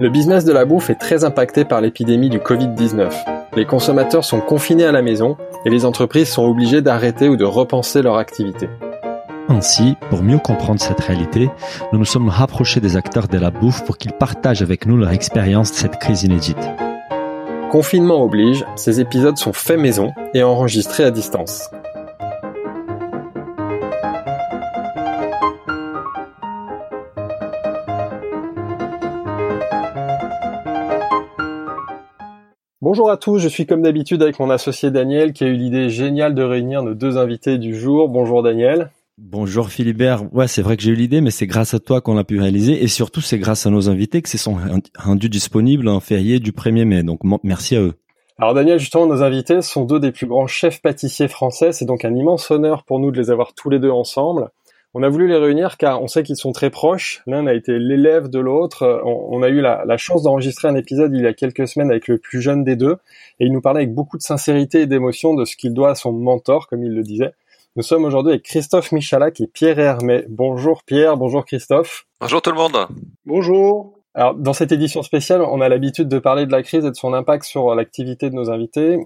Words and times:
Le 0.00 0.08
business 0.08 0.46
de 0.46 0.52
la 0.52 0.64
bouffe 0.64 0.88
est 0.88 0.94
très 0.94 1.24
impacté 1.24 1.66
par 1.66 1.82
l'épidémie 1.82 2.30
du 2.30 2.38
Covid-19. 2.38 3.10
Les 3.54 3.66
consommateurs 3.66 4.24
sont 4.24 4.40
confinés 4.40 4.86
à 4.86 4.92
la 4.92 5.02
maison 5.02 5.36
et 5.66 5.68
les 5.68 5.84
entreprises 5.84 6.30
sont 6.30 6.46
obligées 6.46 6.80
d'arrêter 6.80 7.28
ou 7.28 7.36
de 7.36 7.44
repenser 7.44 8.00
leur 8.00 8.16
activité. 8.16 8.70
Ainsi, 9.50 9.96
pour 10.08 10.22
mieux 10.22 10.38
comprendre 10.38 10.80
cette 10.80 11.00
réalité, 11.00 11.50
nous 11.92 11.98
nous 11.98 12.06
sommes 12.06 12.30
rapprochés 12.30 12.80
des 12.80 12.96
acteurs 12.96 13.28
de 13.28 13.36
la 13.36 13.50
bouffe 13.50 13.84
pour 13.84 13.98
qu'ils 13.98 14.14
partagent 14.14 14.62
avec 14.62 14.86
nous 14.86 14.96
leur 14.96 15.10
expérience 15.10 15.70
de 15.70 15.76
cette 15.76 15.98
crise 15.98 16.22
inédite. 16.22 16.70
Confinement 17.70 18.24
oblige, 18.24 18.64
ces 18.76 19.00
épisodes 19.02 19.36
sont 19.36 19.52
faits 19.52 19.78
maison 19.78 20.14
et 20.32 20.42
enregistrés 20.42 21.04
à 21.04 21.10
distance. 21.10 21.68
Bonjour 32.92 33.08
à 33.08 33.16
tous, 33.16 33.38
je 33.38 33.46
suis 33.46 33.66
comme 33.66 33.82
d'habitude 33.82 34.20
avec 34.20 34.40
mon 34.40 34.50
associé 34.50 34.90
Daniel 34.90 35.32
qui 35.32 35.44
a 35.44 35.46
eu 35.46 35.52
l'idée 35.52 35.90
géniale 35.90 36.34
de 36.34 36.42
réunir 36.42 36.82
nos 36.82 36.94
deux 36.94 37.18
invités 37.18 37.56
du 37.56 37.78
jour. 37.78 38.08
Bonjour 38.08 38.42
Daniel. 38.42 38.90
Bonjour 39.16 39.68
Philibert. 39.68 40.24
Ouais, 40.34 40.48
c'est 40.48 40.60
vrai 40.60 40.76
que 40.76 40.82
j'ai 40.82 40.90
eu 40.90 40.96
l'idée, 40.96 41.20
mais 41.20 41.30
c'est 41.30 41.46
grâce 41.46 41.72
à 41.72 41.78
toi 41.78 42.00
qu'on 42.00 42.14
l'a 42.14 42.24
pu 42.24 42.40
réaliser 42.40 42.82
et 42.82 42.88
surtout 42.88 43.20
c'est 43.20 43.38
grâce 43.38 43.64
à 43.64 43.70
nos 43.70 43.88
invités 43.88 44.22
que 44.22 44.28
c'est 44.28 44.38
sont 44.38 44.56
rendus 44.98 45.28
disponibles 45.28 45.86
en 45.86 46.00
férié 46.00 46.40
du 46.40 46.50
1er 46.50 46.84
mai. 46.84 47.04
Donc 47.04 47.20
merci 47.44 47.76
à 47.76 47.80
eux. 47.80 47.94
Alors 48.38 48.54
Daniel, 48.54 48.80
justement, 48.80 49.06
nos 49.06 49.22
invités 49.22 49.62
sont 49.62 49.84
deux 49.84 50.00
des 50.00 50.10
plus 50.10 50.26
grands 50.26 50.48
chefs 50.48 50.82
pâtissiers 50.82 51.28
français. 51.28 51.70
C'est 51.70 51.84
donc 51.84 52.04
un 52.04 52.16
immense 52.16 52.50
honneur 52.50 52.82
pour 52.82 52.98
nous 52.98 53.12
de 53.12 53.20
les 53.20 53.30
avoir 53.30 53.52
tous 53.54 53.70
les 53.70 53.78
deux 53.78 53.90
ensemble. 53.90 54.48
On 54.92 55.04
a 55.04 55.08
voulu 55.08 55.28
les 55.28 55.36
réunir 55.36 55.76
car 55.76 56.02
on 56.02 56.08
sait 56.08 56.24
qu'ils 56.24 56.36
sont 56.36 56.50
très 56.50 56.68
proches. 56.68 57.22
L'un 57.26 57.46
a 57.46 57.54
été 57.54 57.78
l'élève 57.78 58.28
de 58.28 58.40
l'autre. 58.40 59.02
On, 59.04 59.40
a 59.42 59.48
eu 59.48 59.60
la, 59.60 59.96
chance 59.96 60.24
d'enregistrer 60.24 60.66
un 60.66 60.74
épisode 60.74 61.14
il 61.14 61.22
y 61.22 61.26
a 61.26 61.32
quelques 61.32 61.68
semaines 61.68 61.90
avec 61.92 62.08
le 62.08 62.18
plus 62.18 62.40
jeune 62.42 62.64
des 62.64 62.74
deux 62.74 62.96
et 63.38 63.46
il 63.46 63.52
nous 63.52 63.60
parlait 63.60 63.82
avec 63.82 63.94
beaucoup 63.94 64.16
de 64.16 64.22
sincérité 64.22 64.80
et 64.80 64.86
d'émotion 64.86 65.34
de 65.34 65.44
ce 65.44 65.54
qu'il 65.54 65.74
doit 65.74 65.90
à 65.90 65.94
son 65.94 66.12
mentor, 66.12 66.66
comme 66.66 66.82
il 66.82 66.92
le 66.92 67.02
disait. 67.02 67.32
Nous 67.76 67.84
sommes 67.84 68.04
aujourd'hui 68.04 68.32
avec 68.32 68.42
Christophe 68.42 68.90
Michalak 68.90 69.40
et 69.40 69.46
Pierre 69.46 69.78
Hermé. 69.78 70.24
Bonjour 70.28 70.82
Pierre, 70.82 71.16
bonjour 71.16 71.44
Christophe. 71.44 72.06
Bonjour 72.20 72.42
tout 72.42 72.50
le 72.50 72.56
monde. 72.56 72.88
Bonjour. 73.26 73.94
Alors, 74.14 74.34
dans 74.34 74.52
cette 74.52 74.72
édition 74.72 75.04
spéciale, 75.04 75.40
on 75.40 75.60
a 75.60 75.68
l'habitude 75.68 76.08
de 76.08 76.18
parler 76.18 76.46
de 76.46 76.50
la 76.50 76.64
crise 76.64 76.84
et 76.84 76.90
de 76.90 76.96
son 76.96 77.14
impact 77.14 77.44
sur 77.44 77.72
l'activité 77.76 78.28
de 78.28 78.34
nos 78.34 78.50
invités. 78.50 78.98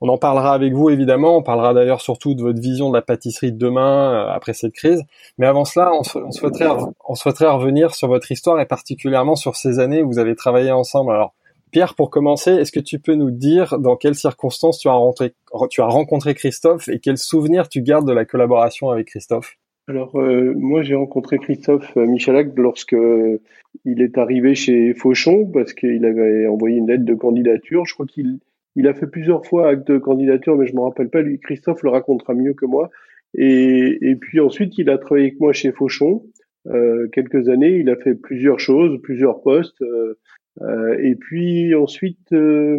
On 0.00 0.08
en 0.08 0.16
parlera 0.16 0.54
avec 0.54 0.72
vous 0.72 0.88
évidemment. 0.88 1.36
On 1.36 1.42
parlera 1.42 1.74
d'ailleurs 1.74 2.00
surtout 2.00 2.34
de 2.34 2.42
votre 2.42 2.60
vision 2.60 2.88
de 2.88 2.94
la 2.94 3.02
pâtisserie 3.02 3.52
de 3.52 3.58
demain 3.58 4.12
euh, 4.12 4.30
après 4.30 4.54
cette 4.54 4.72
crise. 4.72 5.02
Mais 5.38 5.46
avant 5.46 5.64
cela, 5.64 5.92
on, 5.92 6.30
souhaiterait, 6.30 6.68
on 7.06 7.14
souhaiterait 7.14 7.50
revenir 7.50 7.94
sur 7.94 8.08
votre 8.08 8.30
histoire 8.32 8.60
et 8.60 8.66
particulièrement 8.66 9.36
sur 9.36 9.56
ces 9.56 9.78
années 9.78 10.02
où 10.02 10.08
vous 10.08 10.18
avez 10.18 10.34
travaillé 10.34 10.70
ensemble. 10.70 11.12
Alors, 11.12 11.34
Pierre, 11.70 11.94
pour 11.94 12.10
commencer, 12.10 12.50
est-ce 12.50 12.72
que 12.72 12.80
tu 12.80 12.98
peux 12.98 13.14
nous 13.14 13.30
dire 13.30 13.78
dans 13.78 13.96
quelles 13.96 14.16
circonstances 14.16 14.78
tu 14.78 14.88
as 14.88 14.92
rencontré, 14.92 15.34
tu 15.70 15.82
as 15.82 15.86
rencontré 15.86 16.34
Christophe 16.34 16.88
et 16.88 16.98
quels 16.98 17.18
souvenirs 17.18 17.68
tu 17.68 17.82
gardes 17.82 18.08
de 18.08 18.12
la 18.12 18.24
collaboration 18.24 18.90
avec 18.90 19.08
Christophe? 19.08 19.56
Alors, 19.86 20.18
euh, 20.18 20.54
moi, 20.56 20.82
j'ai 20.82 20.94
rencontré 20.94 21.38
Christophe 21.38 21.96
euh, 21.96 22.06
Michalak 22.06 22.48
lorsque 22.56 22.96
il 23.84 24.02
est 24.02 24.18
arrivé 24.18 24.54
chez 24.54 24.94
Fauchon 24.94 25.46
parce 25.52 25.72
qu'il 25.72 26.04
avait 26.04 26.46
envoyé 26.46 26.78
une 26.78 26.88
lettre 26.88 27.04
de 27.04 27.14
candidature. 27.14 27.84
Je 27.84 27.94
crois 27.94 28.06
qu'il 28.06 28.38
il 28.76 28.86
a 28.88 28.94
fait 28.94 29.06
plusieurs 29.06 29.44
fois 29.46 29.68
acte 29.68 29.88
de 29.88 29.98
candidature, 29.98 30.56
mais 30.56 30.66
je 30.66 30.74
me 30.74 30.80
rappelle 30.80 31.10
pas. 31.10 31.22
Lui, 31.22 31.38
Christophe 31.40 31.82
le 31.82 31.90
racontera 31.90 32.34
mieux 32.34 32.54
que 32.54 32.66
moi. 32.66 32.90
Et, 33.34 33.98
et 34.00 34.16
puis 34.16 34.40
ensuite, 34.40 34.78
il 34.78 34.90
a 34.90 34.98
travaillé 34.98 35.28
avec 35.28 35.40
moi 35.40 35.52
chez 35.52 35.72
Fauchon 35.72 36.24
euh, 36.68 37.08
quelques 37.12 37.48
années. 37.48 37.78
Il 37.78 37.90
a 37.90 37.96
fait 37.96 38.14
plusieurs 38.14 38.60
choses, 38.60 39.00
plusieurs 39.02 39.42
postes. 39.42 39.80
Euh, 39.82 40.18
euh 40.62 40.96
et 41.00 41.14
puis 41.14 41.74
ensuite, 41.74 42.32
euh, 42.32 42.78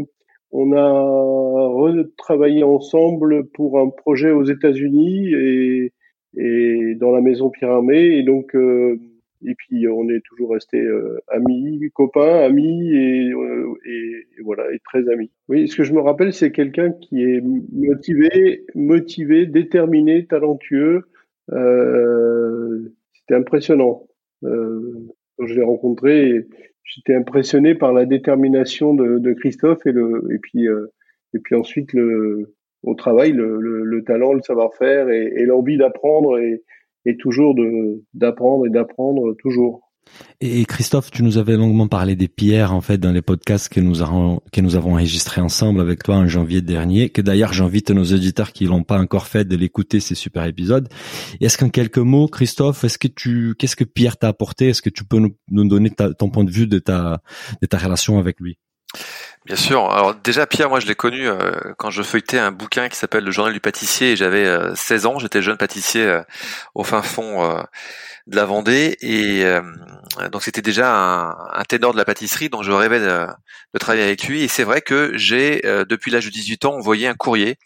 on 0.52 0.74
a 0.74 0.92
retravaillé 0.92 2.64
ensemble 2.64 3.48
pour 3.50 3.80
un 3.80 3.90
projet 3.90 4.32
aux 4.32 4.44
États-Unis 4.44 5.34
et, 5.34 5.94
et 6.38 6.96
dans 6.96 7.12
la 7.12 7.22
maison 7.22 7.52
Armé. 7.62 8.18
Et 8.18 8.24
donc 8.24 8.56
euh, 8.56 9.00
et 9.46 9.56
puis 9.56 9.88
on 9.88 10.08
est 10.10 10.22
toujours 10.22 10.52
resté 10.52 10.80
euh, 10.80 11.20
amis, 11.28 11.90
copains, 11.94 12.42
amis 12.42 12.94
euh, 12.94 13.74
et, 13.86 14.28
et, 14.38 14.42
voilà, 14.44 14.72
et 14.74 14.80
très 14.80 15.08
amis. 15.10 15.32
Oui, 15.50 15.68
ce 15.68 15.76
que 15.76 15.84
je 15.84 15.94
me 15.94 16.00
rappelle, 16.00 16.34
c'est 16.34 16.52
quelqu'un 16.52 16.92
qui 16.92 17.24
est 17.24 17.42
motivé, 17.72 18.66
motivé, 18.76 19.46
déterminé, 19.46 20.26
talentueux. 20.26 21.04
Euh, 21.52 22.94
C'était 23.14 23.36
impressionnant. 23.36 24.08
Euh, 24.44 25.08
quand 25.38 25.48
je 25.48 25.56
l'ai 25.56 25.64
rencontré, 25.64 26.48
j'étais 26.84 27.16
impressionné 27.16 27.76
par 27.76 27.94
la 27.94 28.06
détermination 28.06 28.94
de, 28.94 29.18
de, 29.18 29.34
Christophe 29.34 29.86
et 29.86 29.92
le 29.92 30.28
et 30.32 30.40
puis 30.40 30.66
et 30.66 31.40
puis 31.40 31.56
ensuite 31.56 31.94
le 31.94 32.54
au 32.84 32.96
travail, 32.96 33.32
le, 33.32 33.60
le, 33.62 33.84
le 33.84 34.04
talent, 34.04 34.34
le 34.34 34.42
savoir-faire 34.42 35.10
et, 35.10 35.32
et 35.36 35.46
l'envie 35.46 35.78
d'apprendre 35.78 36.40
et 36.40 36.64
et 37.06 37.18
toujours 37.18 37.56
de 37.56 38.04
d'apprendre 38.14 38.66
et 38.68 38.70
d'apprendre 38.70 39.36
toujours. 39.40 39.92
Et 40.40 40.66
Christophe, 40.66 41.12
tu 41.12 41.22
nous 41.22 41.38
avais 41.38 41.56
longuement 41.56 41.88
parlé 41.88 42.16
des 42.16 42.28
pierres 42.28 42.74
en 42.74 42.82
fait 42.82 42.98
dans 42.98 43.12
les 43.12 43.22
podcasts 43.22 43.70
que 43.70 43.80
nous 43.80 44.02
avons 44.02 44.42
que 44.52 44.60
nous 44.60 44.76
avons 44.76 44.94
enregistrés 44.94 45.42
ensemble 45.42 45.80
avec 45.80 46.04
toi 46.04 46.16
en 46.16 46.28
janvier 46.28 46.62
dernier. 46.62 47.10
Que 47.10 47.22
d'ailleurs 47.22 47.54
j'invite 47.54 47.92
nos 47.92 48.04
auditeurs 48.04 48.52
qui 48.52 48.66
l'ont 48.66 48.84
pas 48.84 48.98
encore 48.98 49.28
fait 49.28 49.46
de 49.46 49.56
l'écouter 49.56 50.00
ces 50.00 50.16
super 50.16 50.46
épisodes. 50.46 50.90
Est-ce 51.40 51.58
qu'en 51.58 51.70
quelques 51.70 52.00
mots, 52.00 52.28
Christophe, 52.28 52.84
est-ce 52.84 52.98
que 52.98 53.08
tu 53.08 53.54
qu'est-ce 53.58 53.76
que 53.76 53.84
Pierre 53.84 54.18
t'a 54.18 54.30
apporté? 54.30 54.70
Est-ce 54.70 54.82
que 54.82 54.90
tu 54.90 55.06
peux 55.06 55.20
nous, 55.20 55.36
nous 55.50 55.68
donner 55.68 55.92
ton 55.92 56.30
point 56.30 56.44
de 56.44 56.52
vue 56.52 56.68
de 56.68 56.80
ta 56.80 57.22
de 57.62 57.68
ta 57.68 57.78
relation 57.78 58.18
avec 58.18 58.40
lui? 58.40 58.58
Bien 59.46 59.56
sûr. 59.56 59.90
Alors 59.92 60.14
déjà 60.14 60.46
Pierre, 60.46 60.70
moi 60.70 60.80
je 60.80 60.86
l'ai 60.86 60.94
connu 60.94 61.28
euh, 61.28 61.52
quand 61.78 61.90
je 61.90 62.04
feuilletais 62.04 62.38
un 62.38 62.52
bouquin 62.52 62.90
qui 62.90 62.96
s'appelle 62.96 63.24
Le 63.24 63.32
Journal 63.32 63.52
du 63.52 63.60
pâtissier 63.60 64.16
j'avais 64.16 64.46
16 64.76 65.06
euh, 65.06 65.10
ans, 65.10 65.18
j'étais 65.18 65.42
jeune 65.42 65.58
pâtissier 65.58 66.06
euh, 66.06 66.22
au 66.76 66.84
fin 66.84 67.02
fond 67.02 67.64
de 68.28 68.36
la 68.36 68.46
Vendée. 68.46 68.98
Et 69.02 69.44
donc 70.32 70.44
c'était 70.44 70.62
déjà 70.62 70.94
un, 70.94 71.32
un, 71.54 71.64
ténor 71.64 71.92
de 71.94 71.98
la 71.98 72.06
pâtisserie 72.06 72.50
donc 72.50 72.64
je 72.64 72.72
rêvais 72.72 73.00
de, 73.00 73.26
de 73.74 73.80
travailler 73.80 74.04
avec 74.04 74.26
lui. 74.26 74.44
Et 74.44 74.48
c'est 74.48 74.64
vrai 74.64 74.82
que 74.82 75.12
j'ai 75.18 75.62
depuis 75.90 76.12
l'âge 76.12 76.26
de 76.26 76.30
18 76.30 76.66
ans 76.66 76.74
envoyé 76.76 77.08
un 77.08 77.16
courrier, 77.16 77.58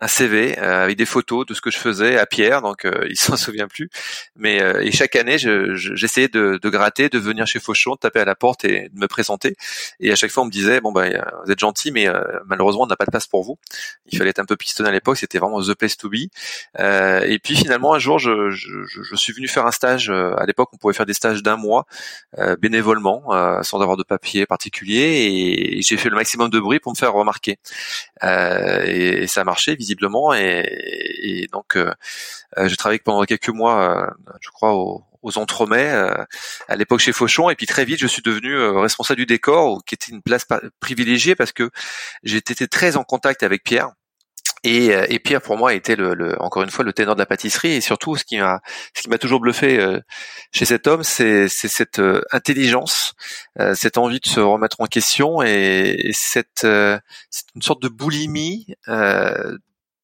un 0.00 0.08
CV 0.08 0.58
avec 0.58 0.96
des 0.96 1.06
photos 1.06 1.46
de 1.46 1.54
ce 1.54 1.60
que 1.60 1.70
je 1.70 1.78
faisais 1.78 2.18
à 2.18 2.26
Pierre. 2.26 2.60
Donc 2.60 2.88
il 3.08 3.16
s'en 3.20 3.36
souvient 3.36 3.68
plus. 3.68 3.88
Mais 4.34 4.56
et 4.80 4.90
chaque 4.90 5.14
année 5.14 5.38
j'essayais 5.38 6.28
de, 6.28 6.58
de, 6.60 6.68
gratter, 6.68 7.08
de 7.08 7.18
venir 7.20 7.46
chez 7.46 7.60
Fauchon, 7.60 7.92
de 7.92 7.98
taper 7.98 8.18
à 8.18 8.24
la 8.24 8.34
porte 8.34 8.64
et 8.64 8.88
de 8.88 8.98
me 8.98 9.06
présenter. 9.06 9.54
Et 10.00 10.10
à 10.10 10.16
chaque 10.16 10.32
fois 10.32 10.42
on 10.42 10.46
me 10.46 10.50
disait 10.50 10.80
bon 10.80 10.90
bah 10.90 11.06
vous 11.44 11.50
êtes 11.50 11.58
gentil, 11.58 11.90
mais 11.92 12.08
euh, 12.08 12.22
malheureusement 12.46 12.82
on 12.82 12.86
n'a 12.86 12.96
pas 12.96 13.04
de 13.04 13.10
place 13.10 13.26
pour 13.26 13.42
vous. 13.42 13.58
Il 14.06 14.18
fallait 14.18 14.30
être 14.30 14.38
un 14.38 14.44
peu 14.44 14.56
pistonné 14.56 14.88
à 14.88 14.92
l'époque, 14.92 15.16
c'était 15.16 15.38
vraiment 15.38 15.60
the 15.60 15.74
place 15.74 15.96
to 15.96 16.08
be. 16.08 16.28
Euh, 16.78 17.20
et 17.22 17.38
puis 17.38 17.56
finalement 17.56 17.94
un 17.94 17.98
jour, 17.98 18.18
je, 18.18 18.50
suis 19.14 19.32
venu 19.32 19.48
faire 19.48 19.66
un 19.66 19.70
stage. 19.70 20.10
Euh, 20.10 20.34
à 20.36 20.46
l'époque, 20.46 20.70
on 20.72 20.76
pouvait 20.76 20.94
faire 20.94 21.06
des 21.06 21.14
stages 21.14 21.42
d'un 21.42 21.56
mois 21.56 21.86
bénévolement, 22.60 23.24
sans 23.62 23.80
avoir 23.80 23.96
de 23.96 24.02
papier 24.02 24.46
particulier, 24.46 25.76
et 25.76 25.82
j'ai 25.82 25.96
fait 25.96 26.08
le 26.08 26.16
maximum 26.16 26.50
de 26.50 26.58
bruit 26.58 26.80
pour 26.80 26.92
me 26.92 26.96
faire 26.96 27.12
remarquer. 27.12 27.58
Et, 28.22 29.26
ça 29.26 29.42
a 29.42 29.44
marché 29.44 29.74
visiblement, 29.76 30.34
et, 30.34 30.64
et 31.22 31.48
donc 31.52 31.78
j'ai 32.58 32.76
travaillé 32.76 33.00
pendant 33.00 33.24
quelques 33.24 33.48
mois, 33.50 34.12
je 34.40 34.50
crois, 34.50 34.74
au, 34.74 35.04
aux 35.22 35.38
entremets 35.38 35.90
euh, 35.92 36.24
à 36.68 36.76
l'époque 36.76 37.00
chez 37.00 37.12
Fauchon. 37.12 37.50
Et 37.50 37.56
puis 37.56 37.66
très 37.66 37.84
vite 37.84 38.00
je 38.00 38.06
suis 38.06 38.22
devenu 38.22 38.54
euh, 38.54 38.80
responsable 38.80 39.18
du 39.18 39.26
décor 39.26 39.82
qui 39.84 39.94
était 39.94 40.12
une 40.12 40.22
place 40.22 40.46
privilégiée 40.80 41.34
parce 41.34 41.52
que 41.52 41.70
j'étais 42.22 42.66
très 42.66 42.96
en 42.96 43.04
contact 43.04 43.42
avec 43.42 43.62
Pierre. 43.64 43.90
Et, 44.62 44.94
euh, 44.94 45.06
et, 45.08 45.18
Pierre 45.18 45.40
pour 45.40 45.56
moi 45.56 45.72
était 45.72 45.96
le, 45.96 46.12
le, 46.12 46.40
encore 46.42 46.62
une 46.62 46.68
fois 46.68 46.84
le 46.84 46.92
ténor 46.92 47.14
de 47.14 47.20
la 47.20 47.24
pâtisserie. 47.24 47.72
Et 47.72 47.80
surtout 47.80 48.16
ce 48.16 48.24
qui 48.24 48.38
m'a 48.38 48.60
ce 48.94 49.02
qui 49.02 49.08
m'a 49.08 49.16
toujours 49.16 49.40
bluffé 49.40 49.98
chez 50.52 50.66
cet 50.66 50.86
homme 50.86 51.02
c'est 51.02 51.48
cette 51.48 52.00
intelligence 52.32 53.14
cette 53.74 53.96
envie 53.96 54.20
de 54.20 54.28
se 54.28 54.40
remettre 54.40 54.80
en 54.80 54.86
question 54.86 55.42
et, 55.42 55.96
et 55.98 56.12
cette, 56.12 56.64
une 56.64 57.62
sorte 57.62 57.82
de 57.82 57.88
boulimie 57.88 58.66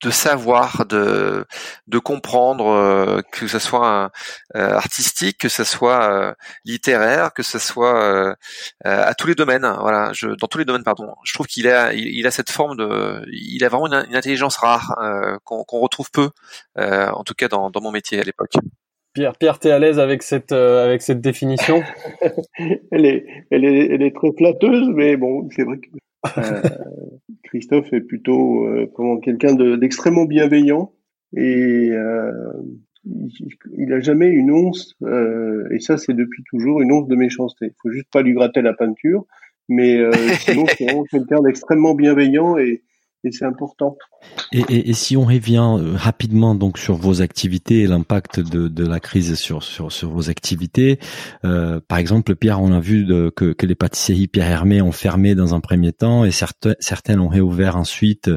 de 0.03 0.11
savoir, 0.11 0.85
de 0.87 1.45
de 1.87 1.99
comprendre 1.99 2.67
euh, 2.67 3.23
que 3.33 3.47
ce 3.47 3.59
soit 3.59 4.11
euh, 4.55 4.71
artistique, 4.71 5.39
que 5.39 5.49
ce 5.49 5.65
soit 5.65 6.11
euh, 6.11 6.35
littéraire, 6.65 7.33
que 7.33 7.43
ce 7.43 7.59
soit 7.59 8.37
à 8.85 9.15
tous 9.15 9.27
les 9.27 9.35
domaines. 9.35 9.65
Hein, 9.65 9.79
voilà, 9.81 10.13
je, 10.13 10.29
dans 10.29 10.47
tous 10.49 10.59
les 10.59 10.65
domaines, 10.65 10.85
pardon. 10.85 11.15
Je 11.25 11.33
trouve 11.33 11.47
qu'il 11.47 11.69
a 11.69 11.93
il, 11.95 12.27
a 12.27 12.31
cette 12.31 12.51
forme 12.51 12.77
de, 12.77 13.25
il 13.33 13.65
a 13.65 13.69
vraiment 13.69 13.87
une, 13.87 14.15
intelligence 14.15 14.57
rare 14.57 14.97
qu'on 15.45 15.81
retrouve 15.81 16.11
peu, 16.11 16.31
en 16.77 17.25
tout 17.25 17.35
cas 17.35 17.49
dans, 17.49 17.71
dans 17.71 17.81
mon 17.81 17.91
métier 17.91 18.21
à 18.21 18.25
l'époque. 18.25 18.53
Pierre, 19.15 19.33
Pierre, 19.39 19.59
t'es 19.59 19.71
à 19.71 19.79
l'aise 19.79 19.99
avec 19.99 20.23
cette 20.23 20.53
avec 20.53 21.01
cette 21.01 21.23
définition? 21.23 21.83
Elle 22.93 23.07
est 23.07 23.27
elle 23.51 23.65
est 23.65 23.95
elle 23.95 24.03
est 24.03 24.15
très 24.15 24.29
flatteuse, 24.37 24.89
mais 24.89 25.17
bon, 25.17 25.49
c'est 25.57 25.65
vrai 25.65 25.79
que 25.79 25.89
euh, 25.95 26.06
Christophe 27.45 27.93
est 27.93 28.01
plutôt 28.01 28.67
euh, 28.67 28.91
comment 28.95 29.19
quelqu'un 29.19 29.55
d'extrêmement 29.77 30.25
bienveillant 30.25 30.93
et 31.37 31.91
euh, 31.91 32.33
il 33.77 33.93
a 33.93 34.01
jamais 34.01 34.29
une 34.29 34.51
once, 34.51 34.97
et 35.71 35.79
ça 35.79 35.97
c'est 35.97 36.13
depuis 36.13 36.43
toujours, 36.51 36.81
une 36.81 36.91
once 36.91 37.07
de 37.07 37.15
méchanceté. 37.15 37.67
Il 37.67 37.75
faut 37.81 37.91
juste 37.91 38.11
pas 38.11 38.23
lui 38.23 38.33
gratter 38.33 38.63
la 38.63 38.73
peinture. 38.73 39.27
Mais 39.69 39.97
euh, 39.97 40.13
sinon, 40.41 40.65
c'est 40.67 40.85
vraiment 40.85 41.05
quelqu'un 41.11 41.41
d'extrêmement 41.43 41.95
bienveillant 41.95 42.57
et, 42.57 42.83
et 43.25 43.33
c'est 43.33 43.45
important. 43.45 43.97
Et, 44.53 44.61
et, 44.69 44.91
et, 44.91 44.93
si 44.93 45.17
on 45.17 45.25
revient 45.25 45.77
euh, 45.79 45.95
rapidement 45.97 46.55
donc 46.55 46.79
sur 46.79 46.95
vos 46.95 47.23
activités 47.23 47.81
et 47.81 47.87
l'impact 47.87 48.41
de, 48.41 48.69
de 48.69 48.87
la 48.87 49.01
crise 49.01 49.35
sur, 49.35 49.63
sur, 49.63 49.91
sur 49.91 50.11
vos 50.11 50.31
activités, 50.31 50.99
euh, 51.45 51.81
par 51.87 51.99
exemple 51.99 52.35
Pierre, 52.37 52.61
on 52.61 52.73
a 52.73 52.81
vu 52.81 53.05
de, 53.05 53.33
que, 53.35 53.53
que 53.53 53.67
les 53.67 53.75
pâtisseries 53.75 54.29
Pierre 54.29 54.49
Hermé 54.49 54.83
ont 54.83 54.93
fermé 54.93 55.35
dans 55.35 55.55
un 55.55 55.61
premier 55.61 55.93
temps 55.93 56.25
et 56.25 56.31
certaines 56.31 56.77
certaines 56.81 57.21
ont 57.21 57.29
réouvert 57.29 57.77
ensuite, 57.77 58.31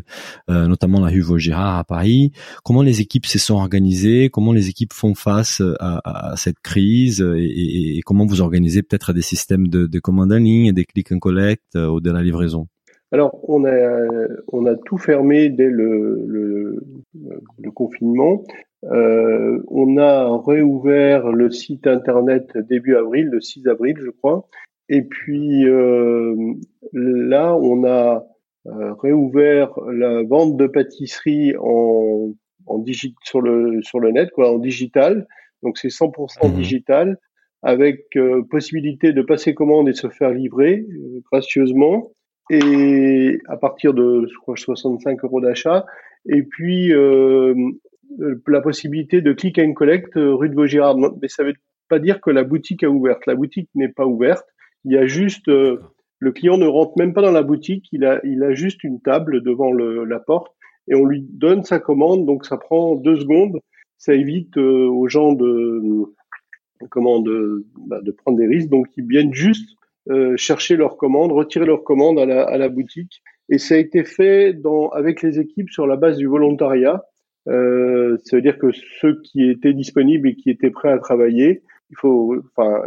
euh, 0.50 0.68
notamment 0.68 1.00
la 1.00 1.10
rue 1.10 1.22
Vaugirard 1.22 1.78
à 1.78 1.84
Paris. 1.84 2.32
Comment 2.64 2.82
les 2.82 3.02
équipes 3.02 3.26
se 3.26 3.40
sont 3.40 3.56
organisées? 3.56 4.30
Comment 4.30 4.54
les 4.54 4.70
équipes 4.70 4.94
font 4.94 5.16
face 5.16 5.62
à, 5.80 6.32
à 6.32 6.36
cette 6.38 6.60
crise? 6.60 7.22
Et, 7.22 7.98
et, 7.98 8.02
comment 8.02 8.26
vous 8.26 8.42
organisez 8.42 8.84
peut-être 8.84 9.14
des 9.14 9.22
systèmes 9.22 9.68
de, 9.68 9.88
de 9.88 10.00
commande 10.00 10.32
en 10.32 10.38
ligne, 10.38 10.72
des 10.72 10.86
click 10.86 11.12
and 11.12 11.20
collect 11.20 11.76
euh, 11.76 11.88
ou 11.88 12.00
de 12.00 12.12
la 12.12 12.22
livraison? 12.22 12.68
Alors, 13.12 13.40
on 13.50 13.66
a, 13.66 14.08
on 14.50 14.66
a 14.66 14.76
tout 14.76 14.98
fermé 14.98 15.50
dès 15.50 15.70
le, 15.70 16.24
le, 16.28 16.80
le 17.58 17.72
confinement. 17.72 18.44
Euh, 18.86 19.62
on 19.68 19.98
a 19.98 20.38
réouvert 20.46 21.32
le 21.32 21.50
site 21.50 21.88
internet 21.88 22.58
début 22.58 22.96
avril, 22.96 23.28
le 23.28 23.42
6 23.42 23.68
avril, 23.68 23.98
je 24.00 24.12
crois. 24.12 24.48
Et 24.90 25.02
puis 25.02 25.68
euh, 25.68 26.36
là, 26.94 27.56
on 27.56 27.84
a 27.84 28.26
euh, 28.68 28.94
réouvert 28.94 29.80
la 29.92 30.24
vente 30.24 30.58
de 30.58 30.68
pâtisserie 30.68 31.56
en, 31.60 32.32
en 32.68 32.78
digi 32.80 33.16
sur 33.24 33.42
le 33.42 33.82
sur 33.82 34.00
le 34.00 34.12
net, 34.12 34.30
quoi, 34.32 34.54
en 34.54 34.60
digital. 34.60 35.28
Donc 35.64 35.78
c'est 35.78 35.90
100% 35.90 36.48
mmh 36.48 36.56
digital, 36.56 37.18
avec 37.64 38.06
euh, 38.16 38.44
possibilité 38.50 39.14
de 39.14 39.22
passer 39.22 39.54
commande 39.54 39.90
et 39.90 39.94
se 39.94 40.10
faire 40.10 40.30
livrer 40.30 40.86
gracieusement 41.32 42.12
et 42.50 43.40
à 43.48 43.58
partir 43.58 43.94
de 43.94 44.28
je 44.28 44.38
crois 44.40 44.56
65 44.56 45.24
euros 45.24 45.42
d'achat. 45.42 45.86
Et 46.26 46.44
puis 46.44 46.92
euh, 46.94 47.54
euh, 48.22 48.42
la 48.48 48.62
possibilité 48.62 49.22
de 49.22 49.34
click 49.34 49.60
and 49.60 49.74
collect 49.74 50.18
euh, 50.18 50.34
rue 50.34 50.50
de 50.50 50.56
Vaugirard. 50.56 50.98
Mais 51.22 51.28
ça 51.28 51.44
veut 51.44 51.54
pas 51.90 52.00
dire 52.00 52.22
que 52.22 52.32
la 52.32 52.44
boutique 52.44 52.84
est 52.84 52.88
ouverte. 52.88 53.26
La 53.28 53.36
boutique 53.36 53.70
n'est 53.76 53.90
pas 53.90 54.06
ouverte. 54.06 54.46
Il 54.86 54.94
y 54.94 54.98
a 54.98 55.06
juste 55.06 55.48
euh, 55.48 55.80
le 56.20 56.32
client 56.32 56.58
ne 56.58 56.66
rentre 56.66 56.98
même 56.98 57.14
pas 57.14 57.22
dans 57.22 57.32
la 57.32 57.44
boutique. 57.44 57.88
Il 57.92 58.06
a 58.06 58.20
il 58.24 58.44
a 58.44 58.54
juste 58.54 58.84
une 58.84 59.00
table 59.02 59.44
devant 59.44 59.72
le, 59.72 60.06
la 60.06 60.20
porte 60.20 60.54
et 60.88 60.96
on 60.96 61.06
lui 61.06 61.22
donne 61.22 61.64
sa 61.64 61.80
commande. 61.80 62.26
Donc 62.26 62.46
ça 62.46 62.58
prend 62.58 62.96
deux 62.96 63.20
secondes. 63.20 63.60
Ça 63.98 64.14
évite 64.14 64.58
aux 64.58 65.08
gens 65.10 65.34
de 65.34 65.82
comment 66.90 67.20
de, 67.20 67.66
bah, 67.88 68.00
de 68.02 68.12
prendre 68.12 68.38
des 68.38 68.48
risques. 68.48 68.70
Donc 68.70 68.88
ils 68.98 69.06
viennent 69.06 69.34
juste 69.34 69.70
euh, 70.10 70.36
chercher 70.38 70.76
leurs 70.76 70.98
commandes, 70.98 71.32
retirer 71.32 71.66
leurs 71.66 71.84
commandes 71.84 72.20
à 72.20 72.26
la, 72.26 72.44
à 72.44 72.58
la, 72.58 72.70
boutique. 72.70 73.22
Et 73.50 73.58
ça 73.58 73.76
a 73.76 73.78
été 73.78 74.04
fait 74.04 74.54
dans, 74.54 74.90
avec 74.90 75.22
les 75.22 75.40
équipes 75.40 75.70
sur 75.70 75.88
la 75.88 75.96
base 75.96 76.18
du 76.18 76.28
volontariat. 76.28 77.04
Euh, 77.48 78.18
ça 78.26 78.38
veut 78.38 78.42
dire 78.42 78.58
que 78.58 78.72
ceux 79.02 79.22
qui 79.22 79.50
étaient 79.50 79.74
disponibles 79.74 80.28
et 80.28 80.36
qui 80.36 80.50
étaient 80.50 80.72
prêts 80.72 80.92
à 80.92 81.00
travailler, 81.00 81.64
il 81.90 81.98
faut, 81.98 82.36
enfin, 82.56 82.82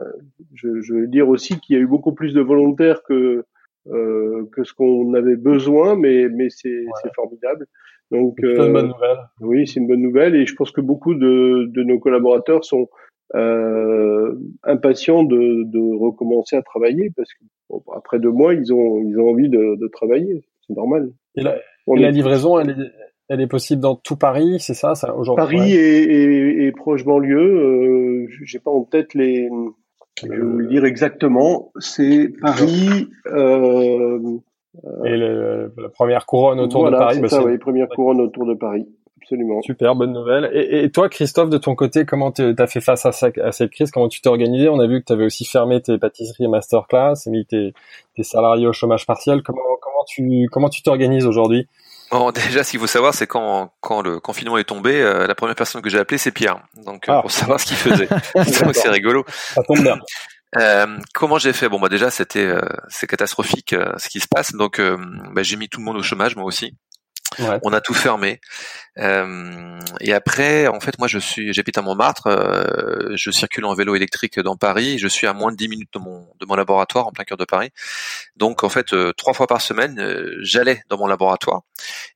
je, 0.54 0.80
je 0.80 0.94
veux 0.94 1.06
dire 1.08 1.28
aussi 1.28 1.58
qu'il 1.60 1.76
y 1.76 1.78
a 1.78 1.82
eu 1.82 1.86
beaucoup 1.86 2.12
plus 2.12 2.34
de 2.34 2.40
volontaires 2.40 3.02
que 3.02 3.44
euh, 3.88 4.44
que 4.52 4.62
ce 4.62 4.72
qu'on 4.72 5.12
avait 5.14 5.34
besoin, 5.34 5.96
mais 5.96 6.28
mais 6.28 6.50
c'est 6.50 6.84
c'est 7.02 7.12
formidable. 7.14 7.66
Donc, 8.12 8.36
c'est 8.40 8.48
une 8.48 8.72
bonne 8.72 8.84
euh, 8.84 8.88
nouvelle. 8.88 9.18
Oui, 9.40 9.66
c'est 9.66 9.80
une 9.80 9.88
bonne 9.88 10.02
nouvelle, 10.02 10.36
et 10.36 10.46
je 10.46 10.54
pense 10.54 10.70
que 10.70 10.80
beaucoup 10.80 11.14
de, 11.14 11.66
de 11.66 11.82
nos 11.82 11.98
collaborateurs 11.98 12.64
sont 12.64 12.88
euh, 13.34 14.34
impatients 14.62 15.22
de, 15.22 15.64
de, 15.64 15.98
recommencer 15.98 16.56
à 16.56 16.62
travailler 16.62 17.10
parce 17.16 17.30
que 17.32 17.44
après 17.96 18.18
deux 18.18 18.30
mois, 18.30 18.54
ils 18.54 18.72
ont, 18.72 19.02
ils 19.02 19.18
ont 19.18 19.30
envie 19.30 19.48
de, 19.48 19.76
de 19.80 19.88
travailler. 19.88 20.44
C'est 20.66 20.76
normal. 20.76 21.10
Et 21.36 21.42
la, 21.42 21.56
la 21.86 22.10
livraison, 22.10 22.58
elle 22.58 22.70
est, 22.70 22.74
elle 23.28 23.40
est 23.40 23.46
possible 23.46 23.80
dans 23.80 23.96
tout 23.96 24.16
Paris, 24.16 24.56
c'est 24.58 24.74
ça, 24.74 24.94
ça 24.94 25.16
aujourd'hui? 25.16 25.44
Paris 25.46 25.72
et, 25.72 26.66
et, 26.66 26.72
proche 26.72 27.04
banlieue. 27.04 27.38
Euh, 27.38 28.26
J'ai 28.44 28.58
pas 28.58 28.70
en 28.70 28.84
tête 28.84 29.14
les. 29.14 29.48
Je 30.22 30.28
vais 30.28 30.38
vous 30.38 30.58
le 30.58 30.66
dire 30.66 30.84
exactement. 30.84 31.72
C'est 31.78 32.30
Paris. 32.40 33.08
Euh, 33.26 34.18
et 35.04 35.16
le, 35.16 35.72
la 35.76 35.88
première 35.88 36.26
couronne 36.26 36.60
autour 36.60 36.84
de 36.84 36.90
Paris. 36.90 37.14
C'est 37.16 37.22
bah 37.22 37.28
ça, 37.28 37.44
oui, 37.44 37.56
première 37.58 37.88
couronne 37.88 38.20
autour 38.20 38.46
de 38.46 38.54
Paris. 38.54 38.86
Absolument. 39.32 39.62
Super, 39.62 39.94
bonne 39.94 40.12
nouvelle. 40.12 40.50
Et, 40.52 40.84
et 40.84 40.90
toi, 40.90 41.08
Christophe, 41.08 41.48
de 41.48 41.56
ton 41.56 41.74
côté, 41.74 42.04
comment 42.04 42.32
tu 42.32 42.54
as 42.56 42.66
fait 42.66 42.82
face 42.82 43.06
à, 43.06 43.12
à, 43.42 43.52
cette 43.52 43.70
crise? 43.70 43.90
Comment 43.90 44.08
tu 44.08 44.20
t'es 44.20 44.28
organisé? 44.28 44.68
On 44.68 44.78
a 44.78 44.86
vu 44.86 45.00
que 45.00 45.06
tu 45.06 45.12
avais 45.14 45.24
aussi 45.24 45.46
fermé 45.46 45.80
tes 45.80 45.96
pâtisseries 45.96 46.44
et 46.44 46.48
masterclass 46.48 47.14
et 47.24 47.30
mis 47.30 47.46
tes, 47.46 47.72
tes 48.14 48.22
salariés 48.24 48.66
au 48.66 48.74
chômage 48.74 49.06
partiel. 49.06 49.42
Comment, 49.42 49.62
comment 49.80 50.04
tu 50.06 50.48
comment 50.52 50.68
tu 50.68 50.82
t'organises 50.82 51.26
aujourd'hui? 51.26 51.66
Bon, 52.10 52.30
déjà, 52.46 52.62
ce 52.62 52.72
qu'il 52.72 52.80
faut 52.80 52.86
savoir, 52.86 53.14
c'est 53.14 53.26
quand, 53.26 53.72
quand 53.80 54.02
le 54.02 54.20
confinement 54.20 54.58
est 54.58 54.64
tombé, 54.64 55.00
euh, 55.00 55.26
la 55.26 55.34
première 55.34 55.56
personne 55.56 55.80
que 55.80 55.88
j'ai 55.88 55.98
appelée, 55.98 56.18
c'est 56.18 56.32
Pierre. 56.32 56.60
Donc, 56.84 57.08
euh, 57.08 57.14
ah. 57.16 57.22
pour 57.22 57.30
savoir 57.30 57.58
ce 57.58 57.64
qu'il 57.64 57.76
faisait. 57.76 58.08
Donc, 58.34 58.74
c'est 58.74 58.90
rigolo. 58.90 59.24
Ça 59.28 59.62
tombe 59.62 59.80
bien. 59.80 59.96
Euh, 60.58 60.98
comment 61.14 61.38
j'ai 61.38 61.54
fait? 61.54 61.70
Bon, 61.70 61.80
bah 61.80 61.88
déjà, 61.88 62.10
c'était 62.10 62.44
euh, 62.44 62.60
c'est 62.88 63.06
catastrophique 63.06 63.74
ce 63.96 64.08
qui 64.10 64.20
se 64.20 64.28
passe. 64.28 64.52
Donc, 64.52 64.78
bah, 65.32 65.42
j'ai 65.42 65.56
mis 65.56 65.70
tout 65.70 65.78
le 65.78 65.86
monde 65.86 65.96
au 65.96 66.02
chômage, 66.02 66.36
moi 66.36 66.44
aussi. 66.44 66.74
On 67.62 67.72
a 67.72 67.80
tout 67.80 67.94
fermé. 67.94 68.40
Euh, 68.98 69.80
et 70.00 70.12
après, 70.12 70.66
en 70.66 70.80
fait, 70.80 70.98
moi, 70.98 71.08
je 71.08 71.18
suis, 71.18 71.52
j'habite 71.52 71.78
à 71.78 71.82
Montmartre. 71.82 72.26
Euh, 72.26 73.16
je 73.16 73.30
circule 73.30 73.64
en 73.64 73.74
vélo 73.74 73.94
électrique 73.94 74.38
dans 74.40 74.56
Paris. 74.56 74.98
Je 74.98 75.08
suis 75.08 75.26
à 75.26 75.32
moins 75.32 75.50
de 75.50 75.56
10 75.56 75.68
minutes 75.68 75.90
de 75.94 75.98
mon 75.98 76.26
de 76.40 76.46
mon 76.46 76.54
laboratoire 76.54 77.06
en 77.06 77.12
plein 77.12 77.24
cœur 77.24 77.38
de 77.38 77.44
Paris. 77.44 77.70
Donc, 78.36 78.64
en 78.64 78.68
fait, 78.68 78.92
euh, 78.92 79.12
trois 79.16 79.32
fois 79.32 79.46
par 79.46 79.60
semaine, 79.60 79.98
euh, 79.98 80.36
j'allais 80.42 80.82
dans 80.88 80.98
mon 80.98 81.06
laboratoire. 81.06 81.62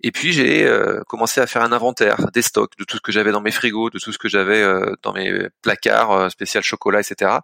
Et 0.03 0.13
puis, 0.13 0.33
j'ai 0.33 0.65
euh, 0.65 1.03
commencé 1.09 1.41
à 1.41 1.47
faire 1.47 1.63
un 1.63 1.73
inventaire 1.73 2.17
des 2.33 2.43
stocks, 2.43 2.73
de 2.79 2.85
tout 2.85 2.97
ce 2.97 3.03
que 3.03 3.13
j'avais 3.13 3.33
dans 3.33 3.41
mes 3.41 3.51
frigos, 3.51 3.91
de 3.91 3.99
tout 3.99 4.13
ce 4.13 4.19
que 4.19 4.29
j'avais 4.29 4.65
dans 5.03 5.13
mes 5.13 5.33
placards 5.63 6.31
spécial 6.31 6.63
chocolat, 6.63 7.01
etc. 7.01 7.39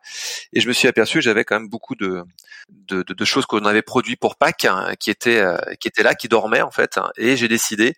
Et 0.52 0.60
je 0.60 0.68
me 0.68 0.72
suis 0.72 0.88
aperçu, 0.88 1.22
j'avais 1.22 1.44
quand 1.44 1.58
même 1.58 1.68
beaucoup 1.68 1.94
de 1.94 2.22
de, 2.68 3.02
de, 3.02 3.24
choses 3.24 3.46
qu'on 3.46 3.64
avait 3.64 3.82
produit 3.82 4.16
pour 4.16 4.36
Pâques, 4.36 4.64
hein, 4.64 4.92
qui 4.98 5.10
étaient 5.10 5.44
qui 5.80 5.88
étaient 5.88 6.02
là, 6.02 6.14
qui 6.14 6.28
dormaient 6.28 6.62
en 6.62 6.70
fait. 6.70 6.98
Et 7.16 7.36
j'ai 7.36 7.48
décidé 7.48 7.94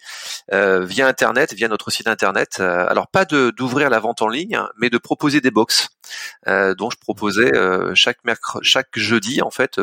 via 0.51 1.07
internet 1.07 1.53
via 1.53 1.69
notre 1.69 1.91
site 1.91 2.09
internet. 2.09 2.59
Euh, 2.61 2.87
alors 2.89 3.09
pas 3.09 3.25
de 3.25 3.51
d'ouvrir 3.51 3.91
la 3.91 4.01
vente 4.01 4.23
en 4.23 4.29
ligne, 4.29 4.61
mais 4.79 4.91
de 4.91 4.99
proposer 4.99 5.41
des 5.41 5.51
box. 5.51 5.89
Euh, 6.47 6.75
dont 6.75 6.91
je 6.91 6.99
proposais 6.99 7.55
euh, 7.57 7.95
chaque 7.95 8.19
mercredi, 8.25 8.67
chaque 8.67 8.99
jeudi 8.99 9.43
en 9.43 9.51
fait. 9.51 9.81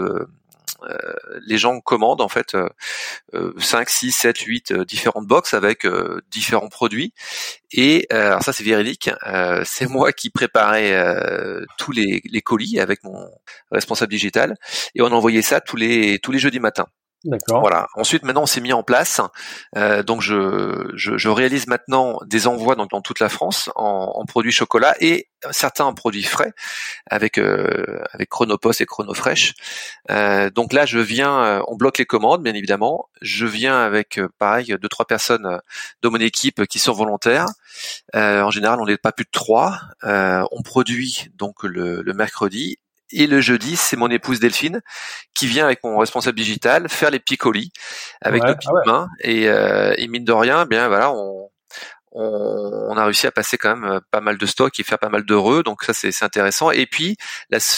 Les 1.46 1.58
gens 1.58 1.80
commandent 1.80 2.22
en 2.22 2.30
fait 2.30 2.56
5, 3.58 3.90
6, 3.90 4.12
7, 4.12 4.38
8 4.38 4.74
différentes 4.74 5.28
box 5.28 5.54
avec 5.54 5.86
différents 6.30 6.70
produits. 6.70 7.14
Et 7.72 8.08
alors 8.10 8.44
ça 8.44 8.54
c'est 8.54 8.64
véridique, 8.64 9.10
c'est 9.64 9.88
moi 9.88 10.12
qui 10.12 10.30
préparais 10.30 10.96
tous 11.78 11.92
les, 11.92 12.22
les, 12.26 12.42
colis 12.42 12.80
avec 12.80 13.04
mon 13.04 13.30
responsable 13.72 14.12
digital 14.12 14.56
et 14.96 15.02
on 15.02 15.12
envoyait 15.12 15.42
ça 15.42 15.62
tous 15.62 15.78
les 15.78 16.20
tous 16.20 16.32
les 16.32 16.40
jeudis 16.40 16.60
matins. 16.60 16.88
D'accord. 17.24 17.62
Voilà. 17.62 17.88
Ensuite, 17.96 18.24
maintenant, 18.24 18.44
on 18.44 18.48
s'est 18.48 18.62
mis 18.62 18.74
en 18.74 18.84
place. 18.84 19.22
Euh, 19.78 20.02
donc, 20.02 20.22
je, 20.22 20.92
je, 20.96 21.18
je, 21.18 21.30
réalise 21.30 21.68
maintenant 21.68 22.20
des 22.26 22.48
envois 22.48 22.76
dans 22.76 23.02
toute 23.02 23.20
la 23.20 23.30
France 23.30 23.70
en, 23.76 24.12
en 24.16 24.26
produits 24.26 24.52
chocolat 24.52 24.96
et 25.00 25.28
certains 25.50 25.86
en 25.86 25.94
produits 25.94 26.24
frais 26.24 26.54
avec 27.10 27.38
euh, 27.38 28.04
avec 28.12 28.30
Chronopost 28.30 28.82
et 28.82 28.86
Chronofresh. 28.86 29.56
Euh, 30.12 30.50
donc 30.50 30.74
là, 30.74 30.86
je 30.86 31.00
viens, 31.00 31.44
euh, 31.44 31.62
on 31.68 31.76
bloque 31.76 31.98
les 31.98 32.06
commandes, 32.06 32.44
bien 32.44 32.54
évidemment. 32.54 33.10
Je 33.22 33.46
viens 33.46 33.80
avec 33.80 34.20
euh, 34.20 34.30
pareil 34.38 34.76
deux 34.82 34.90
trois 34.90 35.06
personnes 35.06 35.60
de 36.02 36.10
mon 36.10 36.20
équipe 36.20 36.66
qui 36.68 36.80
sont 36.80 36.94
volontaires. 36.94 37.48
en 38.14 38.52
général, 38.52 38.80
on 38.82 38.86
n'est 38.86 38.98
pas 38.98 39.12
plus 39.12 39.26
de 39.26 39.32
trois. 39.32 39.80
on 40.04 40.62
produit 40.64 41.30
donc 41.36 41.64
le, 41.64 42.02
le 42.02 42.14
mercredi 42.14 42.78
et 43.14 43.28
le 43.28 43.42
jeudi, 43.42 43.76
c'est 43.76 43.98
mon 43.98 44.10
épouse 44.10 44.40
Delphine 44.40 44.82
qui 45.36 45.48
vient 45.48 45.66
avec 45.66 45.84
mon 45.84 45.98
responsable 45.98 46.38
digital 46.38 46.90
faire 46.90 47.12
les 47.12 47.20
petits 47.20 47.38
colis 47.38 47.72
avec 48.22 48.44
nos 48.44 48.56
petites 48.56 48.72
ah 48.86 48.90
mains. 48.90 49.08
Et, 49.22 49.48
euh, 49.48 49.94
et, 49.98 50.08
mine 50.08 50.26
de 50.26 50.32
rien, 50.32 50.66
bien 50.66 50.88
voilà, 50.88 51.12
on, 51.12 51.51
on, 52.14 52.98
a 52.98 53.06
réussi 53.06 53.28
à 53.28 53.32
passer 53.32 53.58
quand 53.58 53.76
même 53.76 53.90
euh, 53.90 54.00
pas 54.12 54.22
mal 54.22 54.38
de 54.38 54.46
stocks 54.46 54.80
et 54.80 54.84
faire 54.84 55.00
pas 55.00 55.10
mal 55.10 55.24
d'heureux, 55.24 55.64
donc 55.64 55.84
ça 55.84 55.94
c'est 55.94 56.24
intéressant. 56.24 56.72
Et 56.72 56.86
puis 56.86 57.18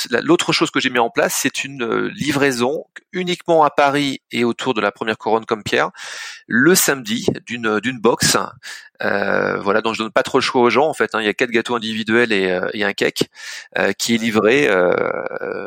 l'autre 0.10 0.54
chose 0.54 0.72
que 0.72 0.80
j'ai 0.80 0.90
mis 0.90 1.00
en 1.00 1.10
place, 1.10 1.36
c'est 1.36 1.63
une 1.63 1.84
euh, 1.84 2.10
livraison 2.16 2.86
uniquement 3.12 3.63
à 3.63 3.70
Paris 3.70 4.22
et 4.32 4.44
autour 4.44 4.74
de 4.74 4.82
la 4.82 4.92
première 4.92 5.18
couronne 5.18 5.46
comme 5.46 5.63
Pierre, 5.63 5.92
le 6.48 6.74
samedi 6.75 7.28
d'une 7.46 7.80
d'une 7.80 8.00
box. 8.00 8.38
Euh, 9.02 9.60
voilà, 9.60 9.82
dont 9.82 9.94
je 9.94 10.02
donne 10.04 10.12
pas 10.12 10.24
trop 10.24 10.38
le 10.38 10.44
choix 10.44 10.62
aux 10.62 10.70
gens 10.70 10.88
en 10.88 10.94
fait. 10.94 11.13
Hein. 11.13 11.22
Il 11.22 11.25
y 11.25 11.30
a 11.30 11.34
quatre 11.34 11.52
gâteaux 11.52 11.75
individuels 11.75 12.32
et, 12.32 12.50
euh, 12.50 12.70
un 12.74 12.94
cake 12.94 13.30
qui 13.98 14.16
est 14.16 14.18
livré. 14.18 14.68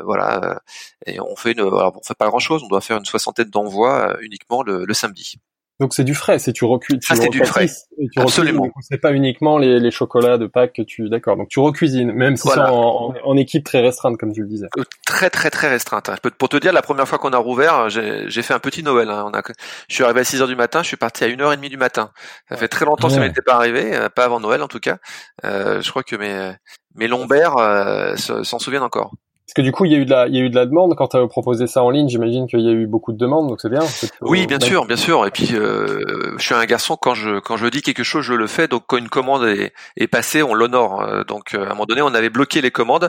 voilà, 0.04 0.60
et 1.06 1.20
on 1.20 1.36
fait 1.36 1.52
une, 1.52 1.70
fait 2.04 2.14
pas 2.14 2.28
grand 2.28 2.38
chose. 2.38 2.62
On 2.64 2.68
doit 2.68 2.80
faire 2.80 2.96
une 2.98 3.04
soixantaine 3.04 3.50
d'envois 3.50 4.16
uniquement 4.22 4.62
le 4.62 4.92
samedi. 4.94 5.38
Donc 5.78 5.92
c'est 5.92 6.04
du 6.04 6.14
frais, 6.14 6.38
c'est 6.38 6.52
tu 6.54 6.64
recuis, 6.64 6.98
tu 6.98 7.06
ah, 7.10 7.16
c'est 7.16 7.28
du 7.28 7.44
frais. 7.44 7.66
tu 7.66 8.20
Absolument. 8.20 8.70
C'est 8.80 9.00
pas 9.00 9.12
uniquement 9.12 9.58
les, 9.58 9.78
les, 9.78 9.90
chocolats 9.90 10.38
de 10.38 10.46
Pâques 10.46 10.72
que 10.72 10.82
tu, 10.82 11.08
d'accord. 11.10 11.36
Donc 11.36 11.48
tu 11.48 11.60
recuisines, 11.60 12.12
même 12.12 12.36
si 12.36 12.48
c'est 12.48 12.60
en, 12.60 13.12
en, 13.22 13.36
équipe 13.36 13.64
très 13.64 13.80
restreinte, 13.80 14.16
comme 14.16 14.32
tu 14.32 14.40
le 14.40 14.48
disais. 14.48 14.66
Euh, 14.78 14.84
très 15.06 15.28
très 15.28 15.50
très 15.50 15.68
restreinte. 15.68 16.08
Hein. 16.08 16.16
Pour 16.38 16.48
te 16.48 16.56
dire, 16.56 16.72
la 16.72 16.80
première 16.80 17.06
fois 17.06 17.18
qu'on 17.18 17.32
a 17.32 17.38
rouvert, 17.38 17.90
j'ai 17.90 18.42
fait 18.42 18.54
un 18.54 18.58
petit 18.58 18.82
Noël. 18.82 19.10
Hein. 19.10 19.24
On 19.26 19.36
a, 19.36 19.42
je 19.88 19.94
suis 19.94 20.04
arrivé 20.04 20.20
à 20.20 20.24
6 20.24 20.40
heures 20.40 20.48
du 20.48 20.56
matin, 20.56 20.82
je 20.82 20.88
suis 20.88 20.96
parti 20.96 21.24
à 21.24 21.28
1h30 21.28 21.68
du 21.68 21.76
matin. 21.76 22.10
Ça 22.48 22.56
fait 22.56 22.68
très 22.68 22.86
longtemps 22.86 23.08
que 23.08 23.14
ça 23.14 23.20
n'était 23.20 23.42
pas 23.42 23.56
arrivé, 23.56 23.94
euh, 23.94 24.08
pas 24.08 24.24
avant 24.24 24.40
Noël 24.40 24.62
en 24.62 24.68
tout 24.68 24.80
cas. 24.80 24.96
Euh, 25.44 25.82
je 25.82 25.90
crois 25.90 26.02
que 26.02 26.16
mes 26.16 26.52
mes 26.94 27.08
lombaires 27.08 27.56
euh, 27.58 28.16
s'en 28.16 28.58
souviennent 28.58 28.82
encore. 28.82 29.12
Parce 29.46 29.54
que 29.54 29.62
du 29.62 29.70
coup, 29.70 29.84
il 29.84 29.92
y 29.92 29.94
a 29.94 29.98
eu 29.98 30.04
de 30.04 30.10
la, 30.10 30.26
il 30.26 30.34
y 30.34 30.40
a 30.40 30.42
eu 30.42 30.50
de 30.50 30.56
la 30.56 30.66
demande 30.66 30.96
quand 30.96 31.06
tu 31.06 31.16
as 31.16 31.26
proposé 31.28 31.68
ça 31.68 31.80
en 31.84 31.90
ligne. 31.90 32.08
J'imagine 32.08 32.48
qu'il 32.48 32.60
y 32.60 32.68
a 32.68 32.72
eu 32.72 32.88
beaucoup 32.88 33.12
de 33.12 33.16
demandes, 33.16 33.48
donc 33.48 33.60
c'est 33.60 33.68
bien. 33.68 33.82
Oui, 34.20 34.44
bien 34.48 34.58
sûr, 34.58 34.86
bien 34.86 34.96
sûr. 34.96 35.24
Et 35.24 35.30
puis, 35.30 35.50
euh, 35.52 36.34
je 36.36 36.44
suis 36.44 36.54
un 36.54 36.64
garçon 36.64 36.96
quand 37.00 37.14
je 37.14 37.38
quand 37.38 37.56
je 37.56 37.68
dis 37.68 37.80
quelque 37.80 38.02
chose, 38.02 38.24
je 38.24 38.34
le 38.34 38.48
fais. 38.48 38.66
Donc, 38.66 38.82
quand 38.88 38.96
une 38.96 39.08
commande 39.08 39.44
est, 39.44 39.72
est 39.96 40.08
passée, 40.08 40.42
on 40.42 40.52
l'honore. 40.52 41.00
Euh, 41.02 41.22
donc, 41.22 41.54
euh, 41.54 41.60
à 41.60 41.66
un 41.66 41.68
moment 41.70 41.86
donné, 41.86 42.02
on 42.02 42.12
avait 42.12 42.28
bloqué 42.28 42.60
les 42.60 42.72
commandes. 42.72 43.08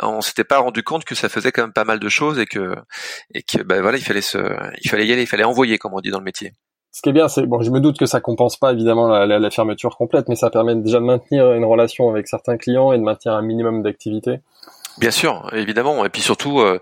On 0.00 0.20
s'était 0.20 0.44
pas 0.44 0.58
rendu 0.58 0.84
compte 0.84 1.04
que 1.04 1.16
ça 1.16 1.28
faisait 1.28 1.50
quand 1.50 1.62
même 1.62 1.72
pas 1.72 1.84
mal 1.84 1.98
de 1.98 2.08
choses 2.08 2.38
et 2.38 2.46
que 2.46 2.76
et 3.34 3.42
que 3.42 3.60
ben 3.64 3.82
voilà, 3.82 3.98
il 3.98 4.04
fallait 4.04 4.20
se, 4.20 4.38
il 4.84 4.88
fallait 4.88 5.06
y 5.08 5.12
aller, 5.12 5.22
il 5.22 5.28
fallait 5.28 5.42
envoyer, 5.42 5.78
comme 5.78 5.94
on 5.94 6.00
dit 6.00 6.10
dans 6.10 6.18
le 6.18 6.24
métier. 6.24 6.52
Ce 6.92 7.02
qui 7.02 7.08
est 7.08 7.12
bien, 7.12 7.26
c'est 7.26 7.44
bon, 7.46 7.60
je 7.60 7.70
me 7.70 7.80
doute 7.80 7.98
que 7.98 8.06
ça 8.06 8.20
compense 8.20 8.56
pas 8.56 8.70
évidemment 8.70 9.08
la, 9.08 9.26
la, 9.26 9.38
la 9.38 9.50
fermeture 9.50 9.96
complète, 9.96 10.28
mais 10.28 10.36
ça 10.36 10.50
permet 10.50 10.76
déjà 10.76 11.00
de 11.00 11.04
maintenir 11.04 11.52
une 11.54 11.64
relation 11.64 12.08
avec 12.10 12.28
certains 12.28 12.56
clients 12.58 12.92
et 12.92 12.98
de 12.98 13.02
maintenir 13.02 13.34
un 13.34 13.42
minimum 13.42 13.82
d'activité. 13.82 14.40
Bien 14.98 15.10
sûr, 15.10 15.48
évidemment, 15.52 16.04
et 16.04 16.08
puis 16.10 16.20
surtout 16.20 16.60
euh, 16.60 16.78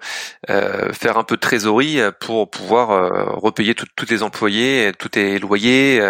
euh, 0.48 0.92
faire 0.92 1.16
un 1.16 1.24
peu 1.24 1.36
de 1.36 1.40
trésorerie 1.40 2.00
pour 2.18 2.50
pouvoir 2.50 2.90
euh, 2.90 3.24
repayer 3.36 3.74
tous 3.74 4.10
les 4.10 4.22
employés, 4.22 4.92
tous 4.98 5.10
les 5.14 5.38
loyers 5.38 6.00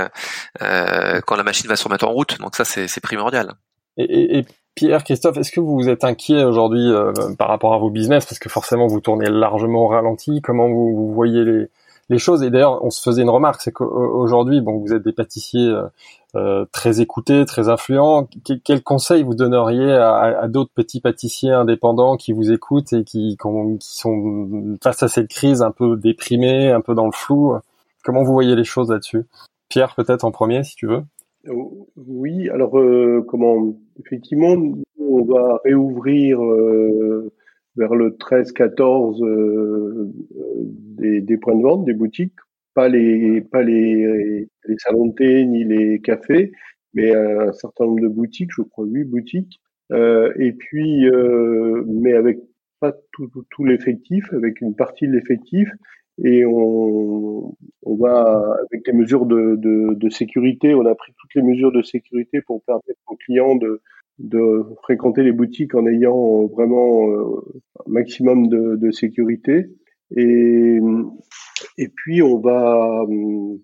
quand 0.58 1.36
la 1.36 1.42
machine 1.42 1.68
va 1.68 1.76
se 1.76 1.84
remettre 1.84 2.06
en 2.06 2.12
route. 2.12 2.38
Donc 2.38 2.56
ça, 2.56 2.64
c'est 2.64 3.00
primordial. 3.00 3.52
Et, 3.96 4.38
et, 4.38 4.46
Pierre, 4.74 5.04
Christophe, 5.04 5.36
est-ce 5.36 5.50
que 5.50 5.60
vous 5.60 5.74
vous 5.74 5.88
êtes 5.88 6.04
inquiet 6.04 6.44
aujourd'hui 6.44 6.90
par 7.38 7.48
rapport 7.48 7.74
à 7.74 7.78
vos 7.78 7.90
business? 7.90 8.24
Parce 8.24 8.38
que 8.38 8.48
forcément 8.48 8.86
vous 8.86 9.00
tournez 9.00 9.28
largement 9.28 9.84
au 9.84 9.88
ralenti 9.88 10.40
Comment 10.42 10.68
vous, 10.68 10.94
vous 10.96 11.12
voyez 11.12 11.44
les, 11.44 11.66
les 12.10 12.18
choses. 12.18 12.42
Et 12.42 12.50
d'ailleurs, 12.50 12.84
on 12.84 12.90
se 12.90 13.00
faisait 13.00 13.22
une 13.22 13.30
remarque, 13.30 13.62
c'est 13.62 13.72
qu'aujourd'hui, 13.72 14.60
bon, 14.60 14.78
vous 14.78 14.92
êtes 14.92 15.02
des 15.02 15.12
pâtissiers 15.12 15.68
euh, 15.68 15.86
euh 16.36 16.66
très 16.72 17.00
écoutés, 17.00 17.44
très 17.46 17.68
influents. 17.68 18.28
quel 18.64 18.82
conseil 18.82 19.22
vous 19.22 19.34
donneriez 19.34 19.92
à, 19.92 20.46
d'autres 20.48 20.72
petits 20.74 21.00
pâtissiers 21.00 21.52
indépendants 21.52 22.16
qui 22.16 22.32
vous 22.32 22.52
écoutent 22.52 22.92
et 22.92 23.04
qui, 23.04 23.38
qui 23.40 23.78
sont 23.80 24.76
face 24.82 25.02
à 25.02 25.08
cette 25.08 25.28
crise 25.28 25.62
un 25.62 25.70
peu 25.70 25.96
déprimés, 25.96 26.70
un 26.70 26.80
peu 26.82 26.94
dans 26.94 27.06
le 27.06 27.12
flou? 27.12 27.56
Comment 28.04 28.22
vous 28.22 28.32
voyez 28.32 28.54
les 28.54 28.64
choses 28.64 28.90
là-dessus? 28.90 29.24
Pierre, 29.68 29.94
peut-être 29.94 30.24
en 30.24 30.32
premier, 30.32 30.64
si 30.64 30.74
tu 30.74 30.86
veux. 30.86 31.02
Oh, 31.48 31.88
oui, 31.96 32.50
alors 32.50 32.78
euh, 32.78 33.24
comment? 33.26 33.72
Effectivement, 34.04 34.54
on 34.98 35.24
va 35.24 35.58
réouvrir 35.64 36.42
euh, 36.42 37.32
vers 37.80 37.94
le 37.94 38.10
13-14 38.10 39.24
euh, 39.24 40.12
des, 40.98 41.22
des, 41.22 41.38
points 41.38 41.56
de 41.56 41.62
vente, 41.62 41.86
des 41.86 41.94
boutiques, 41.94 42.34
pas 42.74 42.88
les 42.88 43.40
pas 43.40 43.62
les, 43.62 44.46
les 44.66 44.76
salons 44.78 45.06
de 45.06 45.14
thé 45.14 45.46
ni 45.46 45.64
les 45.64 46.00
cafés, 46.00 46.52
mais 46.92 47.14
un 47.14 47.52
certain 47.52 47.86
nombre 47.86 48.02
de 48.02 48.08
boutiques, 48.08 48.50
je 48.54 48.62
crois 48.62 48.84
huit 48.84 49.04
boutiques, 49.04 49.60
euh, 49.92 50.30
et 50.36 50.52
puis 50.52 51.08
euh, 51.08 51.82
mais 51.86 52.12
avec 52.12 52.38
pas 52.80 52.92
tout, 53.12 53.28
tout, 53.28 53.46
tout 53.50 53.64
l'effectif, 53.64 54.30
avec 54.34 54.60
une 54.60 54.76
partie 54.76 55.08
de 55.08 55.12
l'effectif, 55.12 55.70
et 56.22 56.44
on, 56.44 57.56
on 57.82 57.96
va 57.96 58.56
avec 58.70 58.86
les 58.86 58.92
mesures 58.92 59.24
de, 59.24 59.56
de, 59.56 60.10
sécurité, 60.10 60.74
on 60.74 60.84
a 60.84 60.94
pris 60.94 61.12
toutes 61.18 61.34
les 61.34 61.42
mesures 61.42 61.72
de 61.72 61.80
sécurité 61.80 62.42
pour 62.42 62.62
permettre 62.64 63.00
aux 63.06 63.16
clients 63.16 63.56
de 63.56 63.80
de 64.18 64.64
fréquenter 64.82 65.22
les 65.22 65.32
boutiques 65.32 65.74
en 65.74 65.86
ayant 65.86 66.46
vraiment 66.46 67.08
euh, 67.08 67.40
un 67.86 67.90
maximum 67.90 68.48
de, 68.48 68.76
de, 68.76 68.90
sécurité. 68.90 69.66
Et, 70.16 70.78
et 71.78 71.88
puis 71.88 72.22
on 72.22 72.38
va 72.38 73.04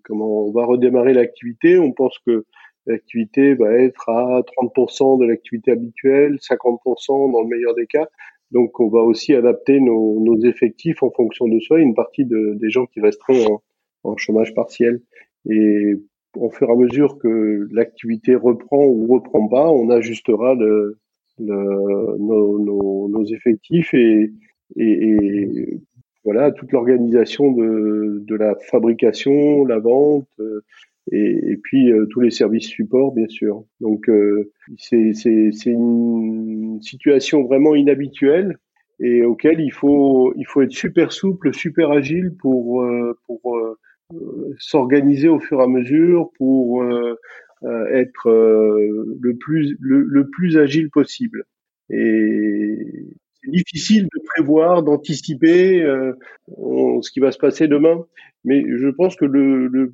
comment 0.03 0.47
on 0.47 0.51
va 0.51 0.65
redémarrer 0.65 1.13
l'activité. 1.13 1.77
On 1.77 1.91
pense 1.91 2.17
que 2.25 2.45
l'activité 2.85 3.53
va 3.53 3.73
être 3.73 4.09
à 4.09 4.41
30% 4.41 5.19
de 5.19 5.25
l'activité 5.25 5.71
habituelle, 5.71 6.35
50% 6.35 7.31
dans 7.31 7.41
le 7.41 7.47
meilleur 7.47 7.75
des 7.75 7.85
cas. 7.85 8.07
Donc 8.51 8.79
on 8.79 8.87
va 8.87 8.99
aussi 8.99 9.35
adapter 9.35 9.81
nos, 9.81 10.19
nos 10.21 10.39
effectifs 10.45 11.03
en 11.03 11.11
fonction 11.11 11.47
de 11.47 11.59
soi. 11.59 11.79
Une 11.79 11.93
partie 11.93 12.25
de, 12.25 12.53
des 12.55 12.69
gens 12.69 12.85
qui 12.85 13.01
resteront 13.01 13.61
en, 14.03 14.11
en 14.11 14.17
chômage 14.17 14.53
partiel. 14.53 15.01
Et 15.49 15.95
au 16.35 16.49
fur 16.49 16.69
à 16.69 16.75
mesure 16.75 17.17
que 17.17 17.67
l'activité 17.71 18.35
reprend 18.35 18.85
ou 18.85 19.07
reprend 19.07 19.47
pas, 19.47 19.69
on 19.69 19.89
ajustera 19.89 20.55
le, 20.55 20.97
le, 21.39 22.17
nos, 22.19 22.59
nos, 22.59 23.07
nos, 23.09 23.25
effectifs 23.25 23.93
et, 23.93 24.31
et, 24.75 25.79
voilà 26.23 26.51
toute 26.51 26.71
l'organisation 26.71 27.51
de, 27.51 28.23
de, 28.25 28.35
la 28.35 28.55
fabrication, 28.69 29.65
la 29.65 29.79
vente 29.79 30.27
euh, 30.39 30.61
et, 31.11 31.51
et 31.51 31.57
puis 31.57 31.91
euh, 31.91 32.05
tous 32.07 32.19
les 32.19 32.31
services 32.31 32.67
support 32.67 33.13
bien 33.13 33.29
sûr. 33.29 33.63
Donc 33.79 34.09
euh, 34.09 34.51
c'est 34.77 35.13
une 35.65 36.79
situation 36.81 37.43
vraiment 37.43 37.75
inhabituelle 37.75 38.57
et 38.99 39.23
auquel 39.23 39.61
il 39.61 39.71
faut 39.71 40.33
il 40.35 40.45
faut 40.45 40.61
être 40.61 40.73
super 40.73 41.13
souple, 41.13 41.53
super 41.53 41.91
agile 41.91 42.33
pour 42.37 42.85
pour 43.25 43.57
euh, 43.57 43.77
s'organiser 44.59 45.27
au 45.27 45.39
fur 45.39 45.59
et 45.59 45.63
à 45.63 45.67
mesure 45.67 46.29
pour 46.37 46.83
euh, 46.83 47.15
euh, 47.63 47.85
être 47.93 48.29
le 48.29 49.35
plus 49.37 49.77
le, 49.79 50.29
plus 50.29 50.57
agile 50.57 50.89
possible. 50.89 51.45
Et 51.89 53.13
c'est 53.41 53.51
difficile 53.51 54.03
de 54.03 54.21
prévoir, 54.35 54.83
d'anticiper 54.83 55.81
ce 56.47 57.11
qui 57.11 57.19
va 57.19 57.31
se 57.31 57.37
passer 57.37 57.67
demain, 57.67 58.05
mais 58.43 58.63
je 58.67 58.89
pense 58.89 59.15
que 59.15 59.25
le, 59.25 59.67
le, 59.67 59.93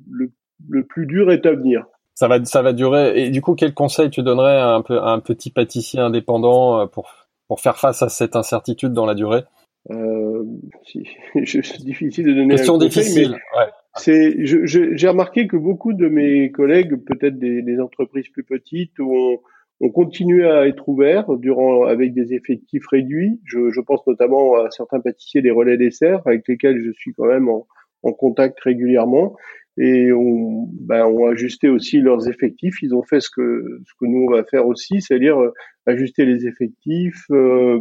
le, 0.68 0.84
plus 0.84 1.06
dur 1.06 1.30
est 1.30 1.46
à 1.46 1.52
venir. 1.52 1.84
Ça 2.14 2.28
va, 2.28 2.44
ça 2.44 2.62
va 2.62 2.72
durer. 2.72 3.24
Et 3.24 3.30
du 3.30 3.42
coup, 3.42 3.54
quel 3.54 3.74
conseil 3.74 4.10
tu 4.10 4.22
donnerais 4.22 4.56
à 4.56 4.76
un, 4.76 4.80
à 4.82 5.10
un 5.10 5.20
petit 5.20 5.50
pâtissier 5.50 6.00
indépendant 6.00 6.86
pour, 6.88 7.12
pour 7.48 7.60
faire 7.60 7.78
face 7.78 8.02
à 8.02 8.08
cette 8.08 8.36
incertitude 8.36 8.92
dans 8.92 9.06
la 9.06 9.14
durée? 9.14 9.44
Euh, 9.90 10.44
c'est 10.84 11.84
difficile 11.84 12.26
de 12.26 12.32
donner 12.32 12.56
Question 12.56 12.76
un 12.76 12.78
conseil, 12.78 13.02
difficile. 13.02 13.30
ouais. 13.32 13.66
C'est, 13.96 14.44
j'ai 14.44 15.08
remarqué 15.08 15.46
que 15.46 15.56
beaucoup 15.56 15.92
de 15.92 16.08
mes 16.08 16.50
collègues, 16.50 16.96
peut-être 16.96 17.38
des, 17.38 17.62
des, 17.62 17.78
entreprises 17.78 18.28
plus 18.28 18.42
petites, 18.42 18.98
ont, 18.98 19.38
ont 19.80 19.90
continué 19.90 20.48
à 20.48 20.66
être 20.66 20.88
ouverts 20.88 21.36
durant 21.36 21.84
avec 21.84 22.12
des 22.12 22.34
effectifs 22.34 22.86
réduits. 22.88 23.40
Je, 23.44 23.70
je, 23.70 23.80
pense 23.80 24.04
notamment 24.06 24.56
à 24.56 24.70
certains 24.72 24.98
pâtissiers 24.98 25.42
des 25.42 25.52
relais 25.52 25.76
desserts 25.76 26.22
avec 26.26 26.48
lesquels 26.48 26.82
je 26.84 26.90
suis 26.90 27.12
quand 27.12 27.26
même 27.26 27.48
en, 27.48 27.68
en 28.02 28.12
contact 28.12 28.58
régulièrement 28.60 29.36
et 29.76 30.12
ont, 30.12 30.68
ben, 30.72 31.04
ont 31.06 31.26
ajusté 31.26 31.68
aussi 31.68 32.00
leurs 32.00 32.28
effectifs. 32.28 32.82
Ils 32.82 32.94
ont 32.94 33.02
fait 33.02 33.20
ce 33.20 33.30
que 33.30 33.80
ce 33.86 33.92
que 33.98 34.06
nous 34.06 34.26
on 34.28 34.30
va 34.30 34.44
faire 34.44 34.66
aussi, 34.66 35.00
c'est-à-dire 35.00 35.40
euh, 35.40 35.52
ajuster 35.86 36.24
les 36.24 36.46
effectifs, 36.46 37.24
euh, 37.30 37.80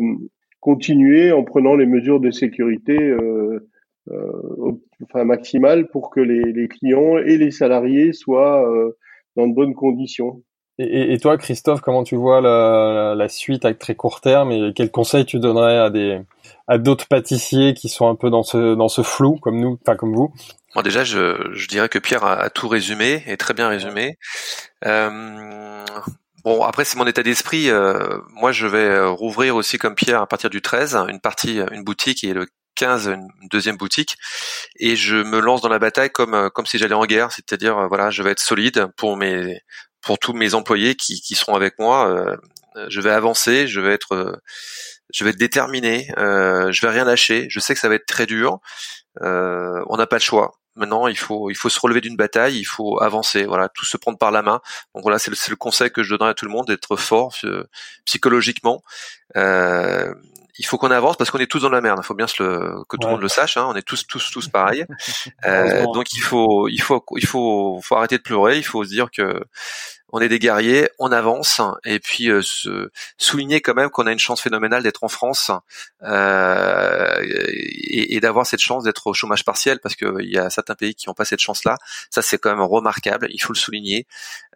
continuer 0.64 1.34
en 1.34 1.44
prenant 1.44 1.76
les 1.76 1.86
mesures 1.86 2.22
de 2.22 2.32
sécurité. 2.32 2.98
Euh, 2.98 3.70
euh, 4.12 4.72
enfin 5.04 5.24
maximale 5.24 5.88
pour 5.88 6.10
que 6.10 6.20
les, 6.20 6.52
les, 6.52 6.68
clients 6.68 7.18
et 7.18 7.38
les 7.38 7.52
salariés 7.52 8.12
soient 8.12 8.70
euh, 8.70 8.98
dans 9.38 9.48
de 9.48 9.54
bonnes 9.54 9.74
conditions. 9.74 10.44
Et, 10.78 11.14
et, 11.14 11.18
toi, 11.20 11.38
Christophe, 11.38 11.82
comment 11.82 12.04
tu 12.04 12.16
vois 12.16 12.42
la, 12.42 13.14
la, 13.16 13.30
suite 13.30 13.64
à 13.64 13.74
très 13.74 13.96
court 13.96 14.20
terme 14.20 14.52
et 14.52 14.74
quels 14.76 14.92
conseils 14.92 15.26
tu 15.26 15.40
donnerais 15.40 15.78
à 15.78 15.90
des 15.90 16.20
à 16.68 16.78
d'autres 16.78 17.08
pâtissiers 17.08 17.74
qui 17.76 17.88
sont 17.88 18.10
un 18.10 18.16
peu 18.16 18.30
dans 18.30 18.44
ce 18.44 18.76
dans 18.76 18.90
ce 18.90 19.04
flou 19.04 19.38
comme 19.38 19.60
nous, 19.60 19.78
pas 19.78 19.96
comme 19.96 20.16
vous? 20.16 20.34
Moi 20.76 20.84
déjà, 20.84 21.04
je, 21.04 21.52
je 21.54 21.68
dirais 21.68 21.90
que 21.90 22.00
Pierre 22.00 22.26
a, 22.26 22.34
a, 22.34 22.50
tout 22.50 22.68
résumé 22.68 23.24
et 23.28 23.38
très 23.38 23.54
bien 23.54 23.70
résumé. 23.70 24.18
Euh, 24.86 25.86
Bon, 26.44 26.64
après 26.64 26.86
c'est 26.86 26.98
mon 26.98 27.08
état 27.08 27.24
d'esprit. 27.24 27.70
Euh, 27.70 28.18
moi, 28.30 28.52
je 28.52 28.68
vais 28.68 29.06
rouvrir 29.06 29.56
aussi 29.56 29.78
comme 29.78 29.96
Pierre 29.96 30.22
à 30.22 30.28
partir 30.28 30.50
du 30.50 30.62
13, 30.62 30.96
une 31.10 31.22
partie, 31.22 31.60
une 31.72 31.84
boutique 31.84 32.24
et 32.24 32.34
le 32.34 32.48
15 32.76 33.08
une 33.08 33.48
deuxième 33.50 33.78
boutique 33.78 34.18
et 34.80 34.96
je 34.96 35.16
me 35.16 35.40
lance 35.40 35.62
dans 35.62 35.70
la 35.70 35.80
bataille 35.80 36.10
comme 36.12 36.34
euh, 36.34 36.50
comme 36.50 36.66
si 36.66 36.78
j'allais 36.78 36.94
en 36.96 37.06
guerre, 37.06 37.32
c'est-à-dire 37.32 37.78
euh, 37.78 37.88
voilà, 37.88 38.10
je 38.10 38.24
vais 38.24 38.32
être 38.32 38.40
solide 38.40 38.88
pour 38.98 39.18
mes 39.18 39.60
pour 40.02 40.20
tous 40.20 40.34
mes 40.34 40.54
employés 40.54 40.96
qui 40.96 41.22
qui 41.22 41.36
seront 41.36 41.56
avec 41.56 41.80
moi, 41.80 42.10
euh, 42.10 42.38
je 42.90 43.02
vais 43.02 43.12
avancer, 43.12 43.68
je 43.68 43.80
vais 43.80 43.94
être 43.94 44.42
je 45.14 45.24
vais 45.24 45.32
être 45.32 45.38
déterminé, 45.40 46.08
je 46.18 46.82
vais 46.82 46.90
rien 46.90 47.06
lâcher, 47.06 47.48
je 47.50 47.60
sais 47.60 47.74
que 47.74 47.80
ça 47.80 47.90
va 47.90 47.96
être 47.96 48.08
très 48.08 48.26
dur. 48.26 48.60
on 49.22 49.98
n'a 49.98 50.08
pas 50.08 50.18
le 50.18 50.22
choix. 50.22 50.54
Maintenant, 50.76 51.08
il 51.08 51.18
faut 51.18 51.50
il 51.50 51.56
faut 51.56 51.70
se 51.70 51.80
relever 51.80 52.02
d'une 52.02 52.16
bataille, 52.16 52.58
il 52.58 52.66
faut 52.66 53.02
avancer, 53.02 53.46
voilà, 53.46 53.70
tout 53.70 53.86
se 53.86 53.98
prendre 53.98 54.18
par 54.18 54.32
la 54.32 54.42
main. 54.42 54.62
Donc 54.96 55.04
voilà, 55.04 55.20
c'est 55.20 55.32
le, 55.32 55.38
le, 55.50 55.56
conseil 55.56 55.92
que 55.92 56.04
je 56.04 56.10
donnerais 56.10 56.32
à 56.32 56.34
tout 56.34 56.46
le 56.46 56.52
monde 56.52 56.68
d'être 56.68 56.96
fort 56.96 57.36
psychologiquement. 58.06 58.84
Euh, 59.36 60.14
il 60.60 60.66
faut 60.66 60.78
qu'on 60.78 60.92
avance 60.92 61.18
parce 61.18 61.32
qu'on 61.32 61.40
est 61.40 61.50
tous 61.50 61.62
dans 61.62 61.70
la 61.70 61.82
merde. 61.82 62.00
Il 62.02 62.06
faut 62.06 62.14
bien 62.14 62.28
se 62.28 62.42
le, 62.44 62.84
que 62.88 62.98
tout 62.98 63.08
le 63.08 63.14
monde 63.14 63.22
le 63.22 63.28
sache. 63.28 63.58
Hein. 63.58 63.66
On 63.68 63.76
est 63.76 63.82
tous, 63.82 64.06
tous, 64.08 64.32
tous 64.32 64.48
pareils. 64.48 64.86
Euh, 65.46 65.84
donc 65.94 66.14
il 66.14 66.22
faut, 66.22 66.68
il 66.70 66.82
faut, 66.82 67.04
il 67.18 67.26
faut, 67.26 67.80
faut 67.84 67.96
arrêter 67.96 68.18
de 68.18 68.24
pleurer. 68.24 68.58
Il 68.58 68.64
faut 68.64 68.84
se 68.84 68.90
dire 68.90 69.10
que 69.12 69.44
on 70.14 70.22
est 70.22 70.30
des 70.30 70.40
guerriers, 70.40 70.88
on 71.00 71.12
avance, 71.12 71.60
et 71.84 72.00
puis 72.00 72.30
euh, 72.30 72.42
se 72.42 72.90
souligner 73.18 73.60
quand 73.60 73.74
même 73.74 73.90
qu'on 73.90 74.08
a 74.08 74.12
une 74.12 74.20
chance 74.20 74.42
phénoménale 74.42 74.84
d'être 74.84 75.04
en 75.04 75.10
France 75.10 75.52
euh, 76.04 77.18
et, 77.24 78.16
et 78.16 78.20
d'avoir 78.22 78.46
cette 78.46 78.62
chance 78.62 78.84
d'être 78.84 79.08
au 79.08 79.14
chômage 79.14 79.44
partiel, 79.44 79.80
parce 79.82 79.96
qu'il 79.96 80.30
y 80.32 80.38
a 80.38 80.50
certains 80.50 80.76
pays 80.76 80.96
qui 80.96 81.10
n'ont 81.10 81.14
pas 81.14 81.26
cette 81.26 81.40
chance-là. 81.40 81.78
Ça, 82.10 82.22
c'est 82.22 82.38
quand 82.38 82.52
même 82.52 82.66
remarquable. 82.66 83.28
Il 83.32 83.40
faut 83.40 83.54
le 83.54 83.58
souligner. 83.58 84.06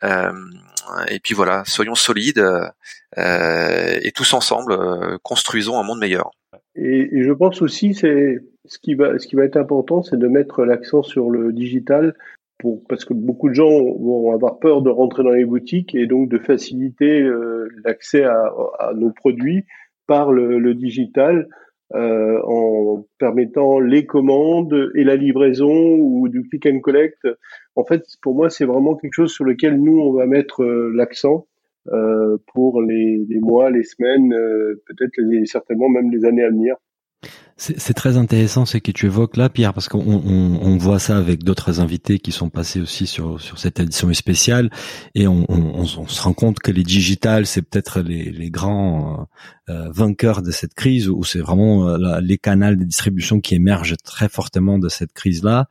Euh, 0.03 0.31
et 1.09 1.19
puis 1.19 1.33
voilà, 1.33 1.63
soyons 1.65 1.95
solides 1.95 2.43
euh, 3.17 3.99
et 4.01 4.11
tous 4.11 4.33
ensemble 4.33 4.73
euh, 4.73 5.17
construisons 5.23 5.79
un 5.79 5.83
monde 5.83 5.99
meilleur. 5.99 6.31
Et, 6.75 7.23
je 7.23 7.31
pense 7.31 7.61
aussi, 7.61 7.93
c'est 7.93 8.39
ce 8.65 8.77
qui 8.79 8.95
va, 8.95 9.17
ce 9.17 9.27
qui 9.27 9.35
va 9.35 9.43
être 9.43 9.57
important, 9.57 10.03
c'est 10.03 10.17
de 10.17 10.27
mettre 10.27 10.63
l'accent 10.63 11.01
sur 11.01 11.29
le 11.29 11.51
digital 11.51 12.15
pour, 12.57 12.83
parce 12.87 13.05
que 13.05 13.13
beaucoup 13.13 13.49
de 13.49 13.53
gens 13.53 13.69
vont 13.69 14.31
avoir 14.33 14.59
peur 14.59 14.81
de 14.81 14.89
rentrer 14.89 15.23
dans 15.23 15.31
les 15.31 15.45
boutiques 15.45 15.95
et 15.95 16.07
donc 16.07 16.29
de 16.29 16.37
faciliter 16.37 17.21
euh, 17.21 17.67
l'accès 17.85 18.23
à, 18.23 18.51
à, 18.79 18.93
nos 18.93 19.11
produits 19.11 19.65
par 20.07 20.31
le, 20.31 20.59
le 20.59 20.73
digital 20.73 21.47
euh, 21.93 22.41
en 22.43 23.05
permettant 23.17 23.79
les 23.79 24.05
commandes 24.05 24.91
et 24.95 25.03
la 25.03 25.15
livraison 25.15 25.95
ou 25.95 26.27
du 26.27 26.43
click 26.43 26.65
and 26.65 26.79
collect. 26.79 27.25
En 27.75 27.85
fait, 27.85 28.03
pour 28.21 28.35
moi, 28.35 28.49
c'est 28.49 28.65
vraiment 28.65 28.95
quelque 28.95 29.13
chose 29.13 29.31
sur 29.31 29.45
lequel 29.45 29.81
nous, 29.81 29.99
on 29.99 30.11
va 30.11 30.25
mettre 30.25 30.63
euh, 30.63 30.91
l'accent 30.93 31.47
euh, 31.87 32.37
pour 32.53 32.81
les, 32.81 33.25
les, 33.29 33.39
mois, 33.39 33.69
les 33.69 33.83
semaines, 33.83 34.33
euh, 34.33 34.81
peut-être 34.85 35.13
certainement 35.45 35.87
même 35.87 36.11
les 36.11 36.25
années 36.25 36.43
à 36.43 36.49
venir. 36.49 36.75
C'est 37.59 37.95
très 37.95 38.17
intéressant 38.17 38.67
ce 38.67 38.77
que 38.77 38.91
tu 38.91 39.07
évoques 39.07 39.35
là, 39.35 39.49
Pierre, 39.49 39.73
parce 39.73 39.89
qu'on 39.89 39.99
on, 39.99 40.59
on 40.61 40.77
voit 40.77 40.99
ça 40.99 41.17
avec 41.17 41.43
d'autres 41.43 41.79
invités 41.79 42.19
qui 42.19 42.31
sont 42.31 42.51
passés 42.51 42.79
aussi 42.79 43.07
sur, 43.07 43.41
cette 43.57 43.79
édition 43.79 44.13
spéciale, 44.13 44.69
et 45.15 45.27
on, 45.27 45.43
on 45.49 45.85
se 45.85 46.21
rend 46.21 46.33
compte 46.33 46.59
que 46.59 46.71
les 46.71 46.83
digitales, 46.83 47.47
c'est 47.47 47.63
peut-être 47.63 48.01
les, 48.01 48.51
grands 48.51 49.27
euh, 49.69 49.89
vainqueurs 49.89 50.43
de 50.43 50.51
cette 50.51 50.75
crise, 50.75 51.09
ou 51.09 51.23
c'est 51.23 51.39
vraiment 51.39 51.89
euh, 51.89 52.19
les 52.21 52.37
canaux 52.37 52.75
de 52.75 52.83
distribution 52.83 53.41
qui 53.41 53.55
émergent 53.55 53.97
très 54.03 54.29
fortement 54.29 54.77
de 54.77 54.87
cette 54.87 55.13
crise-là. 55.13 55.65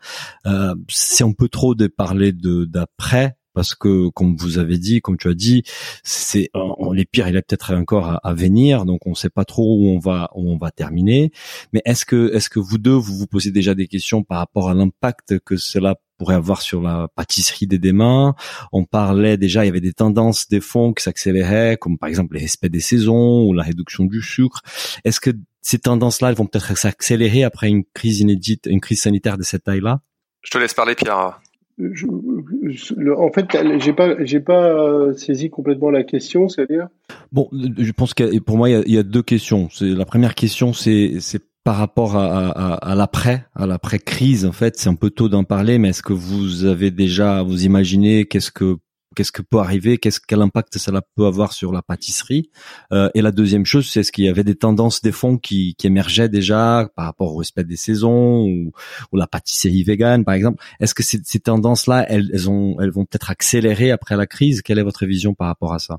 Euh, 0.46 0.74
c'est 0.88 1.22
un 1.22 1.32
peu 1.32 1.48
trop 1.48 1.76
de 1.76 1.86
parler 1.86 2.32
d'après 2.32 3.36
parce 3.56 3.74
que 3.74 4.10
comme 4.10 4.36
vous 4.36 4.58
avez 4.58 4.76
dit, 4.76 5.00
comme 5.00 5.16
tu 5.16 5.28
as 5.28 5.34
dit, 5.34 5.62
c'est 6.04 6.50
les 6.92 7.06
pires, 7.06 7.26
il 7.26 7.36
est 7.36 7.40
peut-être 7.40 7.74
encore 7.74 8.20
à, 8.22 8.34
venir, 8.34 8.84
donc 8.84 9.06
on 9.06 9.10
ne 9.10 9.14
sait 9.14 9.30
pas 9.30 9.46
trop 9.46 9.78
où 9.78 9.88
on 9.88 9.98
va 9.98 10.28
où 10.34 10.52
on 10.52 10.58
va 10.58 10.70
terminer. 10.70 11.32
Mais 11.72 11.80
est-ce 11.86 12.04
que 12.04 12.34
est-ce 12.34 12.50
que 12.50 12.58
vous 12.58 12.76
deux 12.76 12.92
vous 12.92 13.16
vous 13.16 13.26
posez 13.26 13.52
déjà 13.52 13.74
des 13.74 13.88
questions 13.88 14.22
par 14.22 14.38
rapport 14.38 14.68
à 14.68 14.74
l'impact 14.74 15.38
que 15.38 15.56
cela 15.56 15.94
pourrait 16.18 16.34
avoir 16.34 16.60
sur 16.60 16.82
la 16.82 17.08
pâtisserie 17.16 17.66
des 17.66 17.78
demain? 17.78 18.34
On 18.72 18.84
parlait 18.84 19.38
déjà, 19.38 19.64
il 19.64 19.68
y 19.68 19.70
avait 19.70 19.80
des 19.80 19.94
tendances 19.94 20.48
des 20.48 20.60
fonds 20.60 20.92
qui 20.92 21.02
s'accéléraient, 21.02 21.78
comme 21.80 21.96
par 21.96 22.10
exemple 22.10 22.34
les 22.34 22.42
respect 22.42 22.68
des 22.68 22.80
saisons 22.80 23.44
ou 23.46 23.54
la 23.54 23.62
réduction 23.62 24.04
du 24.04 24.20
sucre. 24.20 24.60
Est-ce 25.04 25.18
que 25.18 25.30
ces 25.62 25.78
tendances-là, 25.78 26.28
elles 26.28 26.36
vont 26.36 26.46
peut-être 26.46 26.76
s'accélérer 26.76 27.42
après 27.42 27.68
une 27.68 27.84
crise 27.94 28.20
inédite, 28.20 28.66
une 28.66 28.82
crise 28.82 29.00
sanitaire 29.00 29.38
de 29.38 29.44
cette 29.44 29.64
taille-là? 29.64 30.02
Je 30.42 30.50
te 30.50 30.58
laisse 30.58 30.74
parler, 30.74 30.94
Pierre 30.94 31.40
en 31.78 33.32
fait, 33.32 33.46
j'ai 33.78 33.92
pas, 33.92 34.24
j'ai 34.24 34.40
pas 34.40 34.66
euh, 34.66 35.12
saisi 35.14 35.50
complètement 35.50 35.90
la 35.90 36.04
question, 36.04 36.48
c'est-à-dire? 36.48 36.88
Bon, 37.32 37.48
je 37.52 37.92
pense 37.92 38.14
que 38.14 38.38
pour 38.38 38.56
moi, 38.56 38.70
il 38.70 38.90
y 38.90 38.98
a, 38.98 39.02
deux 39.02 39.22
questions. 39.22 39.68
La 39.80 40.04
première 40.04 40.34
question, 40.34 40.72
c'est, 40.72 41.16
c'est 41.20 41.42
par 41.64 41.76
rapport 41.76 42.16
à, 42.16 42.48
à, 42.48 42.74
à 42.74 42.94
l'après, 42.94 43.44
à 43.54 43.66
l'après 43.66 43.98
crise. 43.98 44.46
En 44.46 44.52
fait, 44.52 44.76
c'est 44.76 44.88
un 44.88 44.94
peu 44.94 45.10
tôt 45.10 45.28
d'en 45.28 45.44
parler, 45.44 45.78
mais 45.78 45.88
est-ce 45.90 46.02
que 46.02 46.12
vous 46.12 46.64
avez 46.64 46.90
déjà, 46.90 47.42
vous 47.42 47.66
imaginez 47.66 48.24
qu'est-ce 48.24 48.50
que 48.50 48.78
qu'est-ce 49.16 49.32
que 49.32 49.42
peut 49.42 49.58
arriver, 49.58 49.98
qu'est-ce 49.98 50.20
quel 50.20 50.42
impact 50.42 50.78
cela 50.78 51.00
peut 51.16 51.26
avoir 51.26 51.52
sur 51.52 51.72
la 51.72 51.82
pâtisserie. 51.82 52.50
Euh, 52.92 53.08
et 53.14 53.22
la 53.22 53.32
deuxième 53.32 53.64
chose, 53.64 53.90
c'est 53.90 54.02
ce 54.02 54.12
qu'il 54.12 54.24
y 54.24 54.28
avait 54.28 54.44
des 54.44 54.54
tendances 54.54 55.02
des 55.02 55.10
fonds 55.10 55.38
qui, 55.38 55.74
qui 55.76 55.86
émergeaient 55.86 56.28
déjà 56.28 56.88
par 56.94 57.06
rapport 57.06 57.34
au 57.34 57.38
respect 57.38 57.64
des 57.64 57.76
saisons 57.76 58.44
ou, 58.44 58.72
ou 59.12 59.16
la 59.16 59.26
pâtisserie 59.26 59.82
végane, 59.82 60.24
par 60.24 60.34
exemple? 60.34 60.62
Est-ce 60.78 60.94
que 60.94 61.02
ces, 61.02 61.18
ces 61.24 61.40
tendances-là, 61.40 62.06
elles, 62.08 62.30
elles, 62.32 62.48
ont, 62.48 62.76
elles 62.80 62.90
vont 62.90 63.04
peut-être 63.04 63.30
accélérer 63.30 63.90
après 63.90 64.16
la 64.16 64.26
crise? 64.26 64.62
Quelle 64.62 64.78
est 64.78 64.84
votre 64.84 65.06
vision 65.06 65.34
par 65.34 65.48
rapport 65.48 65.72
à 65.72 65.78
ça? 65.78 65.98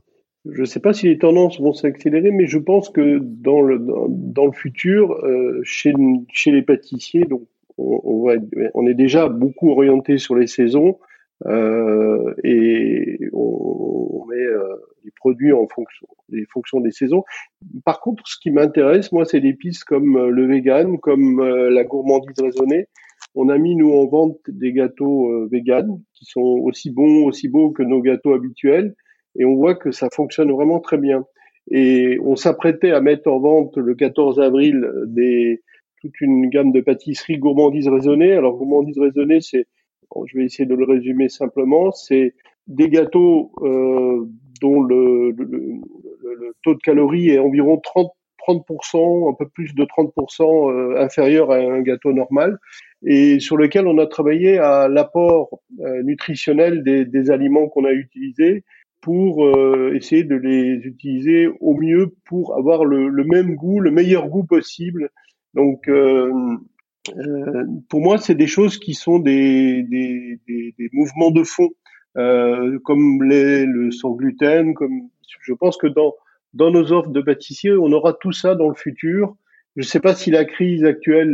Je 0.49 0.61
ne 0.61 0.65
sais 0.65 0.79
pas 0.79 0.93
si 0.93 1.07
les 1.07 1.17
tendances 1.17 1.59
vont 1.59 1.73
s'accélérer, 1.73 2.31
mais 2.31 2.47
je 2.47 2.57
pense 2.57 2.89
que 2.89 3.19
dans 3.21 3.61
le 3.61 3.79
dans, 4.09 4.45
le 4.45 4.53
futur, 4.53 5.11
euh, 5.11 5.59
chez 5.63 5.93
chez 6.31 6.51
les 6.51 6.61
pâtissiers, 6.61 7.25
donc 7.25 7.41
on, 7.77 7.99
on, 8.03 8.25
va, 8.25 8.35
on 8.73 8.87
est 8.87 8.93
déjà 8.93 9.27
beaucoup 9.27 9.71
orienté 9.71 10.17
sur 10.17 10.35
les 10.35 10.47
saisons. 10.47 10.99
Euh, 11.45 12.33
et 12.43 13.19
on, 13.33 14.21
on 14.21 14.25
met 14.25 14.35
euh, 14.37 14.75
les 15.03 15.11
produits 15.15 15.53
en 15.53 15.67
fonction 15.67 16.07
des 16.29 16.45
fonctions 16.45 16.79
des 16.79 16.91
saisons. 16.91 17.23
Par 17.85 17.99
contre, 18.01 18.27
ce 18.27 18.37
qui 18.39 18.51
m'intéresse, 18.51 19.11
moi, 19.11 19.25
c'est 19.25 19.39
des 19.39 19.53
pistes 19.53 19.83
comme 19.83 20.17
euh, 20.17 20.29
le 20.29 20.45
vegan, 20.45 20.99
comme 20.99 21.39
euh, 21.39 21.69
la 21.69 21.83
gourmandise 21.83 22.39
raisonnée. 22.39 22.87
On 23.35 23.49
a 23.49 23.57
mis 23.57 23.75
nous 23.75 23.93
en 23.93 24.05
vente 24.07 24.37
des 24.47 24.73
gâteaux 24.73 25.29
euh, 25.29 25.49
vegan 25.51 26.01
qui 26.13 26.25
sont 26.25 26.41
aussi 26.41 26.91
bons, 26.91 27.25
aussi 27.25 27.47
beaux 27.47 27.71
que 27.71 27.83
nos 27.83 28.01
gâteaux 28.01 28.33
habituels, 28.33 28.95
et 29.39 29.45
on 29.45 29.55
voit 29.55 29.75
que 29.75 29.91
ça 29.91 30.09
fonctionne 30.11 30.51
vraiment 30.51 30.79
très 30.79 30.97
bien. 30.97 31.25
Et 31.69 32.17
on 32.23 32.35
s'apprêtait 32.35 32.91
à 32.91 33.01
mettre 33.01 33.29
en 33.29 33.39
vente 33.39 33.77
le 33.77 33.93
14 33.93 34.39
avril 34.39 34.89
des 35.05 35.61
toute 36.01 36.21
une 36.21 36.49
gamme 36.49 36.71
de 36.71 36.81
pâtisseries 36.81 37.39
gourmandise 37.39 37.87
raisonnée. 37.87 38.33
Alors 38.33 38.55
gourmandise 38.55 38.99
raisonnée, 38.99 39.41
c'est 39.41 39.65
je 40.25 40.37
vais 40.37 40.45
essayer 40.45 40.65
de 40.65 40.75
le 40.75 40.85
résumer 40.85 41.29
simplement, 41.29 41.91
c'est 41.91 42.33
des 42.67 42.89
gâteaux 42.89 43.51
euh, 43.61 44.25
dont 44.61 44.81
le, 44.81 45.35
taux 46.63 46.73
de 46.73 46.79
calories 46.79 47.29
est 47.29 47.39
environ 47.39 47.77
30, 47.77 48.11
30%, 48.47 49.29
un 49.29 49.33
peu 49.33 49.47
plus 49.49 49.73
de 49.75 49.83
30% 49.83 50.71
euh, 50.71 51.01
inférieur 51.01 51.51
à 51.51 51.57
un 51.57 51.81
gâteau 51.81 52.13
normal, 52.13 52.57
et 53.05 53.39
sur 53.39 53.57
lequel 53.57 53.87
on 53.87 53.97
a 53.97 54.07
travaillé 54.07 54.57
à 54.57 54.87
l'apport 54.87 55.61
euh, 55.81 56.03
nutritionnel 56.03 56.83
des, 56.83 57.05
des 57.05 57.31
aliments 57.31 57.67
qu'on 57.67 57.85
a 57.85 57.91
utilisés 57.91 58.63
pour 58.99 59.47
essayer 59.93 60.23
de 60.23 60.35
les 60.35 60.73
utiliser 60.83 61.47
au 61.61 61.75
mieux 61.75 62.13
pour 62.25 62.57
avoir 62.57 62.83
le, 62.83 63.23
même 63.23 63.55
goût, 63.55 63.79
le 63.79 63.91
meilleur 63.91 64.27
goût 64.27 64.43
possible. 64.43 65.11
Donc 65.53 65.87
euh, 67.17 67.65
pour 67.89 68.01
moi, 68.01 68.17
c'est 68.17 68.35
des 68.35 68.47
choses 68.47 68.77
qui 68.77 68.93
sont 68.93 69.19
des, 69.19 69.83
des, 69.83 70.39
des, 70.47 70.73
des 70.77 70.89
mouvements 70.93 71.31
de 71.31 71.43
fond, 71.43 71.69
euh, 72.17 72.79
comme 72.83 73.23
les, 73.23 73.65
le 73.65 73.91
sans 73.91 74.11
gluten. 74.11 74.73
Comme 74.73 75.09
je 75.41 75.53
pense 75.53 75.77
que 75.77 75.87
dans 75.87 76.15
dans 76.53 76.71
nos 76.71 76.91
offres 76.91 77.09
de 77.09 77.21
pâtissiers, 77.21 77.73
on 77.73 77.91
aura 77.91 78.13
tout 78.13 78.31
ça 78.31 78.55
dans 78.55 78.69
le 78.69 78.75
futur. 78.75 79.35
Je 79.75 79.81
ne 79.81 79.85
sais 79.85 79.99
pas 79.99 80.15
si 80.15 80.31
la 80.31 80.43
crise 80.43 80.83
actuelle 80.83 81.33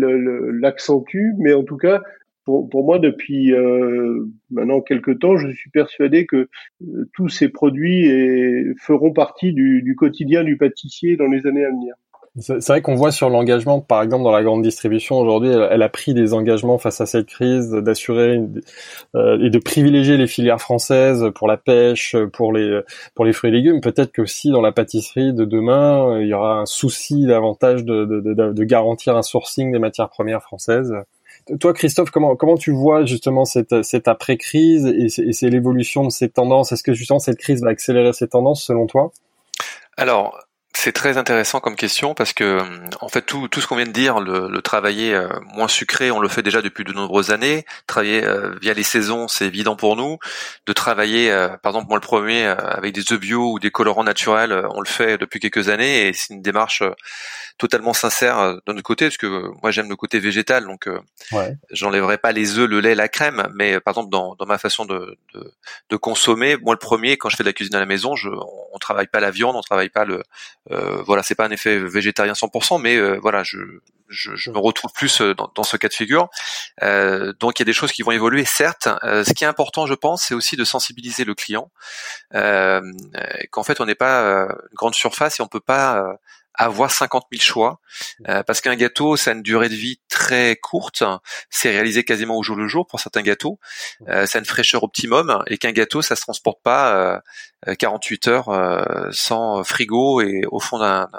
l'accentue, 0.60 1.32
mais 1.38 1.54
en 1.54 1.64
tout 1.64 1.78
cas, 1.78 2.02
pour, 2.46 2.70
pour 2.70 2.84
moi, 2.84 3.00
depuis 3.00 3.54
euh, 3.54 4.26
maintenant 4.52 4.82
quelques 4.82 5.20
temps, 5.20 5.38
je 5.38 5.50
suis 5.52 5.70
persuadé 5.70 6.26
que 6.26 6.50
euh, 6.82 7.10
tous 7.14 7.30
ces 7.30 7.48
produits 7.48 8.06
et, 8.08 8.74
feront 8.82 9.14
partie 9.14 9.54
du, 9.54 9.82
du 9.82 9.96
quotidien 9.96 10.44
du 10.44 10.58
pâtissier 10.58 11.16
dans 11.16 11.28
les 11.28 11.48
années 11.48 11.64
à 11.64 11.70
venir. 11.70 11.96
C'est 12.40 12.68
vrai 12.68 12.82
qu'on 12.82 12.96
voit 12.96 13.12
sur 13.12 13.30
l'engagement, 13.30 13.80
par 13.80 14.02
exemple 14.02 14.24
dans 14.24 14.32
la 14.32 14.42
grande 14.42 14.64
distribution 14.64 15.20
aujourd'hui, 15.20 15.52
elle, 15.52 15.84
a 15.84 15.90
pris 15.90 16.16
des 16.16 16.34
engagements 16.34 16.80
face 16.80 17.00
à 17.00 17.06
cette 17.06 17.28
crise, 17.28 17.70
d'assurer 17.70 18.42
euh, 19.16 19.38
et 19.40 19.52
de 19.52 19.60
privilégier 19.60 20.18
les 20.18 20.26
filières 20.26 20.60
françaises 20.60 21.30
pour 21.36 21.48
la 21.48 21.58
pêche, 21.58 22.16
pour 22.34 22.52
les 22.52 22.82
pour 23.14 23.26
les 23.26 23.34
fruits 23.34 23.52
et 23.52 23.54
légumes. 23.54 23.82
Peut-être 23.82 24.12
que 24.12 24.24
aussi 24.24 24.50
dans 24.50 24.62
la 24.62 24.72
pâtisserie 24.72 25.32
de 25.32 25.46
demain, 25.46 26.20
il 26.22 26.28
y 26.28 26.34
aura 26.34 26.60
un 26.60 26.66
souci 26.66 27.28
davantage 27.28 27.86
de, 27.86 28.06
de, 28.06 28.20
de, 28.22 28.52
de 28.52 28.64
garantir 28.64 29.16
un 29.16 29.22
sourcing 29.22 29.72
des 29.72 29.80
matières 29.80 30.10
premières 30.10 30.42
françaises. 30.42 30.92
Toi, 31.60 31.74
Christophe, 31.74 32.10
comment 32.10 32.36
comment 32.36 32.58
tu 32.58 32.72
vois 32.72 33.06
justement 33.06 33.46
cette 33.46 33.84
cette 33.84 34.08
après 34.08 34.38
crise 34.38 34.88
et 34.88 35.10
c'est 35.10 35.50
l'évolution 35.52 36.04
de 36.04 36.10
ces 36.10 36.30
tendances? 36.30 36.72
Est-ce 36.72 36.84
que 36.84 36.94
justement 36.94 37.20
cette 37.20 37.38
crise 37.38 37.62
va 37.62 37.70
accélérer 37.70 38.12
ces 38.12 38.28
tendances 38.28 38.64
selon 38.64 38.88
toi? 38.88 39.12
Alors, 39.98 40.43
c'est 40.76 40.92
très 40.92 41.18
intéressant 41.18 41.60
comme 41.60 41.76
question 41.76 42.14
parce 42.14 42.34
que 42.34 42.62
en 43.00 43.08
fait 43.08 43.22
tout, 43.22 43.48
tout 43.48 43.62
ce 43.62 43.68
qu'on 43.68 43.76
vient 43.76 43.86
de 43.86 43.92
dire, 43.92 44.20
le, 44.20 44.50
le, 44.50 44.62
travailler 44.62 45.14
euh, 45.14 45.30
moins 45.54 45.68
sucré, 45.68 46.12
on 46.12 46.20
le 46.20 46.28
fait 46.28 46.42
déjà 46.42 46.62
depuis 46.62 46.84
de 46.84 46.92
nombreuses 46.92 47.32
années. 47.32 47.66
Travailler 47.88 48.24
euh, 48.24 48.56
via 48.62 48.74
les 48.74 48.84
saisons, 48.84 49.28
c'est 49.28 49.46
évident 49.46 49.76
pour 49.76 49.96
nous. 49.96 50.18
De 50.66 50.74
travailler, 50.74 51.32
euh, 51.32 51.50
par 51.58 51.72
exemple 51.72 51.88
moi 51.90 51.98
le 51.98 52.02
premier, 52.02 52.46
avec 52.46 52.94
des 52.94 53.14
œufs 53.14 53.20
bio 53.20 53.54
ou 53.54 53.60
des 53.60 53.72
colorants 53.72 54.04
naturels, 54.04 54.66
on 54.72 54.82
le 54.82 54.88
fait 54.88 55.18
depuis 55.18 55.40
quelques 55.40 55.70
années 55.70 56.08
et 56.08 56.14
c'est 56.14 56.34
une 56.34 56.42
démarche 56.42 56.84
totalement 57.58 57.94
sincère 57.94 58.40
euh, 58.40 58.56
de 58.66 58.74
notre 58.74 58.84
côté, 58.84 59.06
parce 59.06 59.18
que 59.18 59.52
moi 59.62 59.72
j'aime 59.72 59.90
le 59.90 59.96
côté 59.96 60.20
végétal, 60.20 60.66
donc 60.66 60.88
euh, 60.88 61.00
ouais. 61.32 61.56
j'enlèverai 61.72 62.18
pas 62.18 62.32
les 62.32 62.58
œufs, 62.58 62.68
le 62.68 62.80
lait, 62.80 62.96
la 62.96 63.08
crème, 63.08 63.48
mais 63.54 63.80
par 63.80 63.94
exemple 63.94 64.10
dans, 64.10 64.36
dans 64.36 64.46
ma 64.46 64.58
façon 64.58 64.86
de, 64.86 65.18
de, 65.34 65.54
de, 65.90 65.96
consommer, 65.96 66.58
moi 66.58 66.74
le 66.74 66.80
premier, 66.80 67.18
quand 67.18 67.30
je 67.30 67.36
fais 67.36 67.44
de 67.44 67.50
la 67.50 67.54
cuisine 67.54 67.76
à 67.76 67.80
la 67.80 67.86
maison, 67.86 68.16
je, 68.16 68.30
on, 68.30 68.78
travaille 68.80 69.08
pas 69.08 69.20
la 69.20 69.32
viande, 69.32 69.56
on 69.56 69.62
travaille 69.62 69.90
pas 69.90 70.04
le, 70.04 70.24
voilà, 70.70 71.24
c'est 71.24 71.36
pas 71.36 71.46
un 71.46 71.52
effet 71.52 71.78
végétarien 71.78 72.34
100%, 72.34 72.82
mais 72.82 73.18
voilà, 73.18 73.44
je, 73.44 73.58
me 73.58 74.58
retrouve 74.58 74.92
plus 74.94 75.22
dans, 75.22 75.52
dans, 75.56 75.64
ce 75.64 75.78
cas 75.78 75.88
de 75.88 75.94
figure. 75.94 76.30
donc 76.82 77.60
il 77.60 77.62
y 77.62 77.64
a 77.64 77.66
des 77.66 77.74
choses 77.74 77.92
qui 77.92 78.02
vont 78.02 78.12
évoluer, 78.12 78.46
certes. 78.46 78.88
ce 79.04 79.34
qui 79.34 79.44
est 79.44 79.48
important, 79.48 79.86
je 79.86 79.94
pense, 79.94 80.24
c'est 80.24 80.36
aussi 80.36 80.56
de 80.56 80.64
sensibiliser 80.64 81.26
le 81.26 81.36
client, 81.36 81.72
qu'en 82.32 83.64
fait 83.64 83.82
on 83.82 83.86
n'est 83.86 83.96
pas 83.96 84.48
une 84.48 84.76
grande 84.76 84.96
surface 84.96 85.40
et 85.40 85.44
on 85.44 85.48
peut 85.48 85.60
pas 85.60 86.18
avoir 86.56 86.92
50 86.92 87.26
000 87.32 87.42
choix 87.42 87.80
mmh. 88.20 88.24
euh, 88.30 88.44
parce 88.44 88.62
qu'un 88.62 88.76
gâteau 88.76 89.16
ça 89.18 89.32
a 89.32 89.34
une 89.34 89.42
durée 89.42 89.70
de 89.70 89.76
vie 89.76 90.00
très 90.10 90.56
courte. 90.56 91.04
C'est 91.50 91.72
réalisé 91.72 92.04
quasiment 92.04 92.38
au 92.38 92.44
jour 92.44 92.56
le 92.56 92.68
jour 92.68 92.88
pour 92.88 93.00
certains 93.00 93.22
gâteaux. 93.22 93.60
Euh, 94.08 94.26
ça 94.26 94.38
a 94.38 94.40
une 94.40 94.46
fraîcheur 94.46 94.84
optimum 94.84 95.44
et 95.48 95.58
qu'un 95.58 95.72
gâteau 95.72 96.02
ça 96.02 96.16
se 96.16 96.22
transporte 96.22 96.62
pas 96.64 97.22
euh, 97.68 97.76
48 97.76 98.28
heures 98.28 98.50
euh, 98.50 99.10
sans 99.12 99.64
frigo 99.64 100.22
et 100.22 100.42
au 100.52 100.60
fond 100.60 100.80
d'un 100.80 101.10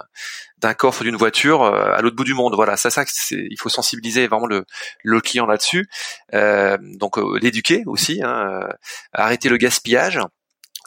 d'un 0.59 0.75
coffre 0.75 1.03
d'une 1.03 1.17
voiture 1.17 1.63
euh, 1.63 1.93
à 1.95 2.01
l'autre 2.03 2.17
bout 2.17 2.25
du 2.25 2.35
monde. 2.35 2.55
Voilà 2.55 2.77
ça 2.77 2.91
ça 2.91 3.05
il 3.31 3.57
faut 3.59 3.69
sensibiliser 3.69 4.27
vraiment 4.27 4.47
le 4.47 4.65
le 5.03 5.21
client 5.21 5.47
là-dessus. 5.47 5.89
Donc 6.33 7.17
l'éduquer 7.41 7.83
aussi 7.87 8.23
hein, 8.23 8.69
arrêter 9.13 9.49
le 9.49 9.57
gaspillage 9.57 10.19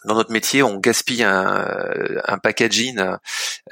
dans 0.08 0.16
notre 0.16 0.32
métier, 0.32 0.64
on 0.64 0.78
gaspille 0.78 1.24
un, 1.24 1.68
un 2.26 2.38
packaging, 2.38 3.00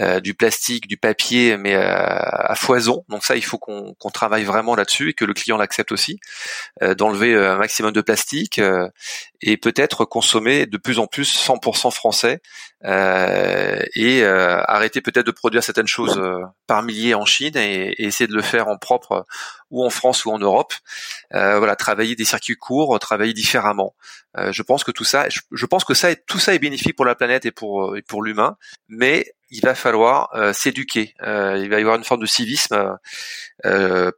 euh, 0.02 0.20
du 0.20 0.34
plastique, 0.34 0.88
du 0.88 0.98
papier, 0.98 1.56
mais 1.56 1.74
euh, 1.74 1.82
à 1.88 2.56
foison. 2.56 3.06
Donc 3.08 3.24
ça, 3.24 3.38
il 3.38 3.44
faut 3.44 3.58
qu'on 3.58 3.96
travaille 4.14 4.44
vraiment 4.44 4.76
là-dessus 4.76 5.10
et 5.10 5.14
que 5.14 5.24
le 5.24 5.34
client 5.34 5.58
l'accepte 5.58 5.94
aussi, 5.94 6.20
euh, 6.84 6.96
d'enlever 6.96 7.34
un 7.34 7.56
maximum 7.56 7.94
de 7.94 8.02
plastique 8.02 8.62
et 9.42 9.58
peut-être 9.58 10.04
consommer 10.04 10.66
de 10.66 10.78
plus 10.78 11.00
en 11.00 11.08
plus 11.08 11.34
100% 11.34 11.92
français 11.92 12.42
et 12.84 14.26
arrêter 14.26 15.02
peut-être 15.02 15.26
de 15.26 15.32
produire 15.32 15.64
certaines 15.64 15.88
choses 15.88 16.22
par 16.68 16.84
milliers 16.84 17.16
en 17.16 17.26
Chine 17.26 17.56
et, 17.56 17.94
et, 17.98 18.06
essayer 18.06 18.28
de 18.28 18.36
le 18.36 18.42
faire 18.42 18.68
en 18.68 18.78
propre 18.78 19.26
ou 19.76 19.86
en 19.86 19.90
France 19.90 20.26
ou 20.26 20.32
en 20.32 20.40
Europe. 20.40 20.74
voilà, 21.32 21.76
travailler 21.76 22.16
des 22.16 22.26
circuits 22.26 22.56
courts, 22.56 22.98
travailler 23.00 23.34
différemment. 23.34 23.94
Euh, 24.38 24.52
je 24.52 24.62
pense 24.64 24.84
que 24.84 24.92
tout 24.92 25.04
ça, 25.04 25.28
je, 25.30 25.66
pense 25.66 25.84
que 25.86 25.94
ça, 25.94 26.12
est, 26.12 26.26
tout 26.26 26.40
ça 26.40 26.54
est 26.54 26.60
bénéfique 26.60 26.96
pour 26.96 27.06
la 27.06 27.16
planète 27.16 27.46
et 27.46 27.52
pour 27.52 27.94
euh, 27.94 28.02
pour 28.08 28.22
l'humain, 28.22 28.58
mais 28.90 29.34
il 29.50 29.62
va 29.62 29.76
falloir 29.76 30.30
euh, 30.36 30.52
s'éduquer. 30.52 31.14
il 31.22 31.70
va 31.70 31.78
y 31.78 31.82
avoir 31.82 31.96
une 31.96 32.04
forme 32.04 32.22
de 32.22 32.26
civisme 32.26 32.98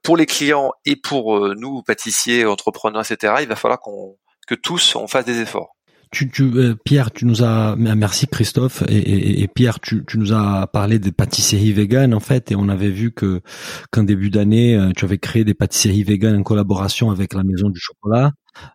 pour 0.04 0.18
les 0.18 0.26
clients 0.26 0.72
et 0.86 0.96
pour 0.96 1.56
nous 1.56 1.84
pâtissiers, 1.84 2.46
entrepreneurs, 2.46 3.04
etc. 3.10 3.36
Il 3.42 3.48
va 3.48 3.56
falloir 3.56 3.80
qu'on 3.80 4.18
que 4.48 4.56
tous 4.56 4.96
on 4.96 5.08
fasse 5.08 5.26
des 5.26 5.40
efforts. 5.42 5.77
Tu, 6.12 6.30
tu, 6.30 6.52
Pierre, 6.86 7.12
tu 7.12 7.26
nous 7.26 7.44
as 7.44 7.76
merci 7.78 8.28
Christophe 8.28 8.84
et, 8.88 9.48
Pierre, 9.54 9.80
tu, 9.80 10.04
nous 10.16 10.34
as 10.34 10.68
parlé 10.68 11.00
des 11.00 11.12
pâtisseries 11.12 11.74
véganes 11.74 12.14
en 12.14 12.20
fait 12.20 12.52
et 12.52 12.56
on 12.56 12.70
avait 12.70 12.90
vu 12.90 13.12
que 13.12 13.42
qu'en 13.92 14.04
début 14.04 14.30
d'année 14.30 14.80
tu 14.96 15.06
avais 15.06 15.18
créé 15.18 15.44
des 15.44 15.54
pâtisseries 15.54 16.04
véganes 16.04 16.38
en 16.38 16.44
collaboration 16.44 17.12
avec 17.12 17.34
la 17.34 17.44
Maison 17.44 17.70
du 17.70 17.80
Chocolat. 17.80 18.32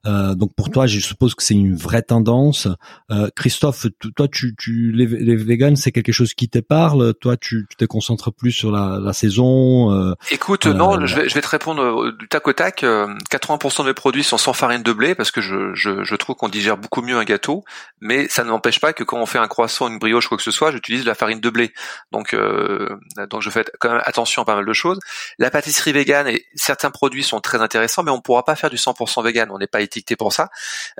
Euh, 0.06 0.34
donc 0.34 0.54
pour 0.54 0.70
toi, 0.70 0.86
je 0.86 0.98
suppose 1.00 1.34
que 1.34 1.42
c'est 1.42 1.54
une 1.54 1.74
vraie 1.74 2.02
tendance. 2.02 2.68
Euh, 3.10 3.28
Christophe, 3.36 3.86
toi, 4.16 4.28
tu, 4.28 4.54
tu 4.56 4.92
les, 4.92 5.06
les 5.06 5.36
véganes, 5.36 5.76
c'est 5.76 5.92
quelque 5.92 6.12
chose 6.12 6.34
qui 6.34 6.48
te 6.48 6.58
parle? 6.58 7.14
Toi, 7.14 7.36
tu, 7.36 7.66
tu 7.68 7.76
te 7.76 7.84
concentres 7.84 8.32
plus 8.32 8.52
sur 8.52 8.70
la, 8.70 8.98
la 9.00 9.12
saison. 9.12 9.92
Euh, 9.92 10.14
Écoute, 10.30 10.66
non, 10.66 11.00
euh, 11.00 11.06
je 11.06 11.16
vais, 11.16 11.28
je 11.28 11.34
vais 11.34 11.40
te 11.40 11.48
répondre 11.48 12.12
du 12.12 12.28
tac 12.28 12.46
au 12.46 12.52
tac. 12.52 12.82
80% 12.82 13.82
de 13.82 13.86
mes 13.88 13.94
produits 13.94 14.24
sont 14.24 14.38
sans 14.38 14.52
farine 14.52 14.82
de 14.82 14.92
blé 14.92 15.14
parce 15.14 15.30
que 15.30 15.40
je, 15.40 15.74
je, 15.74 16.04
je 16.04 16.14
trouve 16.16 16.36
qu'on 16.36 16.48
digère 16.48 16.76
beaucoup 16.76 17.02
mieux 17.02 17.16
un 17.16 17.24
gâteau, 17.24 17.64
mais 18.00 18.28
ça 18.28 18.44
ne 18.44 18.50
m'empêche 18.50 18.80
pas 18.80 18.92
que 18.92 19.04
quand 19.04 19.18
on 19.18 19.26
fait 19.26 19.38
un 19.38 19.48
croissant, 19.48 19.88
une 19.88 19.98
brioche, 19.98 20.28
quoi 20.28 20.36
que 20.36 20.42
ce 20.42 20.50
soit, 20.50 20.72
j'utilise 20.72 21.04
la 21.04 21.14
farine 21.14 21.40
de 21.40 21.50
blé. 21.50 21.72
Donc, 22.12 22.36
donc 23.30 23.42
je 23.42 23.50
fais 23.50 23.64
quand 23.78 23.90
même 23.90 24.02
attention 24.04 24.42
à 24.42 24.44
pas 24.44 24.54
mal 24.54 24.66
de 24.66 24.72
choses. 24.72 24.98
La 25.38 25.50
pâtisserie 25.50 25.92
végane 25.92 26.28
et 26.28 26.46
certains 26.54 26.90
produits 26.90 27.22
sont 27.22 27.40
très 27.40 27.60
intéressants, 27.60 28.02
mais 28.02 28.10
on 28.10 28.20
pourra 28.20 28.44
pas 28.44 28.56
faire 28.56 28.70
du 28.70 28.76
100% 28.76 29.24
vegan. 29.24 29.48
On 29.50 29.58
est 29.58 29.66
pas 29.72 29.80
étiqueté 29.80 30.14
pour 30.14 30.32
ça. 30.32 30.50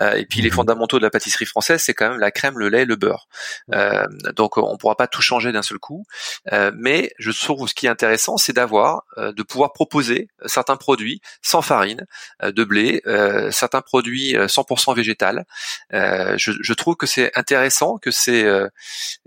Euh, 0.01 0.15
et 0.15 0.27
puis 0.27 0.41
les 0.41 0.51
mhm. 0.51 0.57
fondamentaux 0.57 0.99
de 0.99 1.05
la 1.05 1.11
pâtisserie 1.11 1.47
française, 1.47 1.81
c'est 1.83 1.95
quand 1.95 2.11
même 2.11 2.19
la 2.19 2.33
crème, 2.33 2.59
le 2.59 2.69
lait, 2.69 2.85
le 2.85 2.97
beurre. 2.97 3.29
Euh, 3.73 4.05
donc 4.35 4.57
on 4.57 4.77
pourra 4.77 4.97
pas 4.97 5.07
tout 5.07 5.23
changer 5.23 5.53
d'un 5.53 5.63
seul 5.63 5.79
coup. 5.79 6.05
Euh, 6.53 6.73
mais 6.75 7.13
je 7.19 7.31
trouve 7.31 7.69
ce 7.69 7.75
qui 7.75 7.87
est 7.87 7.91
intéressant, 7.91 8.37
c'est 8.37 8.53
d'avoir, 8.53 9.05
de 9.17 9.43
pouvoir 9.43 9.73
proposer 9.73 10.29
certains 10.47 10.77
produits 10.77 11.21
sans 11.43 11.63
farine 11.63 12.07
de 12.43 12.65
blé, 12.65 13.03
certains 13.51 13.83
produits 13.83 14.35
100% 14.35 14.97
végétal. 14.97 15.45
Je, 15.93 16.53
je, 16.61 16.73
trouve 16.73 16.97
que 16.97 17.07
c'est 17.07 17.37
intéressant, 17.37 17.99
que 17.99 18.11
c'est 18.11 18.45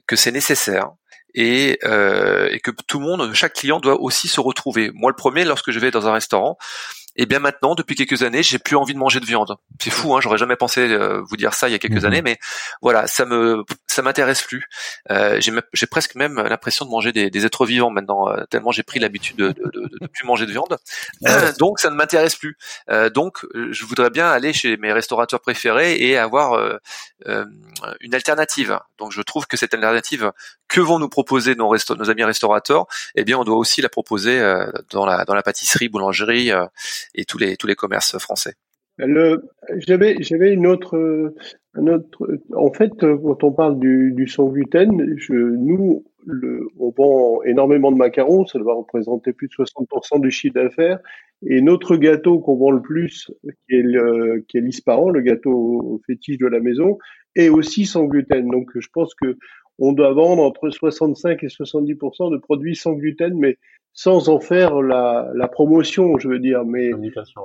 que 0.08 0.15
c'est 0.15 0.31
nécessaire. 0.31 0.89
Et, 1.38 1.79
euh, 1.84 2.47
et, 2.51 2.62
que 2.62 2.71
tout 2.71 2.99
le 2.99 3.05
monde, 3.05 3.34
chaque 3.34 3.53
client 3.53 3.81
doit 3.81 3.99
aussi 3.99 4.29
se 4.29 4.39
retrouver. 4.39 4.91
Moi, 4.93 5.12
le 5.12 5.17
premier, 5.17 5.43
lorsque 5.43 5.71
je 5.71 5.79
vais 5.79 5.91
dans 5.91 6.08
un 6.08 6.13
restaurant, 6.13 6.58
et 7.17 7.23
eh 7.23 7.25
bien 7.25 7.39
maintenant, 7.39 7.75
depuis 7.75 7.95
quelques 7.95 8.23
années, 8.23 8.43
j'ai 8.43 8.60
plus 8.60 8.75
envie 8.75 8.93
de 8.93 8.99
manger 8.99 9.21
de 9.21 9.25
viande. 9.25 9.56
C'est 9.82 9.89
fou, 9.89 10.15
hein, 10.15 10.19
j'aurais 10.21 10.38
jamais 10.38 10.58
pensé 10.58 10.82
euh, 10.82 11.21
vous 11.21 11.38
dire 11.38 11.54
ça 11.54 11.69
il 11.69 11.71
y 11.71 11.75
a 11.75 11.80
quelques 11.80 12.01
mhm. 12.01 12.06
années, 12.06 12.21
mais 12.21 12.38
voilà, 12.82 13.08
ça 13.08 13.25
me 13.25 13.63
ça 13.95 14.01
m'intéresse 14.01 14.41
plus. 14.41 14.67
Euh, 15.10 15.39
j'ai 15.39 15.88
presque 15.88 16.15
même 16.15 16.36
l'impression 16.36 16.86
de 16.86 16.91
manger 16.91 17.13
des, 17.13 17.30
des, 17.30 17.45
êtres 17.45 17.65
vivants 17.65 17.89
maintenant, 17.89 18.30
euh, 18.30 18.43
tellement 18.49 18.71
j'ai 18.71 18.84
pris 18.84 18.99
l'habitude 18.99 19.38
de, 19.38 19.47
de, 19.47 19.71
de, 19.73 19.89
de, 20.01 20.08
plus 20.08 20.28
manger 20.28 20.45
de 20.45 20.51
viande. 20.51 20.78
donc 21.60 21.80
ça 21.80 21.89
ne 21.89 21.95
m'intéresse 21.95 22.36
plus. 22.36 22.58
Euh, 22.89 23.10
donc 23.10 23.45
je 23.54 23.86
voudrais 23.86 24.10
bien 24.10 24.28
aller 24.28 24.51
chez 24.51 24.75
mes 24.78 24.91
restaurateurs 24.91 25.39
préférés 25.39 25.95
et 25.97 26.17
avoir 26.17 26.80
une 28.01 28.13
alternative. 28.13 28.80
Donc 28.97 29.12
je 29.13 29.21
trouve 29.21 29.47
que 29.47 29.56
cette 29.56 29.73
alternative 29.73 30.32
que 30.67 30.82
vont 30.82 30.99
nous 30.99 31.10
proposer 31.10 31.56
nos, 31.56 31.73
nos 31.73 32.10
amis 32.10 32.23
restaurateurs, 32.23 32.86
eh 33.15 33.23
bien 33.23 33.38
on 33.38 33.43
doit 33.45 33.58
aussi 33.58 33.82
la 33.82 33.89
proposer 33.89 34.39
dans 34.91 35.06
la 35.06 35.23
dans 35.23 35.36
la 35.36 35.43
pâtisserie, 35.43 35.88
boulangerie 35.88 36.51
et 37.13 37.25
tous 37.25 37.37
les 37.37 37.57
tous 37.57 37.67
les 37.67 37.75
commerces 37.75 38.17
français. 38.17 38.53
J'avais 38.97 40.15
j'avais 40.21 40.53
une 40.53 40.67
autre 40.67 41.33
un 41.75 41.87
autre. 41.87 42.27
En 42.55 42.71
fait, 42.71 42.91
quand 42.99 43.43
on 43.43 43.51
parle 43.51 43.79
du, 43.79 44.27
sans 44.27 44.47
gluten, 44.47 45.17
nous 45.27 46.05
on 46.79 46.91
vend 46.97 47.43
énormément 47.43 47.91
de 47.91 47.97
macarons, 47.97 48.45
ça 48.47 48.57
doit 48.57 48.75
représenter 48.75 49.33
plus 49.33 49.47
de 49.47 49.53
60% 49.53 50.21
du 50.21 50.31
chiffre 50.31 50.55
d'affaires. 50.55 50.99
Et 51.45 51.61
notre 51.61 51.97
gâteau 51.97 52.39
qu'on 52.39 52.55
vend 52.55 52.71
le 52.71 52.81
plus, 52.81 53.29
qui 53.43 53.75
est 53.75 53.83
le, 53.83 54.43
qui 54.47 54.57
est 54.57 54.61
l'isparan, 54.61 55.09
le 55.09 55.21
gâteau 55.21 56.01
fétiche 56.07 56.37
de 56.37 56.47
la 56.47 56.59
maison, 56.59 56.97
est 57.35 57.49
aussi 57.49 57.85
sans 57.85 58.05
gluten. 58.05 58.49
Donc, 58.49 58.71
je 58.73 58.87
pense 58.91 59.13
que 59.13 59.37
on 59.79 59.91
doit 59.91 60.13
vendre 60.13 60.43
entre 60.43 60.69
65 60.69 61.43
et 61.43 61.47
70% 61.47 62.31
de 62.31 62.38
produits 62.38 62.75
sans 62.75 62.93
gluten, 62.93 63.38
mais 63.38 63.57
sans 63.93 64.29
en 64.29 64.39
faire 64.39 64.81
la, 64.81 65.31
la 65.35 65.47
promotion, 65.47 66.17
je 66.17 66.27
veux 66.27 66.39
dire. 66.39 66.65
Mais, 66.65 66.91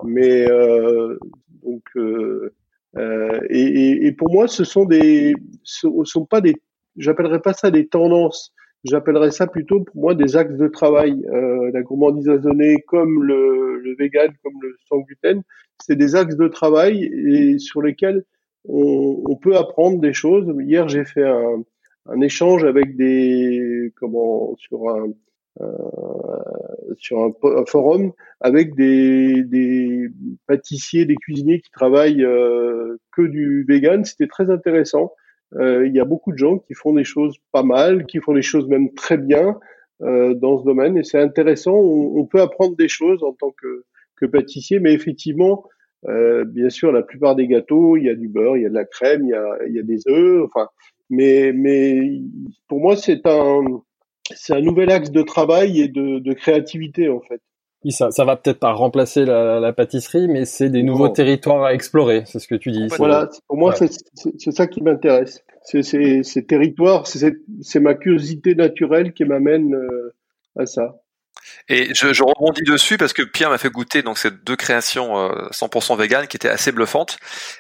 mais 0.05 0.51
euh, 0.51 1.17
donc, 1.63 1.83
euh, 1.97 2.53
euh, 2.97 3.41
et, 3.49 4.07
et, 4.07 4.13
pour 4.13 4.31
moi, 4.31 4.49
ce 4.49 4.65
sont 4.65 4.85
des, 4.85 5.35
ce 5.63 5.89
sont 6.05 6.27
pas 6.27 6.41
des, 6.41 6.57
j'appellerais 6.97 7.41
pas 7.41 7.53
ça 7.53 7.71
des 7.71 7.87
tendances. 7.87 8.53
J'appellerais 8.83 9.31
ça 9.31 9.47
plutôt 9.47 9.85
pour 9.85 9.97
moi 9.97 10.15
des 10.15 10.37
axes 10.37 10.57
de 10.57 10.67
travail. 10.67 11.25
Euh, 11.33 11.71
la 11.73 11.83
gourmandise 11.83 12.29
assaisonnée 12.29 12.77
comme 12.87 13.23
le, 13.23 13.79
le 13.79 13.95
vegan, 13.97 14.33
comme 14.43 14.55
le 14.63 14.75
sans 14.89 15.01
gluten, 15.01 15.43
c'est 15.83 15.97
des 15.97 16.17
axes 16.17 16.37
de 16.37 16.49
travail 16.49 17.05
et 17.05 17.59
sur 17.59 17.83
lesquels 17.83 18.25
on, 18.65 19.23
on 19.27 19.37
peut 19.37 19.57
apprendre 19.57 20.01
des 20.01 20.15
choses. 20.15 20.53
Hier, 20.61 20.89
j'ai 20.89 21.05
fait 21.05 21.27
un, 21.27 21.63
un 22.07 22.21
échange 22.21 22.65
avec 22.65 22.97
des 22.97 23.93
comment 23.97 24.55
sur 24.57 24.89
un 24.89 25.09
euh, 25.61 25.67
sur 26.97 27.21
un, 27.23 27.33
forum 27.67 28.13
avec 28.41 28.75
des, 28.75 29.43
des, 29.45 30.09
pâtissiers, 30.47 31.05
des 31.05 31.17
cuisiniers 31.17 31.61
qui 31.61 31.71
travaillent 31.71 32.25
euh, 32.25 32.97
que 33.13 33.23
du 33.23 33.65
vegan. 33.69 34.05
C'était 34.05 34.27
très 34.27 34.51
intéressant. 34.51 35.13
Euh, 35.57 35.87
il 35.87 35.95
y 35.95 36.01
a 36.01 36.05
beaucoup 36.05 36.33
de 36.33 36.39
gens 36.39 36.59
qui 36.59 36.75
font 36.75 36.95
des 36.95 37.05
choses 37.05 37.37
pas 37.53 37.63
mal, 37.63 38.07
qui 38.07 38.19
font 38.21 38.35
des 38.35 38.43
choses 38.43 38.69
même 38.69 38.93
très 38.95 39.19
bien 39.19 39.59
dans 40.01 40.59
ce 40.59 40.65
domaine, 40.65 40.97
et 40.97 41.05
c'est 41.05 41.21
intéressant. 41.21 41.75
On, 41.75 42.25
peut 42.25 42.41
apprendre 42.41 42.75
des 42.75 42.89
choses 42.89 43.23
en 43.23 43.35
tant 43.35 43.51
que, 43.51 43.85
que 44.17 44.25
pâtissier, 44.25 44.79
mais 44.81 44.95
effectivement, 44.95 45.69
bien 46.09 46.71
sûr, 46.71 46.91
la 46.91 47.03
plupart 47.03 47.37
des 47.37 47.47
gâteaux, 47.47 47.99
il 47.99 48.05
y 48.05 48.09
a 48.09 48.15
du 48.15 48.29
beurre, 48.29 48.57
il 48.57 48.63
y 48.63 48.67
a 48.67 48.71
de 48.71 48.75
la 48.75 48.87
crème, 48.87 49.25
il 49.25 49.29
y 49.29 49.35
a, 49.35 49.59
y 49.69 49.79
a 49.79 49.83
des 49.83 50.09
œufs, 50.09 50.43
enfin, 50.47 50.69
mais, 51.11 51.53
mais 51.53 52.21
pour 52.69 52.81
moi, 52.81 52.97
c'est 52.97 53.27
un, 53.27 53.83
c'est 54.35 54.55
un 54.55 54.61
nouvel 54.61 54.91
axe 54.91 55.11
de 55.11 55.23
travail 55.23 55.81
et 55.81 55.89
de, 55.89 56.19
de 56.21 56.33
créativité 56.33 57.09
en 57.09 57.21
fait. 57.21 57.41
Oui, 57.85 57.93
ça, 57.93 58.11
ça 58.11 58.25
va 58.25 58.37
peut-être 58.37 58.59
pas 58.59 58.73
remplacer 58.73 59.25
la, 59.25 59.59
la 59.59 59.73
pâtisserie, 59.73 60.29
mais 60.29 60.45
c'est 60.45 60.69
des 60.69 60.83
nouveaux 60.83 61.09
territoires 61.09 61.65
à 61.65 61.73
explorer, 61.73 62.25
c'est 62.27 62.39
ce 62.39 62.47
que 62.47 62.55
tu 62.55 62.71
dis. 62.73 62.89
Voilà, 62.99 63.29
pour 63.49 63.57
moi, 63.57 63.75
c'est 63.75 64.53
ça 64.53 64.67
qui 64.67 64.83
m'intéresse. 64.83 65.43
C'est 65.63 65.83
ces 65.83 66.47
territoires, 66.47 67.07
c'est 67.07 67.81
ma 67.81 67.95
curiosité 67.95 68.55
naturelle 68.55 69.13
qui 69.13 69.25
m'amène 69.25 69.75
euh, 69.75 70.15
à 70.57 70.67
ça. 70.67 71.01
Et 71.69 71.93
je, 71.95 72.13
je, 72.13 72.23
rebondis 72.23 72.63
dessus 72.63 72.97
parce 72.97 73.13
que 73.13 73.23
Pierre 73.23 73.51
m'a 73.51 73.59
fait 73.59 73.71
goûter 73.71 74.03
donc 74.03 74.19
ces 74.19 74.31
deux 74.31 74.57
créations 74.57 75.15
100% 75.53 75.93
euh, 75.93 75.97
véganes 75.97 76.27
qui 76.27 76.37
étaient 76.37 76.49
assez 76.49 76.73
bluffantes. 76.73 77.19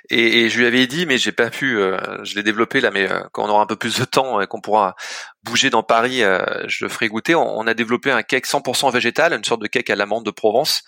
Et, 0.09 0.41
et 0.41 0.51
je 0.51 0.59
lui 0.59 0.67
avais 0.67 0.87
dit, 0.87 1.07
mais 1.07 1.19
j'ai 1.19 1.33
pas 1.33 1.51
pu, 1.51 1.79
euh, 1.79 1.99
je 2.25 2.35
l'ai 2.35 2.43
développé 2.43 2.81
là, 2.81 2.91
mais 2.91 3.11
euh, 3.11 3.21
quand 3.33 3.45
on 3.45 3.49
aura 3.49 3.63
un 3.63 3.67
peu 3.67 3.77
plus 3.77 3.99
de 3.99 4.05
temps 4.05 4.41
et 4.41 4.47
qu'on 4.47 4.61
pourra 4.61 4.97
bouger 5.45 5.71
dans 5.71 5.83
Paris, 5.83 6.21
je 6.67 6.85
le 6.85 6.89
ferai 6.89 7.09
goûter. 7.09 7.35
On, 7.35 7.67
a 7.67 7.75
développé 7.75 8.11
un 8.11 8.23
cake 8.23 8.47
100% 8.47 8.93
végétal, 8.93 9.33
une 9.33 9.45
sorte 9.45 9.63
de 9.63 9.67
cake 9.67 9.89
à 9.91 9.97
l'amande 9.97 10.25
de 10.25 10.31
Provence, 10.31 10.83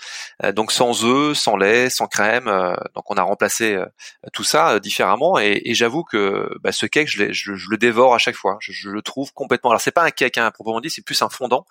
donc 0.54 0.72
sans 0.72 1.04
œufs, 1.04 1.36
sans 1.36 1.56
lait, 1.56 1.90
sans 1.90 2.06
crème. 2.06 2.46
donc 2.94 3.10
on 3.10 3.16
a 3.16 3.22
remplacé 3.22 3.78
tout 4.32 4.44
ça 4.44 4.78
différemment. 4.78 5.38
Et, 5.38 5.62
et 5.64 5.74
j'avoue 5.74 6.04
que 6.04 6.50
bah, 6.60 6.72
ce 6.72 6.86
cake, 6.86 7.08
je, 7.08 7.32
je, 7.32 7.54
je, 7.54 7.70
le 7.70 7.78
dévore 7.78 8.14
à 8.14 8.18
chaque 8.18 8.34
fois. 8.34 8.58
Je, 8.60 8.72
je, 8.72 8.90
le 8.90 9.02
trouve 9.02 9.32
complètement. 9.32 9.70
Alors 9.70 9.80
c'est 9.80 9.90
pas 9.90 10.04
un 10.04 10.10
cake 10.10 10.38
hein, 10.38 10.50
proprement 10.50 10.80
dit, 10.80 10.90
c'est 10.90 11.04
plus 11.04 11.20
un 11.22 11.28
fondant 11.28 11.66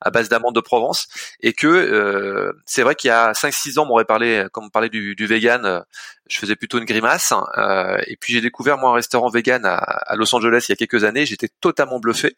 à 0.00 0.10
base 0.10 0.28
d'amande 0.28 0.54
de 0.54 0.60
Provence. 0.60 1.08
Et 1.40 1.52
que 1.52 2.52
c'est 2.66 2.82
vrai 2.82 2.94
qu'il 2.94 3.08
y 3.08 3.12
a 3.12 3.32
5-6 3.32 3.78
ans, 3.78 3.84
on 3.84 3.86
m'aurait 3.86 4.04
parlé, 4.04 4.46
comme 4.52 4.64
on 4.64 4.70
parlait 4.70 4.90
du, 4.90 5.14
du 5.14 5.26
vegan, 5.26 5.84
je 6.28 6.38
faisais 6.38 6.56
plutôt 6.56 6.78
une 6.78 6.84
grimace. 6.84 7.32
Euh, 7.56 7.98
et 8.06 8.16
puis 8.16 8.32
j'ai 8.32 8.40
découvert 8.40 8.78
moi 8.78 8.90
un 8.90 8.94
restaurant 8.94 9.28
vegan 9.28 9.64
à, 9.64 10.14
Los 10.16 10.34
Angeles 10.34 10.66
il 10.68 10.72
y 10.72 10.74
a 10.74 10.76
quelques 10.76 11.04
années. 11.04 11.26
J'étais 11.26 11.48
totalement 11.60 11.98
bluffé. 12.00 12.34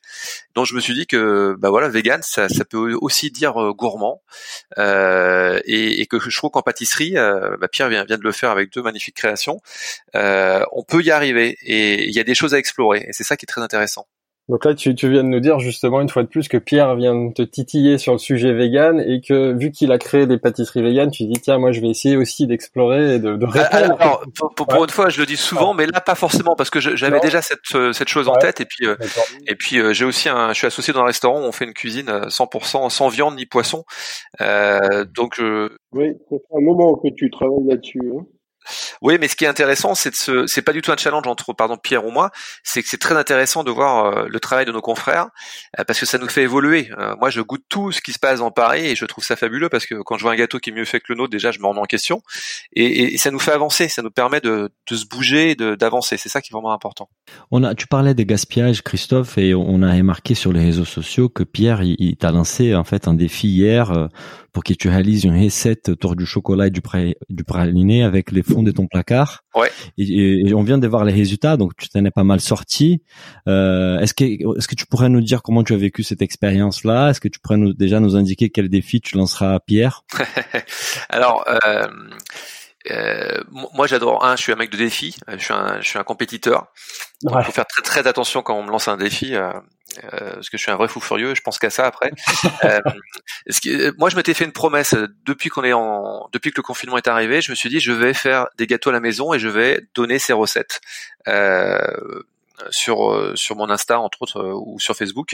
Donc 0.55 0.67
je 0.67 0.75
me 0.75 0.81
suis 0.81 0.95
dit 0.95 1.07
que 1.07 1.55
bah 1.59 1.71
voilà, 1.71 1.89
vegan, 1.89 2.21
ça, 2.23 2.49
peut 2.69 2.95
aussi 3.01 3.31
dire 3.31 3.61
euh, 3.61 3.73
gourmand. 3.73 4.23
Euh, 4.79 5.61
et, 5.65 6.07
que 6.07 6.19
je 6.19 6.37
trouve 6.37 6.51
qu'en 6.51 6.63
pâtisserie, 6.63 7.15
bah 7.15 7.69
Pierre 7.71 7.89
vient, 7.91 8.05
de 8.05 8.17
le 8.23 8.33
faire 8.33 8.51
avec 8.51 8.73
deux 8.73 8.83
magnifiques 8.83 9.17
créations. 9.17 9.61
On 10.15 10.85
peut 10.87 11.03
y 11.03 11.11
arriver 11.11 11.57
et 11.63 12.05
il 12.05 12.15
y 12.15 12.21
a 12.21 12.25
des 12.25 12.35
choses 12.35 12.55
à 12.55 12.59
explorer. 12.59 13.05
Et 13.09 13.13
c'est 13.13 13.25
ça 13.25 13.37
qui 13.37 13.45
est 13.45 13.47
très 13.47 13.61
intéressant. 13.61 14.07
Donc 14.49 14.65
là, 14.65 14.75
tu, 14.75 14.95
tu, 14.95 15.11
viens 15.11 15.23
de 15.23 15.29
nous 15.29 15.41
dire 15.41 15.59
justement 15.59 16.01
une 16.01 16.09
fois 16.09 16.23
de 16.23 16.29
plus 16.29 16.49
que 16.49 16.57
Pierre 16.57 16.95
vient 16.97 17.15
de 17.15 17.33
te 17.33 17.43
titiller 17.43 17.99
sur 17.99 18.13
le 18.13 18.19
sujet 18.19 18.55
vegan 18.55 18.99
et 18.99 19.21
que 19.21 19.53
vu 19.53 19.71
qu'il 19.71 19.93
a 19.93 19.99
créé 19.99 20.27
des 20.27 20.39
pâtisseries 20.39 20.81
vegan, 20.81 21.11
tu 21.11 21.25
dis 21.25 21.39
tiens 21.41 21.59
moi 21.59 21.73
je 21.73 21.81
vais 21.81 21.89
essayer 21.89 22.17
aussi 22.17 22.47
d'explorer 22.47 23.17
et 23.17 23.19
de, 23.19 23.37
de 23.37 23.45
répondre. 23.45 23.97
Alors, 24.01 24.25
pour, 24.35 24.67
pour, 24.67 24.85
une 24.85 24.91
fois, 24.91 25.11
je 25.11 25.21
le 25.21 25.27
dis 25.27 25.37
souvent, 25.37 25.75
mais 25.75 25.87
là 25.87 26.01
pas 26.01 26.15
forcément 26.15 26.57
parce 26.57 26.71
que 26.71 26.81
j'avais 26.81 27.21
déjà 27.21 27.43
cette, 27.43 27.59
euh, 27.75 27.93
cette 27.93 28.09
chose 28.09 28.29
en 28.29 28.37
tête 28.37 28.63
et 28.63 28.65
puis 28.65 28.87
euh, 28.87 28.97
et 29.47 29.55
puis 29.55 29.79
euh, 29.79 29.93
j'ai 29.93 30.07
aussi 30.07 30.31
un, 30.31 30.53
je 30.53 30.59
suis 30.59 30.67
associé 30.67 30.95
dans 30.95 31.01
un 31.01 31.07
restaurant 31.07 31.41
où 31.41 31.45
on 31.45 31.53
fait 31.53 31.67
une 31.67 31.75
cuisine 31.75 32.09
100% 32.09 32.89
sans 32.89 33.09
viande 33.09 33.37
ni 33.37 33.45
poisson. 33.45 33.85
Euh, 34.41 35.05
donc 35.05 35.41
oui, 35.93 36.15
ça 36.31 36.37
fait 36.37 36.57
un 36.57 36.61
moment 36.61 36.97
que 36.97 37.09
tu 37.15 37.31
travailles 37.31 37.67
là-dessus. 37.67 38.01
Hein. 38.17 38.25
Oui, 39.03 39.17
mais 39.21 39.29
ce 39.29 39.37
qui 39.37 39.45
est 39.45 39.49
intéressant, 39.49 39.95
c'est 39.95 40.15
ce, 40.15 40.47
c'est 40.47 40.63
pas 40.63 40.73
du 40.73 40.83
tout 40.83 40.93
un 40.93 40.97
challenge 40.97 41.27
entre 41.27 41.53
pardon 41.53 41.77
Pierre 41.77 42.07
ou 42.07 42.11
moi, 42.11 42.31
c'est 42.63 42.83
que 42.83 42.89
c'est 42.89 42.99
très 42.99 43.17
intéressant 43.17 43.65
de 43.65 43.71
voir 43.71 44.07
euh, 44.07 44.27
le 44.29 44.41
travail 44.41 44.65
de 44.67 44.73
nos 44.73 44.81
confrères 44.81 45.29
euh, 45.79 45.85
parce 45.85 46.01
que 46.01 46.07
ça 46.07 46.19
nous 46.19 46.29
fait 46.29 46.43
évoluer. 46.43 46.91
Euh, 46.99 47.15
moi, 47.17 47.31
je 47.31 47.41
goûte 47.41 47.65
tout 47.69 47.93
ce 47.93 48.01
qui 48.01 48.13
se 48.13 48.19
passe 48.19 48.41
dans 48.41 48.51
Paris 48.51 48.87
et 48.87 48.97
je 48.97 49.05
trouve 49.05 49.25
ça 49.25 49.37
fabuleux 49.37 49.69
parce 49.69 49.87
que 49.87 49.95
quand 50.03 50.17
je 50.17 50.23
vois 50.23 50.33
un 50.33 50.37
gâteau 50.37 50.59
qui 50.59 50.71
est 50.71 50.73
mieux 50.73 50.85
fait 50.85 51.01
que 51.01 51.07
le 51.11 51.17
nôtre, 51.17 51.31
déjà, 51.31 51.51
je 51.51 51.61
me 51.61 51.67
remets 51.67 51.81
en 51.81 51.85
question 51.85 52.23
et, 52.75 53.15
et 53.15 53.19
ça 53.19 53.31
nous 53.31 53.39
fait 53.39 53.53
avancer, 53.53 53.89
ça 53.89 54.03
nous 54.03 54.11
permet 54.11 54.41
de, 54.41 54.71
de 54.91 54.97
se 54.97 55.07
bouger, 55.07 55.55
de, 55.55 55.75
d'avancer. 55.75 56.17
C'est 56.17 56.29
ça 56.29 56.41
qui 56.41 56.53
est 56.53 56.55
vraiment 56.55 56.73
important. 56.73 57.09
On 57.51 57.63
a, 57.65 57.75
tu 57.75 57.87
parlais 57.87 58.15
des 58.15 58.27
gaspillages, 58.27 58.83
Christophe, 58.83 59.39
et 59.39 59.55
on 59.55 59.83
a 59.83 59.93
remarqué 59.93 60.35
sur 60.35 60.53
les 60.53 60.65
réseaux 60.65 60.85
sociaux 60.85 61.29
que 61.29 61.43
Pierre, 61.43 61.83
il, 61.83 61.97
il 61.99 62.17
t'a 62.17 62.31
lancé 62.31 62.75
en 62.75 62.85
fait 62.85 63.09
un 63.09 63.15
défi 63.15 63.49
hier 63.49 64.09
pour 64.53 64.65
que 64.65 64.73
tu 64.73 64.89
réalises 64.89 65.25
une 65.25 65.41
recette 65.41 65.89
autour 65.89 66.17
du 66.17 66.27
chocolat 66.27 66.67
et 66.67 66.71
du, 66.71 66.81
du 67.29 67.45
praliné 67.45 68.03
avec 68.03 68.33
les 68.33 68.43
fonds 68.43 68.58
de 68.63 68.71
ton 68.71 68.87
placard. 68.87 69.45
Ouais. 69.55 69.71
Et, 69.97 70.53
on 70.55 70.63
vient 70.63 70.79
de 70.79 70.87
voir 70.87 71.05
les 71.05 71.13
résultats, 71.13 71.57
donc 71.57 71.77
tu 71.77 71.89
t'en 71.89 72.05
es 72.05 72.11
pas 72.11 72.25
mal 72.25 72.41
sorti. 72.41 73.03
Euh, 73.47 73.99
est-ce 73.99 74.15
que 74.15 74.25
est-ce 74.25 74.69
que 74.69 74.75
tu 74.75 74.87
pourrais 74.87 75.09
nous 75.09 75.21
dire 75.21 75.43
comment 75.43 75.63
tu 75.63 75.75
as 75.75 75.77
vécu 75.77 76.03
cette 76.03 76.23
expérience-là? 76.23 77.11
Est-ce 77.11 77.21
que 77.21 77.29
tu 77.29 77.41
pourrais 77.41 77.59
nous, 77.59 77.73
déjà 77.73 78.01
nous 78.01 78.17
indiquer 78.17 78.51
quel 78.51 78.69
défi 78.69 79.01
tu 79.01 79.17
lanceras 79.17 79.55
à 79.55 79.61
Pierre? 79.61 80.05
Alors. 81.09 81.45
Euh... 81.65 81.87
Euh, 82.91 83.43
moi, 83.51 83.87
j'adore. 83.87 84.25
Un, 84.25 84.37
je 84.37 84.43
suis 84.43 84.53
un 84.53 84.57
mec 84.57 84.71
de 84.71 84.77
défi. 84.77 85.17
Je 85.29 85.37
suis 85.37 85.53
un, 85.53 85.81
je 85.81 85.89
suis 85.89 85.99
un 85.99 86.05
compétiteur. 86.05 86.69
Il 87.23 87.45
faut 87.45 87.53
faire 87.53 87.67
très 87.67 87.83
très 87.83 88.07
attention 88.09 88.43
quand 88.43 88.55
on 88.55 88.63
me 88.63 88.71
lance 88.71 88.89
un 88.89 88.97
défi. 88.97 89.35
Euh, 89.35 89.53
euh, 90.05 90.35
parce 90.35 90.51
que 90.51 90.57
je 90.57 90.63
suis 90.63 90.71
un 90.71 90.77
vrai 90.77 90.89
fou 90.89 91.01
furieux, 91.01 91.35
je 91.35 91.41
pense 91.41 91.59
qu'à 91.59 91.71
ça 91.71 91.87
après. 91.87 92.11
euh, 92.65 92.81
ce 93.49 93.97
moi, 93.99 94.11
je 94.11 94.17
m'étais 94.17 94.35
fait 94.35 94.45
une 94.45 94.53
promesse 94.53 94.95
depuis 95.25 95.49
qu'on 95.49 95.65
est 95.65 95.73
en, 95.73 96.29
depuis 96.33 96.51
que 96.51 96.57
le 96.59 96.63
confinement 96.63 96.99
est 96.99 97.09
arrivé. 97.09 97.41
Je 97.41 97.51
me 97.51 97.57
suis 97.57 97.69
dit, 97.69 97.81
je 97.81 97.93
vais 97.93 98.15
faire 98.15 98.47
des 98.57 98.67
gâteaux 98.67 98.91
à 98.91 98.93
la 98.93 99.01
maison 99.01 99.33
et 99.33 99.39
je 99.39 99.49
vais 99.49 99.87
donner 99.95 100.19
ces 100.19 100.33
recettes. 100.33 100.81
Euh, 101.27 101.79
sur 102.71 103.13
euh, 103.13 103.35
sur 103.37 103.57
mon 103.57 103.71
Insta 103.71 104.01
entre 104.01 104.23
autres 104.23 104.41
euh, 104.41 104.53
ou 104.55 104.79
sur 104.79 104.97
Facebook. 104.97 105.33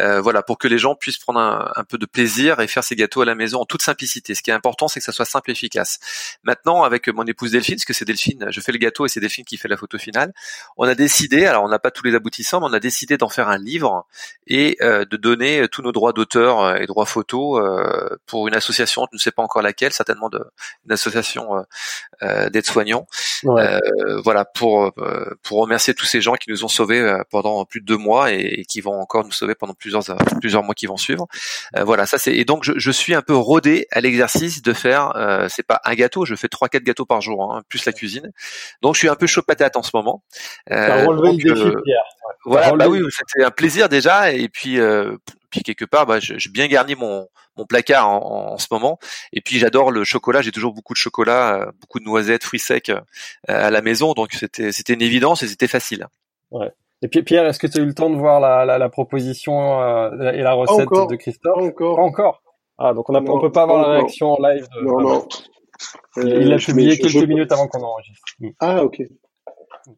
Euh, 0.00 0.20
voilà 0.20 0.42
pour 0.42 0.58
que 0.58 0.68
les 0.68 0.78
gens 0.78 0.94
puissent 0.94 1.18
prendre 1.18 1.40
un, 1.40 1.84
peu 1.84 1.98
de 1.98 2.06
plaisir 2.06 2.60
et 2.60 2.66
faire 2.66 2.84
ces 2.84 2.96
gâteaux 2.96 3.22
à 3.22 3.24
la 3.24 3.34
maison 3.34 3.60
en 3.60 3.64
toute 3.64 3.82
simplicité. 3.82 4.34
Ce 4.34 4.42
qui 4.42 4.50
est 4.50 4.54
important, 4.54 4.88
c'est 4.88 5.00
que 5.00 5.04
ça 5.04 5.12
soit 5.12 5.24
simple 5.24 5.50
et 5.50 5.52
efficace. 5.52 5.98
Maintenant, 6.42 6.82
avec 6.82 7.08
mon 7.08 7.24
épouse 7.24 7.52
Delphine, 7.52 7.76
parce 7.76 7.84
que 7.84 7.92
c'est 7.92 8.04
Delphine, 8.04 8.46
je 8.50 8.60
fais 8.60 8.72
le 8.72 8.78
gâteau 8.78 9.06
et 9.06 9.08
c'est 9.08 9.20
Delphine 9.20 9.44
qui 9.44 9.56
fait 9.56 9.68
la 9.68 9.76
photo 9.76 9.98
finale. 9.98 10.32
On 10.76 10.84
a 10.84 10.94
décidé, 10.94 11.46
alors 11.46 11.64
on 11.64 11.68
n'a 11.68 11.78
pas 11.78 11.90
tous 11.90 12.04
les 12.04 12.14
aboutissants, 12.14 12.60
mais 12.60 12.66
on 12.66 12.72
a 12.72 12.80
décidé 12.80 13.16
d'en 13.16 13.28
faire 13.28 13.48
un 13.48 13.58
livre 13.58 14.06
et 14.46 14.76
de 14.80 15.16
donner 15.16 15.66
tous 15.68 15.82
nos 15.82 15.92
droits 15.92 16.12
d'auteur 16.12 16.76
et 16.76 16.86
droits 16.86 17.06
photo 17.06 17.60
pour 18.26 18.48
une 18.48 18.54
association, 18.54 19.06
je 19.12 19.16
ne 19.16 19.20
sais 19.20 19.32
pas 19.32 19.42
encore 19.42 19.62
laquelle, 19.62 19.92
certainement 19.92 20.28
de, 20.28 20.42
une 20.86 20.92
association 20.92 21.64
d'aides-soignants. 22.22 23.06
voilà 24.24 24.44
pour 24.44 24.92
pour 25.42 25.60
remercier 25.60 25.94
tous 25.94 26.06
ces 26.06 26.20
gens 26.20 26.34
qui 26.34 26.50
nous 26.50 26.63
ont 26.63 26.63
ont 26.64 26.68
sauvés 26.68 27.00
euh, 27.00 27.22
pendant 27.30 27.64
plus 27.64 27.80
de 27.80 27.86
deux 27.86 27.96
mois 27.96 28.32
et, 28.32 28.64
qui 28.68 28.80
vont 28.80 29.00
encore 29.00 29.24
nous 29.24 29.32
sauver 29.32 29.54
pendant 29.54 29.74
plusieurs 29.74 30.08
euh, 30.10 30.16
plusieurs 30.40 30.62
mois 30.62 30.74
qui 30.74 30.86
vont 30.86 30.96
suivre. 30.96 31.26
Euh, 31.76 31.84
voilà, 31.84 32.06
ça 32.06 32.18
c'est 32.18 32.34
et 32.34 32.44
donc 32.44 32.64
je, 32.64 32.72
je, 32.76 32.90
suis 32.90 33.14
un 33.14 33.22
peu 33.22 33.34
rodé 33.34 33.86
à 33.90 34.00
l'exercice 34.00 34.62
de 34.62 34.72
faire. 34.72 35.16
Euh, 35.16 35.46
c'est 35.48 35.66
pas 35.66 35.80
un 35.84 35.94
gâteau, 35.94 36.24
je 36.24 36.34
fais 36.34 36.48
trois 36.48 36.68
quatre 36.68 36.84
gâteaux 36.84 37.06
par 37.06 37.20
jour, 37.20 37.52
hein, 37.52 37.62
plus 37.68 37.84
la 37.84 37.92
cuisine. 37.92 38.32
Donc 38.82 38.94
je 38.94 39.00
suis 39.00 39.08
un 39.08 39.16
peu 39.16 39.26
chaud 39.26 39.42
patate 39.42 39.76
en 39.76 39.82
ce 39.82 39.90
moment. 39.94 40.22
Euh, 40.70 41.06
relevé 41.06 41.32
le 41.32 41.54
défi, 41.54 41.76
Pierre. 41.84 42.04
Voilà, 42.44 42.72
bah 42.72 42.88
oui, 42.88 43.00
c'était 43.10 43.44
un 43.44 43.50
plaisir 43.50 43.88
déjà 43.88 44.32
et 44.32 44.48
puis 44.48 44.78
puis 45.50 45.62
quelque 45.62 45.84
part, 45.84 46.06
bah, 46.06 46.18
j'ai 46.20 46.50
bien 46.50 46.66
garni 46.66 46.94
mon 46.94 47.28
mon 47.56 47.66
placard 47.66 48.08
en, 48.08 48.54
en, 48.54 48.58
ce 48.58 48.66
moment. 48.72 48.98
Et 49.32 49.40
puis 49.40 49.60
j'adore 49.60 49.92
le 49.92 50.02
chocolat. 50.02 50.42
J'ai 50.42 50.50
toujours 50.50 50.72
beaucoup 50.72 50.92
de 50.92 50.98
chocolat, 50.98 51.70
beaucoup 51.80 52.00
de 52.00 52.04
noisettes, 52.04 52.42
fruits 52.42 52.58
secs 52.58 52.90
à 53.46 53.70
la 53.70 53.80
maison. 53.80 54.12
Donc 54.14 54.32
c'était 54.32 54.72
c'était 54.72 54.94
une 54.94 55.02
évidence 55.02 55.42
et 55.42 55.48
c'était 55.48 55.68
facile. 55.68 56.06
Ouais. 56.54 56.72
Et 57.02 57.08
puis 57.08 57.22
Pierre, 57.22 57.44
est-ce 57.46 57.58
que 57.58 57.66
tu 57.66 57.78
as 57.78 57.82
eu 57.82 57.86
le 57.86 57.94
temps 57.94 58.08
de 58.08 58.16
voir 58.16 58.40
la, 58.40 58.64
la, 58.64 58.78
la 58.78 58.88
proposition 58.88 59.82
euh, 59.82 60.32
et 60.32 60.40
la 60.40 60.54
recette 60.54 60.88
de 60.88 61.16
Christophe? 61.16 61.56
Pas 61.56 61.62
encore. 61.62 61.96
Pas 61.96 62.02
encore? 62.02 62.42
Ah, 62.78 62.94
donc 62.94 63.10
on 63.10 63.12
ne 63.12 63.40
peut 63.40 63.52
pas 63.52 63.62
avoir 63.64 63.86
la 63.86 63.94
réaction 63.98 64.32
en 64.32 64.38
live. 64.40 64.66
De... 64.74 64.84
Non, 64.84 65.00
non. 65.00 65.28
il 66.16 66.48
l'a 66.48 66.54
euh, 66.54 66.58
publié 66.58 66.96
quelques 66.96 67.28
minutes 67.28 67.52
avant 67.52 67.68
qu'on 67.68 67.82
enregistre. 67.82 68.24
Ah, 68.60 68.82
ok. 68.82 69.02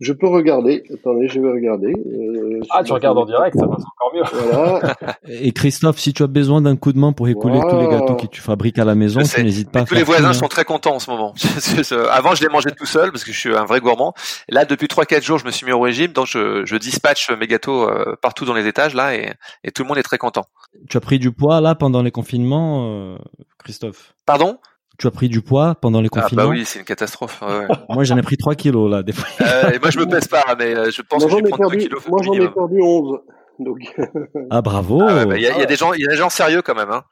Je 0.01 0.13
peux 0.13 0.27
regarder. 0.27 0.83
Attendez, 0.93 1.29
je 1.29 1.41
vais 1.41 1.51
regarder. 1.51 1.93
Euh, 1.93 2.61
ah, 2.71 2.83
tu 2.83 2.93
regardes 2.93 3.19
en 3.19 3.25
direct, 3.25 3.57
ça 3.57 3.67
va 3.67 3.75
encore 3.75 4.13
mieux. 4.15 4.23
Voilà. 4.33 4.97
Et 5.29 5.53
Christophe, 5.53 5.99
si 5.99 6.13
tu 6.13 6.23
as 6.23 6.27
besoin 6.27 6.61
d'un 6.61 6.77
coup 6.77 6.93
de 6.93 6.99
main 6.99 7.13
pour 7.13 7.29
écouler 7.29 7.61
tous 7.61 7.79
les 7.79 7.89
gâteaux 7.89 8.17
que 8.17 8.27
tu 8.27 8.41
fabriques 8.41 8.79
à 8.79 8.85
la 8.85 8.95
maison, 8.95 9.21
tu 9.23 9.43
n'hésites 9.43 9.71
pas. 9.71 9.85
tous 9.85 9.95
les 9.95 10.03
voisins 10.03 10.33
sont 10.33 10.49
très 10.49 10.65
contents 10.65 10.97
en 10.97 10.99
ce 10.99 11.11
moment. 11.11 11.35
Avant, 12.11 12.35
je 12.35 12.43
les 12.43 12.49
mangeais 12.49 12.73
tout 12.73 12.87
seul 12.87 13.13
parce 13.13 13.25
que 13.25 13.33
je 13.33 13.39
suis 13.39 13.55
un 13.55 13.65
vrai 13.65 13.81
gourmand. 13.81 14.15
Là, 14.49 14.65
depuis 14.65 14.87
3-4 14.87 15.23
jours, 15.23 15.39
je 15.39 15.47
me 15.47 15.51
suis 15.51 15.67
mis 15.67 15.73
au 15.73 15.81
régime, 15.81 16.13
donc 16.13 16.27
je, 16.27 16.65
je 16.65 16.77
dispatche 16.77 17.31
mes 17.31 17.47
gâteaux 17.47 17.89
euh, 17.89 18.17
partout 18.21 18.45
dans 18.45 18.55
les 18.55 18.67
étages 18.67 18.95
là, 18.95 19.15
et, 19.15 19.33
et, 19.65 19.71
tout 19.71 19.83
le 19.83 19.89
monde 19.89 19.99
est 19.99 20.03
très 20.03 20.19
content. 20.19 20.45
Tu 20.89 20.97
as 20.97 21.01
pris 21.01 21.19
du 21.19 21.33
poids 21.33 21.61
là 21.61 21.75
pendant 21.75 22.03
les 22.03 22.11
confinements, 22.11 22.89
euh, 22.89 23.19
Christophe? 23.59 24.15
Pardon? 24.25 24.59
Tu 24.99 25.07
as 25.07 25.11
pris 25.11 25.29
du 25.29 25.43
poids 25.43 25.75
pendant 25.75 26.01
les 26.01 26.09
confinements 26.09 26.45
Ah 26.45 26.47
bah 26.47 26.51
oui, 26.51 26.65
c'est 26.65 26.79
une 26.79 26.85
catastrophe. 26.85 27.43
Ouais. 27.43 27.67
moi, 27.89 28.05
j'en 28.05 28.17
ai 28.17 28.23
pris 28.23 28.37
3 28.37 28.55
kilos 28.55 28.91
là. 28.91 29.03
Des 29.03 29.13
fois. 29.13 29.29
Euh, 29.41 29.71
et 29.71 29.79
moi, 29.79 29.91
je 29.91 29.99
me 29.99 30.07
pèse 30.07 30.29
pas, 30.29 30.55
mais 30.59 30.77
euh, 30.77 30.91
je 30.91 31.03
pense 31.03 31.23
moi, 31.23 31.41
que 31.41 31.47
j'ai 31.47 31.53
perdu, 31.53 31.79
kilos. 31.79 32.09
Moi, 32.09 32.21
j'en 32.23 32.33
ai 32.35 32.49
perdu 32.49 32.81
11. 32.81 33.19
Donc... 33.59 33.79
ah 34.51 34.63
bravo. 34.63 35.01
Ah, 35.03 35.25
il 35.35 35.43
y, 35.43 35.47
a, 35.47 35.59
y, 35.59 35.63
a 35.63 35.67
des 35.67 35.77
gens, 35.77 35.93
il 35.95 36.03
y 36.03 36.07
a 36.07 36.11
des 36.11 36.17
gens 36.17 36.29
sérieux 36.29 36.63
quand 36.63 36.75
même. 36.75 36.91
Hein. 36.91 37.05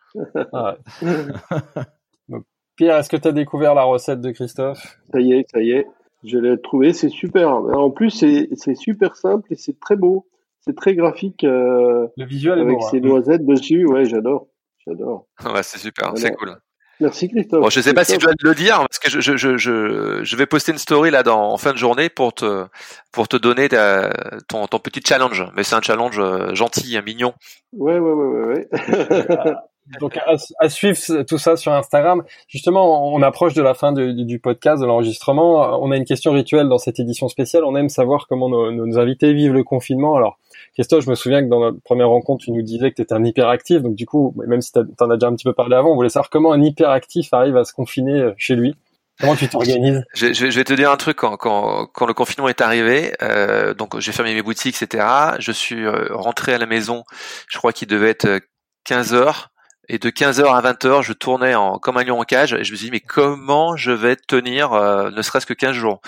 Ah 0.53 0.77
donc, 2.29 2.45
Pierre, 2.77 2.99
est-ce 2.99 3.09
que 3.09 3.17
tu 3.17 3.29
as 3.29 3.33
découvert 3.33 3.75
la 3.75 3.85
recette 3.85 4.21
de 4.21 4.31
Christophe? 4.31 4.99
Ça 5.13 5.21
y 5.21 5.33
est, 5.33 5.47
ça 5.51 5.61
y 5.61 5.71
est. 5.71 5.87
Je 6.25 6.39
l'ai 6.39 6.61
trouvé, 6.61 6.93
c'est 6.93 7.11
super. 7.11 7.51
En 7.51 7.91
plus, 7.91 8.11
c'est 8.11 8.75
super 8.75 9.17
simple 9.17 9.53
et 9.53 9.57
c'est 9.57 9.79
très 9.79 9.97
beau. 9.97 10.27
C'est 10.61 10.75
très 10.75 10.95
graphique. 10.95 11.45
Euh, 11.45 12.07
le 12.17 12.25
visuel 12.25 12.59
avec 12.59 12.77
est 12.77 12.81
beau, 12.81 12.89
ces 12.91 12.97
hein. 12.97 13.01
noisettes 13.01 13.45
dessus, 13.45 13.87
ouais, 13.87 14.07
j'adore, 14.07 14.49
j'adore. 14.87 15.27
Ouais, 15.45 15.63
c'est 15.63 15.79
super, 15.79 16.13
c'est 16.17 16.33
cool. 16.33 16.57
Merci 17.01 17.29
Christophe. 17.29 17.61
Bon, 17.61 17.71
je 17.71 17.81
sais 17.81 17.93
pas 17.93 18.05
si 18.05 18.15
je 18.15 18.19
dois 18.21 18.33
le 18.41 18.55
dire 18.55 18.79
parce 18.79 18.99
que 18.99 19.11
je, 19.11 19.21
je, 19.21 19.37
je, 19.37 19.57
je, 19.57 20.21
je 20.23 20.37
vais 20.37 20.47
poster 20.47 20.73
une 20.73 20.79
story 20.79 21.11
là 21.11 21.23
dans 21.23 21.53
en 21.53 21.57
fin 21.57 21.73
de 21.73 21.79
journée 21.79 22.09
pour 22.09 22.33
te 22.35 22.67
pour 23.13 23.29
te 23.29 23.37
donner 23.37 23.69
ta, 23.69 24.13
ton, 24.49 24.67
ton 24.67 24.79
petit 24.79 25.01
challenge. 25.07 25.47
Mais 25.57 25.65
c'est 25.65 25.75
un 25.75 25.83
challenge 25.83 26.19
euh, 26.19 26.55
gentil, 26.55 26.99
mignon. 27.05 27.35
Ouais 27.73 27.99
ouais 27.99 28.13
ouais 28.13 28.27
ouais. 28.27 28.69
ouais. 28.71 29.53
Donc 30.01 30.17
à, 30.17 30.37
à, 30.59 30.69
suivre 30.69 31.23
tout 31.23 31.39
ça 31.39 31.57
sur 31.57 31.73
Instagram. 31.73 32.23
Justement, 32.49 33.13
on 33.13 33.21
approche 33.23 33.55
de 33.55 33.63
la 33.63 33.75
fin 33.75 33.93
du, 33.93 34.25
du 34.25 34.39
podcast, 34.39 34.81
de 34.81 34.87
l'enregistrement. 34.87 35.79
On 35.83 35.91
a 35.91 35.97
une 35.97 36.05
question 36.05 36.33
rituelle 36.33 36.69
dans 36.69 36.79
cette 36.79 36.99
édition 36.99 37.29
spéciale. 37.29 37.65
On 37.65 37.77
aime 37.77 37.89
savoir 37.89 38.27
comment 38.27 38.49
nos, 38.49 38.71
nos 38.71 38.99
invités 38.99 39.35
vivent 39.35 39.53
le 39.53 39.65
confinement. 39.65 40.17
Alors, 40.17 40.39
Christophe, 40.75 41.05
je 41.05 41.11
me 41.11 41.15
souviens 41.15 41.43
que 41.43 41.49
dans 41.49 41.61
notre 41.61 41.81
première 41.83 42.09
rencontre, 42.09 42.45
tu 42.45 42.53
nous 42.53 42.63
disais 42.63 42.91
que 42.91 42.97
tu 42.97 43.03
étais 43.03 43.15
un 43.15 43.25
hyperactif. 43.25 43.83
Donc 43.83 43.95
du 43.95 44.07
coup, 44.07 44.35
même 44.47 44.61
si 44.61 44.73
tu 44.73 44.79
en 44.79 45.11
as 45.11 45.17
déjà 45.17 45.29
un 45.29 45.35
petit 45.35 45.45
peu 45.45 45.53
parlé 45.53 45.77
avant, 45.77 45.93
on 45.93 45.95
voulait 45.95 46.09
savoir 46.09 46.31
comment 46.31 46.53
un 46.53 46.63
hyperactif 46.63 47.33
arrive 47.33 47.57
à 47.57 47.65
se 47.65 47.73
confiner 47.73 48.21
euh, 48.21 48.33
chez 48.39 48.57
lui. 48.57 48.75
Comment 49.21 49.37
tu 49.37 49.49
t'organises? 49.49 50.03
Je, 50.15 50.33
je, 50.33 50.47
vais 50.47 50.65
te 50.65 50.73
dire 50.73 50.91
un 50.91 50.97
truc 50.97 51.17
quand, 51.19 51.37
quand, 51.37 51.87
quand 51.87 52.07
le 52.07 52.15
confinement 52.15 52.49
est 52.49 52.61
arrivé. 52.61 53.13
Euh, 53.23 53.73
donc 53.73 53.99
j'ai 54.01 54.11
fermé 54.11 54.35
mes 54.35 54.43
boutiques, 54.43 54.83
etc. 54.83 55.07
Je 55.39 55.53
suis 55.53 55.85
euh, 55.85 56.09
rentré 56.11 56.53
à 56.53 56.59
la 56.59 56.67
maison. 56.67 57.05
Je 57.49 57.59
crois 57.59 57.73
qu'il 57.73 57.87
devait 57.87 58.11
être 58.11 58.41
15 58.85 59.15
heures. 59.15 59.54
Et 59.89 59.99
de 59.99 60.11
15h 60.11 60.45
à 60.47 60.73
20h, 60.73 61.03
je 61.03 61.13
tournais 61.13 61.55
en, 61.55 61.79
comme 61.79 61.97
un 61.97 62.05
lion 62.05 62.21
en 62.21 62.25
cage 62.25 62.55
et 62.55 62.65
je 62.65 62.73
me 62.73 62.77
suis 62.77 62.87
dit 62.87 62.91
mais 62.91 63.01
comment 63.01 63.77
je 63.77 63.91
vais 63.91 64.17
tenir 64.17 64.73
euh, 64.73 65.11
ne 65.11 65.23
serait-ce 65.23 65.47
que 65.47 65.55
15 65.55 65.73
jours? 65.73 66.01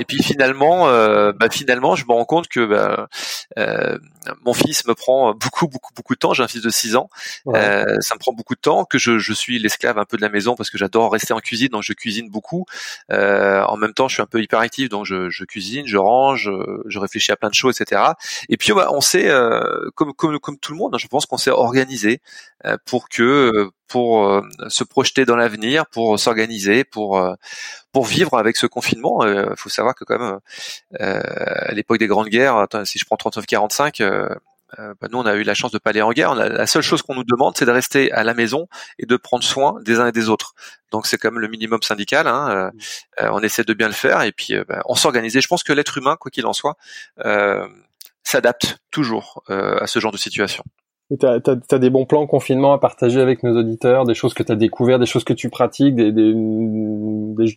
Et 0.00 0.04
puis 0.04 0.22
finalement 0.22 0.88
euh, 0.88 1.32
bah, 1.32 1.48
finalement, 1.50 1.96
je 1.96 2.04
me 2.06 2.12
rends 2.12 2.24
compte 2.24 2.48
que 2.48 2.64
bah, 2.64 3.08
euh, 3.58 3.98
mon 4.44 4.52
fils 4.54 4.86
me 4.86 4.94
prend 4.94 5.34
beaucoup 5.34 5.68
beaucoup 5.68 5.92
beaucoup 5.94 6.14
de 6.14 6.18
temps, 6.18 6.34
j'ai 6.34 6.42
un 6.42 6.48
fils 6.48 6.62
de 6.62 6.70
6 6.70 6.96
ans. 6.96 7.08
Euh, 7.48 7.96
ça 8.00 8.14
me 8.14 8.18
prend 8.18 8.32
beaucoup 8.32 8.54
de 8.54 8.60
temps 8.60 8.84
que 8.84 8.98
je, 8.98 9.18
je 9.18 9.32
suis 9.32 9.58
l'esclave 9.58 9.98
un 9.98 10.04
peu 10.04 10.16
de 10.16 10.22
la 10.22 10.28
maison 10.28 10.54
parce 10.54 10.70
que 10.70 10.78
j'adore 10.78 11.12
rester 11.12 11.32
en 11.32 11.40
cuisine 11.40 11.68
donc 11.68 11.82
je 11.82 11.92
cuisine 11.92 12.28
beaucoup. 12.30 12.66
en 13.10 13.76
même 13.76 13.92
temps, 13.92 14.08
je 14.08 14.14
suis 14.14 14.22
un 14.22 14.26
peu 14.26 14.42
hyperactif 14.42 14.88
donc 14.88 15.06
je, 15.06 15.30
je 15.30 15.44
cuisine, 15.44 15.86
je 15.86 15.96
range, 15.96 16.50
je 16.86 16.98
réfléchis 16.98 17.32
à 17.32 17.36
plein 17.36 17.48
de 17.48 17.54
choses 17.54 17.80
etc. 17.80 18.02
Et 18.48 18.56
puis 18.56 18.72
bah, 18.72 18.88
on 18.92 19.00
sait 19.00 19.30
comme 19.94 20.12
comme 20.14 20.38
comme 20.38 20.58
tout 20.58 20.72
le 20.72 20.78
monde, 20.78 20.94
hein, 20.94 20.98
je 20.98 21.06
pense 21.08 21.26
qu'on 21.26 21.38
s'est 21.38 21.50
organisé 21.50 22.20
pour 22.84 23.08
que 23.08 23.46
euh, 23.54 23.70
pour 23.88 24.26
euh, 24.26 24.42
se 24.68 24.84
projeter 24.84 25.24
dans 25.24 25.36
l'avenir, 25.36 25.86
pour 25.86 26.18
s'organiser, 26.18 26.84
pour 26.84 27.18
euh, 27.18 27.34
pour 27.92 28.04
vivre 28.04 28.38
avec 28.38 28.56
ce 28.56 28.66
confinement. 28.66 29.24
Il 29.24 29.56
faut 29.56 29.68
savoir 29.68 29.94
que 29.94 30.04
quand 30.04 30.18
même 30.18 30.38
à 30.98 31.72
l'époque 31.72 31.98
des 31.98 32.06
grandes 32.06 32.28
guerres, 32.28 32.66
si 32.84 32.98
je 32.98 33.04
prends 33.04 33.16
39-45, 33.16 34.36
bah, 34.76 35.08
nous 35.10 35.18
on 35.18 35.24
a 35.24 35.34
eu 35.34 35.44
la 35.44 35.54
chance 35.54 35.70
de 35.70 35.78
pas 35.78 35.90
aller 35.90 36.02
en 36.02 36.12
guerre. 36.12 36.34
la 36.34 36.66
seule 36.66 36.82
chose 36.82 37.00
qu'on 37.00 37.14
nous 37.14 37.24
demande, 37.24 37.56
c'est 37.56 37.64
de 37.64 37.70
rester 37.70 38.12
à 38.12 38.22
la 38.24 38.34
maison 38.34 38.68
et 38.98 39.06
de 39.06 39.16
prendre 39.16 39.42
soin 39.42 39.76
des 39.82 39.98
uns 39.98 40.08
et 40.08 40.12
des 40.12 40.28
autres. 40.28 40.54
Donc 40.90 41.06
c'est 41.06 41.16
quand 41.16 41.30
même 41.30 41.40
le 41.40 41.48
minimum 41.48 41.80
syndical. 41.82 42.26
Hein. 42.26 42.70
on 43.18 43.40
essaie 43.40 43.64
de 43.64 43.72
bien 43.72 43.88
le 43.88 43.94
faire 43.94 44.22
et 44.22 44.32
puis 44.32 44.54
bah, 44.68 44.82
on 44.86 44.94
s'organise. 44.94 45.38
Je 45.38 45.48
pense 45.48 45.62
que 45.62 45.72
l'être 45.72 45.96
humain, 45.96 46.16
quoi 46.16 46.30
qu'il 46.30 46.44
en 46.46 46.52
soit, 46.52 46.76
s'adapte 48.22 48.78
toujours 48.90 49.42
à 49.48 49.86
ce 49.86 50.00
genre 50.00 50.12
de 50.12 50.18
situation. 50.18 50.64
Et 51.12 51.18
t'as, 51.18 51.38
as, 51.46 51.78
des 51.78 51.90
bons 51.90 52.04
plans 52.04 52.26
confinement 52.26 52.72
à 52.72 52.78
partager 52.78 53.20
avec 53.20 53.44
nos 53.44 53.56
auditeurs, 53.56 54.06
des 54.06 54.14
choses 54.14 54.34
que 54.34 54.42
tu 54.42 54.50
as 54.50 54.56
découvert, 54.56 54.98
des 54.98 55.06
choses 55.06 55.22
que 55.22 55.32
tu 55.32 55.50
pratiques, 55.50 55.94
des, 55.94 56.10
des, 56.10 56.34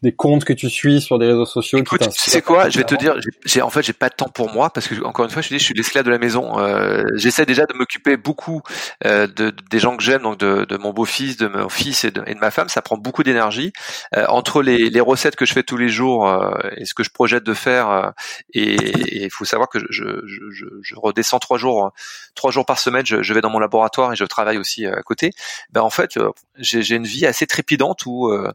des, 0.03 0.11
comptes 0.11 0.45
que 0.45 0.53
tu 0.53 0.69
suis 0.69 1.01
sur 1.01 1.17
des 1.17 1.25
réseaux 1.25 1.47
sociaux. 1.47 1.79
Écoute, 1.79 2.01
tu 2.01 2.29
sais 2.29 2.43
quoi, 2.43 2.69
je 2.69 2.77
vais 2.77 2.83
te 2.83 2.93
dire, 2.93 3.15
j'ai 3.45 3.63
en 3.63 3.71
fait 3.71 3.81
j'ai 3.81 3.93
pas 3.93 4.09
de 4.09 4.13
temps 4.13 4.29
pour 4.29 4.53
moi 4.53 4.69
parce 4.69 4.87
que 4.87 5.03
encore 5.03 5.25
une 5.25 5.31
fois, 5.31 5.41
je 5.41 5.49
te 5.49 5.53
dis, 5.55 5.59
je 5.59 5.65
suis 5.65 5.73
l'esclave 5.73 6.05
de 6.05 6.11
la 6.11 6.19
maison. 6.19 6.59
Euh, 6.59 7.03
j'essaie 7.15 7.47
déjà 7.47 7.65
de 7.65 7.73
m'occuper 7.73 8.17
beaucoup 8.17 8.61
euh, 9.05 9.25
de, 9.25 9.51
des 9.71 9.79
gens 9.79 9.97
que 9.97 10.03
j'aime, 10.03 10.21
donc 10.21 10.37
de, 10.37 10.65
de 10.65 10.77
mon 10.77 10.93
beau-fils, 10.93 11.37
de 11.37 11.47
mon 11.47 11.69
fils 11.69 12.03
et 12.03 12.11
de, 12.11 12.21
et 12.27 12.35
de, 12.35 12.39
ma 12.39 12.51
femme. 12.51 12.69
Ça 12.69 12.83
prend 12.83 12.97
beaucoup 12.97 13.23
d'énergie. 13.23 13.73
Euh, 14.15 14.25
entre 14.27 14.61
les, 14.61 14.89
les, 14.89 15.01
recettes 15.01 15.35
que 15.35 15.45
je 15.45 15.53
fais 15.53 15.63
tous 15.63 15.77
les 15.77 15.89
jours 15.89 16.27
euh, 16.27 16.51
et 16.77 16.85
ce 16.85 16.93
que 16.93 17.03
je 17.03 17.09
projette 17.09 17.43
de 17.43 17.53
faire, 17.53 17.89
euh, 17.89 18.09
et 18.53 19.23
il 19.23 19.31
faut 19.31 19.45
savoir 19.45 19.69
que 19.69 19.79
je, 19.79 19.85
je, 19.89 20.49
je, 20.51 20.65
je, 20.81 20.95
redescends 20.95 21.39
trois 21.39 21.57
jours, 21.57 21.91
trois 22.35 22.51
jours 22.51 22.65
par 22.65 22.79
semaine. 22.79 23.05
Je, 23.05 23.23
je 23.23 23.33
vais 23.33 23.38
dans 23.41 23.49
mon 23.49 23.59
laboratoire 23.59 24.13
et 24.13 24.15
je 24.15 24.25
travaille 24.25 24.57
aussi 24.57 24.85
euh, 24.85 24.97
à 24.97 25.01
côté, 25.01 25.31
ben 25.71 25.81
en 25.81 25.89
fait 25.89 26.17
euh, 26.17 26.31
j'ai 26.57 26.95
une 26.95 27.05
vie 27.05 27.25
assez 27.25 27.47
trépidante 27.47 28.05
où 28.05 28.27
euh, 28.27 28.51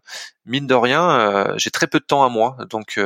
mine 0.47 0.67
de 0.67 0.75
rien 0.75 1.55
j'ai 1.57 1.71
très 1.71 1.87
peu 1.87 2.01
de 2.01 2.05
temps 2.05 2.25
à 2.25 2.29
moi. 2.29 2.57
Donc 2.71 3.01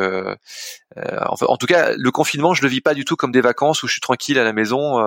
en, 1.27 1.57
tout 1.57 1.67
cas 1.67 1.93
le 1.97 2.11
confinement 2.11 2.55
je 2.55 2.63
le 2.63 2.69
vis 2.69 2.81
pas 2.81 2.95
du 2.95 3.05
tout 3.05 3.17
comme 3.17 3.33
des 3.33 3.41
vacances 3.41 3.83
où 3.83 3.87
je 3.87 3.93
suis 3.93 4.01
tranquille 4.01 4.39
à 4.39 4.45
la 4.45 4.53
maison 4.53 4.99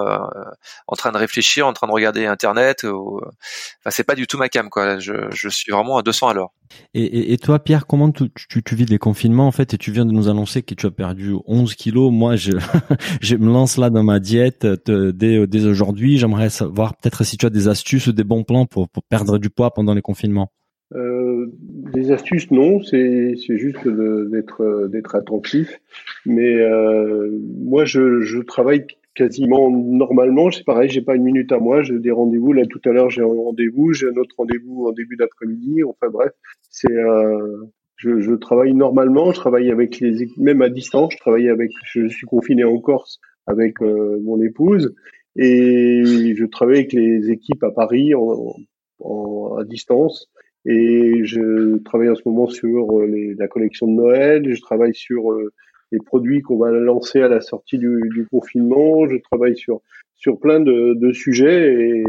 en 0.88 0.96
train 0.96 1.12
de 1.12 1.18
réfléchir, 1.18 1.68
en 1.68 1.74
train 1.74 1.88
de 1.88 1.92
regarder 1.92 2.26
internet. 2.26 2.84
Enfin 2.84 3.90
c'est 3.90 4.04
pas 4.04 4.16
du 4.16 4.28
tout 4.28 4.38
ma 4.38 4.50
cam 4.50 4.70
quoi. 4.70 5.00
Je, 5.00 5.14
je 5.32 5.50
suis 5.50 5.72
vraiment 5.72 5.98
à 5.98 6.02
200 6.04 6.30
à 6.30 6.34
l'heure. 6.34 6.52
Et, 6.94 7.34
et, 7.34 7.38
toi, 7.38 7.60
Pierre, 7.60 7.88
comment 7.88 8.12
tu, 8.12 8.32
tu, 8.50 8.64
tu, 8.64 8.76
vis 8.76 8.86
les 8.86 8.98
confinements 8.98 9.48
en 9.48 9.52
fait 9.52 9.74
Et 9.74 9.78
tu 9.78 9.92
viens 9.92 10.06
de 10.06 10.12
nous 10.12 10.30
annoncer 10.30 10.62
que 10.64 10.74
tu 10.74 10.86
as 10.86 10.92
perdu 10.92 11.36
11 11.46 11.76
kilos. 11.76 12.12
Moi, 12.12 12.36
je, 12.36 12.52
je 13.22 13.36
me 13.36 13.52
lance 13.52 13.78
là 13.78 13.90
dans 13.90 14.04
ma 14.04 14.20
diète 14.20 14.66
dès, 14.86 15.48
dès 15.48 15.66
aujourd'hui. 15.66 16.18
J'aimerais 16.18 16.50
savoir 16.50 16.96
peut-être 16.96 17.24
si 17.24 17.38
tu 17.38 17.46
as 17.46 17.50
des 17.50 17.68
astuces 17.68 18.08
ou 18.08 18.12
des 18.12 18.24
bons 18.24 18.44
plans 18.44 18.66
pour, 18.66 18.90
pour 18.90 19.04
perdre 19.04 19.38
du 19.38 19.50
poids 19.50 19.72
pendant 19.74 19.94
les 19.94 20.02
confinements. 20.02 20.52
Euh, 20.94 21.48
des 21.60 22.12
astuces, 22.12 22.52
non. 22.52 22.82
C'est 22.84 23.36
juste 23.58 23.88
d'être 23.88 24.88
d'être 24.88 25.16
attentif. 25.16 25.80
Mais 26.26 26.56
euh, 26.56 27.30
moi, 27.60 27.86
je, 27.86 28.22
je 28.22 28.40
travaille 28.40 28.86
quasiment 29.16 29.70
normalement. 29.70 30.52
C'est 30.52 30.66
pareil, 30.66 30.90
j'ai 30.90 31.02
pas 31.02 31.16
une 31.16 31.24
minute 31.24 31.52
à 31.52 31.60
moi. 31.60 31.82
J'ai 31.82 32.00
des 32.00 32.12
rendez-vous. 32.12 32.54
Là, 32.54 32.66
tout 32.66 32.82
à 32.86 32.90
l'heure, 32.90 33.10
j'ai 33.10 33.22
un 33.22 33.26
rendez-vous. 33.26 33.94
J'ai 33.94 34.08
un 34.08 34.18
autre 34.18 34.36
rendez-vous 34.38 34.88
en 34.88 34.92
début 34.92 35.16
d'après-midi. 35.16 35.84
Enfin 35.84 36.10
bref, 36.12 36.32
c'est 36.70 36.92
euh, 36.92 37.66
je, 37.96 38.20
je, 38.20 38.34
travaille 38.34 38.74
normalement. 38.74 39.32
Je 39.32 39.40
travaille 39.40 39.72
avec 39.72 40.00
les 40.00 40.28
même 40.38 40.62
à 40.62 40.70
distance. 40.70 41.14
Je 41.14 41.18
travaille 41.18 41.50
avec. 41.50 41.72
Je 41.86 42.08
suis 42.08 42.28
confiné 42.28 42.64
en 42.64 42.78
Corse 42.80 43.20
avec 43.48 43.82
euh, 43.82 44.20
mon 44.24 44.42
épouse 44.42 44.94
et 45.36 46.34
je 46.36 46.46
travaille 46.46 46.78
avec 46.78 46.94
les 46.94 47.32
équipes 47.32 47.64
à 47.64 47.72
Paris 47.72 48.14
en, 48.14 48.56
en 49.00 49.56
à 49.58 49.64
distance. 49.64 50.30
Et 50.66 51.24
je 51.24 51.78
travaille 51.80 52.10
en 52.10 52.16
ce 52.16 52.22
moment 52.26 52.48
sur 52.48 53.02
les, 53.02 53.34
la 53.34 53.48
collection 53.48 53.88
de 53.88 53.94
Noël. 53.94 54.54
Je 54.54 54.62
travaille 54.62 54.94
sur 54.94 55.32
euh, 55.32 55.52
les 55.92 56.00
produits 56.00 56.42
qu'on 56.42 56.58
va 56.58 56.72
lancer 56.72 57.22
à 57.22 57.28
la 57.28 57.42
sortie 57.42 57.78
du, 57.78 58.02
du, 58.14 58.28
confinement. 58.28 59.08
Je 59.08 59.18
travaille 59.18 59.58
sur 59.58 59.82
sur 60.16 60.40
plein 60.40 60.60
de, 60.60 60.94
de 60.94 61.12
sujets. 61.14 61.74
Et, 61.74 62.04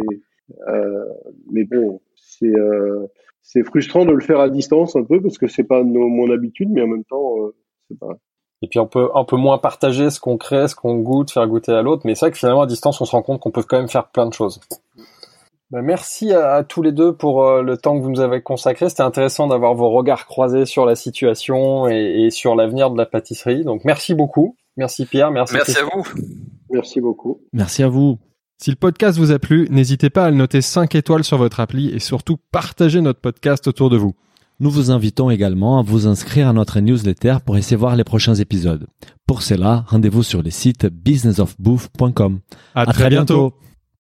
euh, 0.69 1.05
mais 1.51 1.65
bon, 1.65 2.01
c'est 2.15 2.55
euh, 2.55 3.07
c'est 3.43 3.65
frustrant 3.65 4.05
de 4.05 4.13
le 4.13 4.21
faire 4.21 4.41
à 4.41 4.49
distance 4.49 4.97
un 4.97 5.03
peu 5.03 5.21
parce 5.21 5.39
que 5.39 5.49
c'est 5.49 5.65
pas 5.65 5.83
mon 5.83 6.31
habitude, 6.31 6.71
mais 6.71 6.83
en 6.83 6.89
même 6.89 7.05
temps, 7.05 7.37
euh, 7.39 7.55
c'est 7.89 7.99
pas. 7.99 8.19
Et 8.65 8.69
puis 8.69 8.79
on 8.79 8.87
peut 8.87 9.09
un 9.15 9.25
peu 9.25 9.37
moins 9.37 9.59
partager 9.59 10.11
ce 10.11 10.21
qu'on 10.21 10.37
crée, 10.37 10.69
ce 10.69 10.77
qu'on 10.77 10.99
goûte, 10.99 11.33
faire 11.33 11.49
goûter 11.49 11.73
à 11.73 11.83
l'autre. 11.83 12.03
Mais 12.05 12.15
c'est 12.15 12.27
vrai 12.27 12.31
que 12.31 12.39
finalement 12.39 12.63
à 12.63 12.67
distance, 12.67 13.01
on 13.01 13.05
se 13.05 13.11
rend 13.11 13.23
compte 13.23 13.41
qu'on 13.41 13.51
peut 13.51 13.65
quand 13.69 13.79
même 13.79 13.89
faire 13.89 14.09
plein 14.09 14.27
de 14.27 14.33
choses. 14.33 14.61
Ben, 15.73 15.81
merci 15.81 16.33
à, 16.33 16.63
tous 16.65 16.83
les 16.83 16.93
deux 16.93 17.15
pour 17.15 17.47
euh, 17.47 17.63
le 17.63 17.79
temps 17.79 17.97
que 17.97 18.03
vous 18.03 18.11
nous 18.11 18.21
avez 18.21 18.43
consacré. 18.43 18.91
C'était 18.91 19.03
intéressant 19.03 19.47
d'avoir 19.47 19.75
vos 19.75 19.91
regards 19.91 20.27
croisés 20.27 20.67
sur 20.67 20.85
la 20.85 20.95
situation 20.95 21.89
et, 21.89 22.27
et 22.27 22.31
sur 22.31 22.55
l'avenir 22.55 22.91
de 22.91 22.99
la 22.99 23.07
pâtisserie. 23.07 23.65
Donc 23.65 23.87
merci 23.87 24.15
beaucoup. 24.15 24.55
Merci 24.77 25.07
Pierre. 25.07 25.31
Merci. 25.31 25.55
Merci 25.55 25.79
à 25.79 25.85
vous. 25.85 26.07
Merci 26.71 27.01
beaucoup. 27.01 27.41
Merci 27.55 27.83
à 27.83 27.89
vous. 27.89 28.19
Si 28.63 28.69
le 28.69 28.77
podcast 28.77 29.19
vous 29.19 29.33
a 29.33 29.39
plu, 29.39 29.67
n'hésitez 29.71 30.11
pas 30.11 30.27
à 30.27 30.31
le 30.31 30.37
noter 30.37 30.61
5 30.61 30.95
étoiles 30.95 31.25
sur 31.25 31.39
votre 31.39 31.59
appli 31.59 31.89
et 31.89 31.99
surtout 32.01 32.37
partagez 32.53 33.01
notre 33.01 33.21
podcast 33.21 33.67
autour 33.67 33.89
de 33.89 33.97
vous. 33.97 34.15
Nous 34.61 34.71
vous 34.71 34.91
invitons 34.91 35.31
également 35.31 35.79
à 35.79 35.83
vous 35.83 36.07
inscrire 36.07 36.49
à 36.49 36.53
notre 36.53 36.81
newsletter 36.81 37.39
pour 37.45 37.57
essayer 37.57 37.77
voir 37.77 37.97
les 37.97 38.05
prochains 38.05 38.35
épisodes. 38.35 38.87
Pour 39.27 39.43
cela, 39.43 39.85
rendez-vous 39.89 40.23
sur 40.23 40.43
le 40.43 40.51
site 40.51 40.87
businessofbooth.com. 40.87 42.41
À, 42.75 42.87
très, 42.87 43.09
bientôt. 43.09 43.55